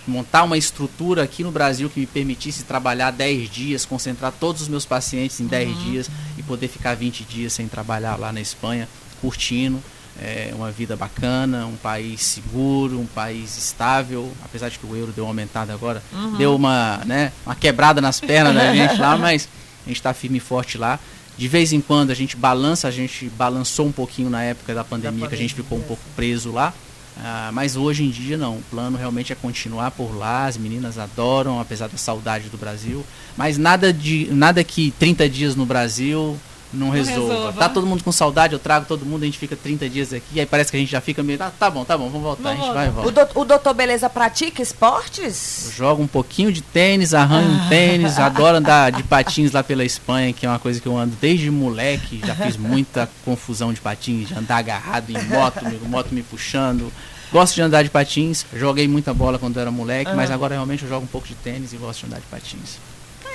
montar 0.04 0.42
uma 0.42 0.58
estrutura 0.58 1.22
aqui 1.22 1.44
no 1.44 1.52
Brasil 1.52 1.88
que 1.88 2.00
me 2.00 2.06
permitisse 2.06 2.64
trabalhar 2.64 3.12
10 3.12 3.48
dias, 3.48 3.84
concentrar 3.84 4.32
todos 4.32 4.62
os 4.62 4.68
meus 4.68 4.84
pacientes 4.84 5.38
em 5.38 5.46
10 5.46 5.78
dias 5.84 6.10
e 6.36 6.42
poder 6.42 6.66
ficar 6.66 6.96
20 6.96 7.22
dias 7.22 7.52
sem 7.52 7.68
trabalhar 7.68 8.16
lá 8.16 8.32
na 8.32 8.40
Espanha, 8.40 8.88
curtindo. 9.20 9.80
É, 10.20 10.52
uma 10.56 10.72
vida 10.72 10.96
bacana, 10.96 11.66
um 11.66 11.76
país 11.76 12.20
seguro, 12.20 12.98
um 12.98 13.06
país 13.06 13.56
estável, 13.56 14.32
apesar 14.44 14.70
de 14.70 14.78
que 14.78 14.84
o 14.84 14.96
euro 14.96 15.12
deu 15.12 15.22
uma 15.22 15.30
aumentada 15.30 15.72
agora, 15.72 16.02
deu 16.36 16.56
uma, 16.56 17.00
né, 17.06 17.32
uma 17.46 17.54
quebrada 17.54 18.00
nas 18.00 18.18
pernas 18.18 18.52
da 18.52 18.74
gente 18.74 19.00
lá, 19.00 19.16
mas 19.16 19.48
a 19.86 19.88
gente 19.88 19.98
está 19.98 20.12
firme 20.12 20.38
e 20.38 20.40
forte 20.40 20.76
lá. 20.76 20.98
De 21.40 21.48
vez 21.48 21.72
em 21.72 21.80
quando 21.80 22.10
a 22.10 22.14
gente 22.14 22.36
balança, 22.36 22.86
a 22.86 22.90
gente 22.90 23.30
balançou 23.30 23.86
um 23.86 23.92
pouquinho 23.92 24.28
na 24.28 24.42
época 24.42 24.74
da 24.74 24.84
pandemia, 24.84 25.26
que 25.26 25.34
a 25.34 25.38
gente 25.38 25.54
ficou 25.54 25.78
um 25.78 25.80
pouco 25.80 26.02
preso 26.14 26.52
lá. 26.52 26.74
Ah, 27.16 27.48
mas 27.50 27.76
hoje 27.76 28.04
em 28.04 28.10
dia 28.10 28.36
não, 28.36 28.58
o 28.58 28.62
plano 28.70 28.98
realmente 28.98 29.32
é 29.32 29.34
continuar 29.34 29.90
por 29.90 30.14
lá, 30.14 30.44
as 30.44 30.58
meninas 30.58 30.98
adoram, 30.98 31.58
apesar 31.58 31.88
da 31.88 31.96
saudade 31.96 32.50
do 32.50 32.58
Brasil. 32.58 33.02
Mas 33.38 33.56
nada 33.56 33.90
de 33.90 34.28
nada 34.30 34.62
que 34.62 34.90
30 34.98 35.30
dias 35.30 35.56
no 35.56 35.64
Brasil 35.64 36.38
não 36.72 36.90
resolva. 36.90 37.34
resolva. 37.34 37.58
Tá 37.58 37.68
todo 37.68 37.86
mundo 37.86 38.02
com 38.04 38.12
saudade, 38.12 38.52
eu 38.52 38.58
trago 38.58 38.86
todo 38.86 39.04
mundo, 39.04 39.22
a 39.22 39.26
gente 39.26 39.38
fica 39.38 39.56
30 39.56 39.88
dias 39.88 40.12
aqui, 40.12 40.38
aí 40.40 40.46
parece 40.46 40.70
que 40.70 40.76
a 40.76 40.80
gente 40.80 40.90
já 40.90 41.00
fica 41.00 41.22
meio. 41.22 41.42
Ah, 41.42 41.50
tá 41.58 41.68
bom, 41.70 41.84
tá 41.84 41.96
bom, 41.98 42.06
vamos 42.06 42.22
voltar, 42.22 42.50
Vamos 42.50 42.60
a 42.60 42.64
gente 42.66 42.74
vai 42.74 42.86
e 42.86 42.88
O, 42.90 42.92
volta. 42.92 43.24
do- 43.26 43.40
o 43.40 43.44
doutor 43.44 43.74
Beleza 43.74 44.08
pratica 44.08 44.62
esportes? 44.62 45.72
jogo 45.76 46.02
um 46.02 46.06
pouquinho 46.06 46.52
de 46.52 46.60
tênis, 46.62 47.14
arranho 47.14 47.48
um 47.50 47.68
tênis, 47.68 48.18
adoro 48.18 48.56
andar 48.58 48.92
de 48.92 49.02
patins 49.02 49.52
lá 49.52 49.62
pela 49.62 49.84
Espanha, 49.84 50.32
que 50.32 50.46
é 50.46 50.48
uma 50.48 50.58
coisa 50.58 50.80
que 50.80 50.86
eu 50.86 50.96
ando 50.96 51.16
desde 51.20 51.50
moleque, 51.50 52.20
já 52.24 52.34
fiz 52.34 52.56
muita 52.56 53.08
confusão 53.24 53.72
de 53.72 53.80
patins, 53.80 54.28
de 54.28 54.34
andar 54.34 54.58
agarrado 54.58 55.10
em 55.10 55.22
moto, 55.24 55.64
moto 55.88 56.12
me 56.12 56.22
puxando. 56.22 56.92
Gosto 57.32 57.54
de 57.54 57.62
andar 57.62 57.84
de 57.84 57.90
patins, 57.90 58.44
joguei 58.56 58.88
muita 58.88 59.14
bola 59.14 59.38
quando 59.38 59.54
eu 59.56 59.62
era 59.62 59.70
moleque, 59.70 60.12
mas 60.16 60.30
agora 60.32 60.54
realmente 60.54 60.82
eu 60.82 60.88
jogo 60.88 61.04
um 61.04 61.08
pouco 61.08 61.28
de 61.28 61.34
tênis 61.36 61.72
e 61.72 61.76
gosto 61.76 62.00
de 62.00 62.06
andar 62.06 62.18
de 62.18 62.26
patins. 62.26 62.78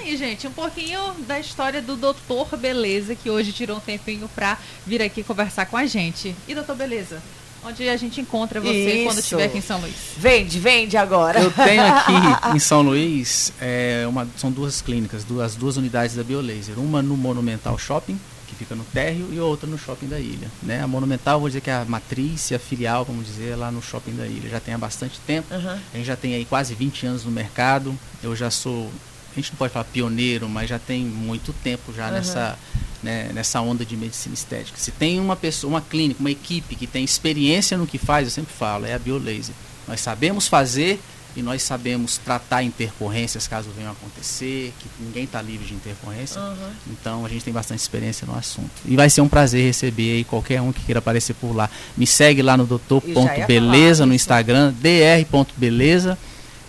Aí, 0.05 0.15
gente, 0.17 0.45
um 0.45 0.51
pouquinho 0.51 1.15
da 1.27 1.39
história 1.39 1.81
do 1.81 1.95
Doutor 1.95 2.55
Beleza, 2.55 3.15
que 3.15 3.27
hoje 3.27 3.51
tirou 3.51 3.77
um 3.77 3.79
tempinho 3.79 4.29
pra 4.35 4.55
vir 4.85 5.01
aqui 5.01 5.23
conversar 5.23 5.65
com 5.65 5.75
a 5.75 5.87
gente. 5.87 6.35
E 6.47 6.53
Doutor 6.53 6.75
Beleza, 6.75 7.19
onde 7.65 7.89
a 7.89 7.97
gente 7.97 8.21
encontra 8.21 8.61
você 8.61 9.01
quando 9.03 9.17
Isso. 9.17 9.21
estiver 9.21 9.45
aqui 9.45 9.57
em 9.57 9.61
São 9.61 9.81
Luís? 9.81 9.95
Vende, 10.15 10.59
vende 10.59 10.95
agora. 10.95 11.39
Eu 11.41 11.49
tenho 11.49 11.81
aqui 11.89 12.11
em 12.55 12.59
São 12.59 12.83
Luís, 12.83 13.51
é, 13.59 14.05
uma, 14.07 14.27
são 14.37 14.51
duas 14.51 14.79
clínicas, 14.79 15.23
duas, 15.23 15.53
as 15.53 15.55
duas 15.55 15.75
unidades 15.75 16.15
da 16.15 16.23
Biolaser. 16.23 16.77
Uma 16.77 17.01
no 17.01 17.17
Monumental 17.17 17.75
Shopping, 17.75 18.19
que 18.47 18.53
fica 18.53 18.75
no 18.75 18.83
térreo, 18.83 19.29
e 19.33 19.39
outra 19.39 19.67
no 19.67 19.75
Shopping 19.75 20.07
da 20.07 20.19
Ilha. 20.19 20.51
Né? 20.61 20.83
A 20.83 20.87
Monumental, 20.87 21.39
vou 21.39 21.49
dizer 21.49 21.61
que 21.61 21.71
é 21.71 21.73
a 21.73 21.85
matriz 21.85 22.51
e 22.51 22.53
a 22.53 22.59
filial, 22.59 23.03
vamos 23.05 23.25
dizer, 23.25 23.53
é 23.53 23.55
lá 23.55 23.71
no 23.71 23.81
Shopping 23.81 24.13
da 24.13 24.27
Ilha. 24.27 24.51
Já 24.51 24.59
tem 24.59 24.75
há 24.75 24.77
bastante 24.77 25.19
tempo. 25.25 25.51
Uhum. 25.51 25.79
A 25.93 25.97
gente 25.97 26.05
já 26.05 26.15
tem 26.15 26.35
aí 26.35 26.45
quase 26.45 26.75
20 26.75 27.07
anos 27.07 27.25
no 27.25 27.31
mercado. 27.31 27.97
Eu 28.21 28.35
já 28.35 28.51
sou, 28.51 28.91
a 29.35 29.41
gente 29.41 29.51
não 29.51 29.57
pode 29.57 29.73
falar 29.73 29.85
pioneiro, 29.85 30.47
mas 30.47 30.69
já 30.69 30.79
tem 30.79 31.03
muito 31.03 31.53
tempo 31.53 31.93
já 31.93 32.09
nessa, 32.09 32.57
né, 33.03 33.29
nessa 33.33 33.61
onda 33.61 33.85
de 33.85 33.95
medicina 33.97 34.33
estética. 34.33 34.77
Se 34.77 34.91
tem 34.91 35.19
uma 35.19 35.35
pessoa, 35.35 35.71
uma 35.71 35.81
clínica, 35.81 36.19
uma 36.19 36.31
equipe 36.31 36.75
que 36.75 36.87
tem 36.87 37.03
experiência 37.03 37.77
no 37.77 37.85
que 37.85 37.97
faz, 37.97 38.27
eu 38.27 38.31
sempre 38.31 38.53
falo, 38.53 38.85
é 38.85 38.93
a 38.93 38.99
Biolaser. 38.99 39.53
Nós 39.87 40.01
sabemos 40.01 40.47
fazer 40.47 40.99
e 41.35 41.41
nós 41.41 41.61
sabemos 41.61 42.17
tratar 42.17 42.63
intercorrências 42.63 43.45
caso 43.45 43.69
venham 43.75 43.89
a 43.89 43.91
acontecer, 43.91 44.73
que 44.79 44.87
ninguém 44.99 45.25
está 45.25 45.41
livre 45.41 45.67
de 45.67 45.73
intercorrência. 45.73 46.41
Então 46.89 47.25
a 47.25 47.29
gente 47.29 47.43
tem 47.43 47.53
bastante 47.53 47.79
experiência 47.79 48.25
no 48.25 48.37
assunto. 48.37 48.71
E 48.85 48.95
vai 48.95 49.09
ser 49.09 49.19
um 49.19 49.27
prazer 49.27 49.65
receber 49.65 50.13
aí 50.13 50.23
qualquer 50.23 50.61
um 50.61 50.71
que 50.71 50.81
queira 50.83 50.99
aparecer 50.99 51.33
por 51.33 51.53
lá. 51.53 51.69
Me 51.97 52.07
segue 52.07 52.41
lá 52.41 52.55
no 52.55 52.65
doutor.beleza 52.65 54.05
falar 54.05 54.07
no. 54.07 54.13
Instagram, 54.13 54.73
dr.beleza. 54.79 56.17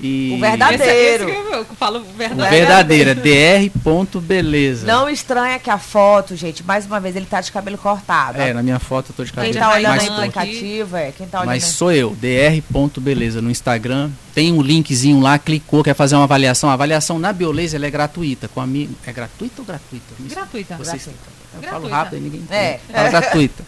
E 0.00 0.32
O 0.36 0.40
verdadeiro. 0.40 0.84
Esse, 1.28 1.38
esse 1.38 1.42
que 1.48 1.52
eu 1.54 1.64
falo 1.78 2.00
o 2.00 2.04
verdadeiro. 2.04 2.50
verdadeiro 2.50 3.10
é 3.10 3.14
dr.beleza. 3.14 4.86
Não 4.86 5.08
estranha 5.08 5.58
que 5.58 5.70
a 5.70 5.78
foto, 5.78 6.36
gente, 6.36 6.62
mais 6.62 6.86
uma 6.86 7.00
vez, 7.00 7.16
ele 7.16 7.26
tá 7.26 7.40
de 7.40 7.50
cabelo 7.50 7.78
cortado. 7.78 8.40
É, 8.40 8.52
na 8.52 8.62
minha 8.62 8.78
foto 8.78 9.10
eu 9.10 9.14
tô 9.16 9.24
de 9.24 9.32
Quem 9.32 9.52
cabelo 9.52 9.58
tá 9.58 9.74
olhando 9.74 9.88
mais 9.88 10.02
aí 10.02 10.08
Mas 10.08 10.18
no 10.18 10.22
aplicativo, 10.24 10.96
é. 10.96 11.12
Quem 11.12 11.26
tá 11.26 11.38
olhando 11.38 11.48
Mas 11.48 11.64
sou 11.64 11.90
eu, 11.92 12.14
dr.beleza 12.14 13.40
no 13.40 13.50
Instagram. 13.50 14.10
Tem 14.34 14.52
um 14.52 14.60
linkzinho 14.60 15.20
lá, 15.20 15.38
clicou, 15.38 15.82
quer 15.82 15.94
fazer 15.94 16.14
uma 16.14 16.24
avaliação. 16.24 16.68
A 16.68 16.74
avaliação 16.74 17.18
na 17.18 17.32
Biolaser 17.32 17.76
ela 17.76 17.86
é 17.86 17.90
gratuita. 17.90 18.48
Com 18.48 18.60
a 18.60 18.66
minha, 18.66 18.88
é 19.06 19.12
gratuita 19.12 19.54
ou 19.62 19.64
gratuita? 19.64 20.04
Gratuita. 20.20 20.76
Vocês, 20.76 21.04
Gratuita. 21.04 21.28
eu 21.54 21.60
Gratuita. 21.60 21.70
falo 21.70 21.88
rápido 21.88 22.18
e 22.18 22.20
ninguém 22.20 22.40
entende. 22.40 22.54
É. 22.54 22.80
Fala 22.92 23.08
gratuita. 23.08 23.64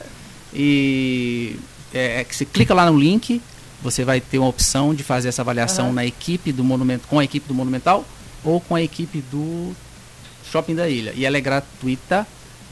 E 0.52 1.56
é, 1.92 2.20
é 2.20 2.24
que 2.24 2.36
você 2.36 2.44
clica 2.44 2.74
lá 2.74 2.90
no 2.90 2.98
link, 2.98 3.40
você 3.82 4.04
vai 4.04 4.20
ter 4.20 4.38
uma 4.38 4.48
opção 4.48 4.94
de 4.94 5.02
fazer 5.02 5.28
essa 5.28 5.42
avaliação 5.42 5.92
na 5.92 6.04
equipe 6.04 6.52
do 6.52 6.64
monumento, 6.64 7.06
com 7.08 7.18
a 7.18 7.24
equipe 7.24 7.46
do 7.46 7.54
Monumental 7.54 8.04
ou 8.44 8.60
com 8.60 8.74
a 8.74 8.82
equipe 8.82 9.20
do 9.30 9.74
Shopping 10.50 10.74
da 10.74 10.88
Ilha. 10.88 11.12
E 11.14 11.24
ela 11.24 11.36
é 11.36 11.40
gratuita 11.40 12.26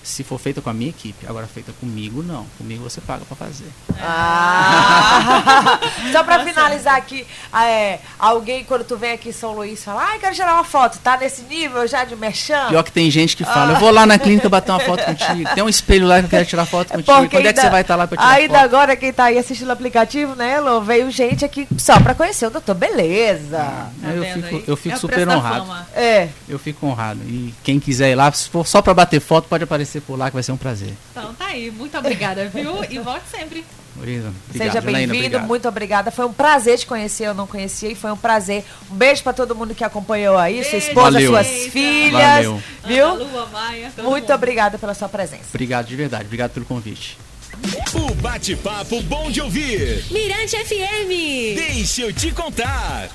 se 0.06 0.22
for 0.24 0.38
feita 0.38 0.60
com 0.60 0.70
a 0.70 0.74
minha 0.74 0.90
equipe. 0.90 1.26
Agora 1.26 1.46
feita 1.46 1.72
comigo, 1.80 2.22
não. 2.22 2.46
Comigo 2.58 2.82
você 2.84 3.00
paga 3.00 3.24
para 3.24 3.36
fazer. 3.36 3.66
Ah. 4.00 5.78
Só 6.12 6.22
pra 6.22 6.44
finalizar 6.44 6.96
aqui, 6.96 7.26
ah, 7.52 7.66
é, 7.66 8.00
alguém 8.18 8.64
quando 8.64 8.84
tu 8.84 8.96
vem 8.96 9.12
aqui 9.12 9.30
em 9.30 9.32
São 9.32 9.52
Luís 9.54 9.82
fala, 9.82 10.02
ai, 10.04 10.18
quero 10.18 10.34
tirar 10.34 10.54
uma 10.54 10.64
foto, 10.64 10.98
tá 10.98 11.16
nesse 11.16 11.42
nível 11.42 11.86
já 11.86 12.04
de 12.04 12.14
merchan? 12.16 12.68
Pior 12.68 12.82
que 12.82 12.92
tem 12.92 13.10
gente 13.10 13.36
que 13.36 13.44
fala, 13.44 13.72
eu 13.72 13.80
vou 13.80 13.90
lá 13.90 14.06
na 14.06 14.18
clínica 14.18 14.48
bater 14.48 14.70
uma 14.72 14.80
foto 14.80 15.04
contigo. 15.04 15.48
Tem 15.54 15.62
um 15.64 15.68
espelho 15.68 16.06
lá 16.06 16.18
que 16.20 16.26
eu 16.26 16.30
quero 16.30 16.46
tirar 16.46 16.66
foto 16.66 16.88
contigo. 16.92 17.04
Porque 17.06 17.36
Quando 17.36 17.46
é 17.46 17.52
que 17.52 17.58
ainda- 17.58 17.62
você 17.62 17.70
vai 17.70 17.80
estar 17.80 17.96
lá 17.96 18.06
pra 18.06 18.16
tirar 18.16 18.30
Ainda 18.30 18.54
foto? 18.54 18.64
agora, 18.64 18.96
quem 18.96 19.12
tá 19.12 19.24
aí 19.24 19.38
assistindo 19.38 19.68
o 19.68 19.72
aplicativo, 19.72 20.34
né, 20.34 20.56
Elô, 20.56 20.80
veio 20.80 21.10
gente 21.10 21.44
aqui 21.44 21.66
só 21.78 21.98
pra 22.00 22.14
conhecer 22.14 22.46
o 22.46 22.50
doutor 22.50 22.74
Beleza. 22.74 23.56
Tá 23.58 23.90
eu 24.08 24.24
fico, 24.24 24.70
eu 24.70 24.76
fico 24.76 24.94
É 24.94 24.98
super 24.98 25.28
honrado. 25.28 25.66
É. 25.94 26.28
Eu 26.48 26.58
fico 26.58 26.86
honrado. 26.86 27.20
E 27.26 27.52
quem 27.62 27.80
quiser 27.80 28.10
ir 28.12 28.14
lá, 28.14 28.30
se 28.32 28.48
for 28.48 28.66
só 28.66 28.80
pra 28.80 28.94
bater 28.94 29.20
foto, 29.20 29.48
pode 29.48 29.64
aparecer 29.64 29.95
por 30.00 30.18
lá 30.18 30.28
que 30.30 30.34
vai 30.34 30.42
ser 30.42 30.52
um 30.52 30.56
prazer. 30.56 30.92
Então 31.12 31.34
tá 31.34 31.46
aí. 31.46 31.70
Muito 31.70 31.96
obrigada, 31.98 32.48
viu? 32.48 32.84
E 32.88 32.98
volte 32.98 33.24
sempre. 33.30 33.64
Obrigado, 33.96 34.34
Seja 34.54 34.80
bem-vindo, 34.82 35.40
muito 35.40 35.66
obrigada. 35.66 36.10
Foi 36.10 36.26
um 36.26 36.32
prazer 36.32 36.78
te 36.78 36.86
conhecer, 36.86 37.28
eu 37.28 37.34
não 37.34 37.46
conhecia, 37.46 37.90
e 37.90 37.94
foi 37.94 38.12
um 38.12 38.16
prazer. 38.16 38.62
Um 38.90 38.94
beijo 38.94 39.22
pra 39.22 39.32
todo 39.32 39.54
mundo 39.54 39.74
que 39.74 39.82
acompanhou 39.82 40.36
aí, 40.36 40.62
sua 40.62 40.72
Beijo, 40.72 40.86
esposa, 40.88 41.10
Valeu. 41.12 41.30
suas 41.30 41.46
filhas, 41.68 42.12
Valeu. 42.12 42.62
viu? 42.84 43.06
Ana 43.06 43.24
Lua, 43.24 43.46
Maia, 43.46 43.92
Muito 44.02 44.30
obrigada 44.34 44.76
pela 44.76 44.92
sua 44.92 45.08
presença. 45.08 45.44
Obrigado 45.48 45.86
de 45.86 45.96
verdade. 45.96 46.24
Obrigado 46.26 46.50
pelo 46.52 46.66
convite. 46.66 47.16
O 47.94 48.14
bate-papo 48.16 49.00
bom 49.04 49.30
de 49.30 49.40
ouvir. 49.40 50.04
Mirante 50.10 50.56
FM. 50.58 51.56
Deixa 51.56 52.02
eu 52.02 52.12
te 52.12 52.30
contar. 52.32 53.08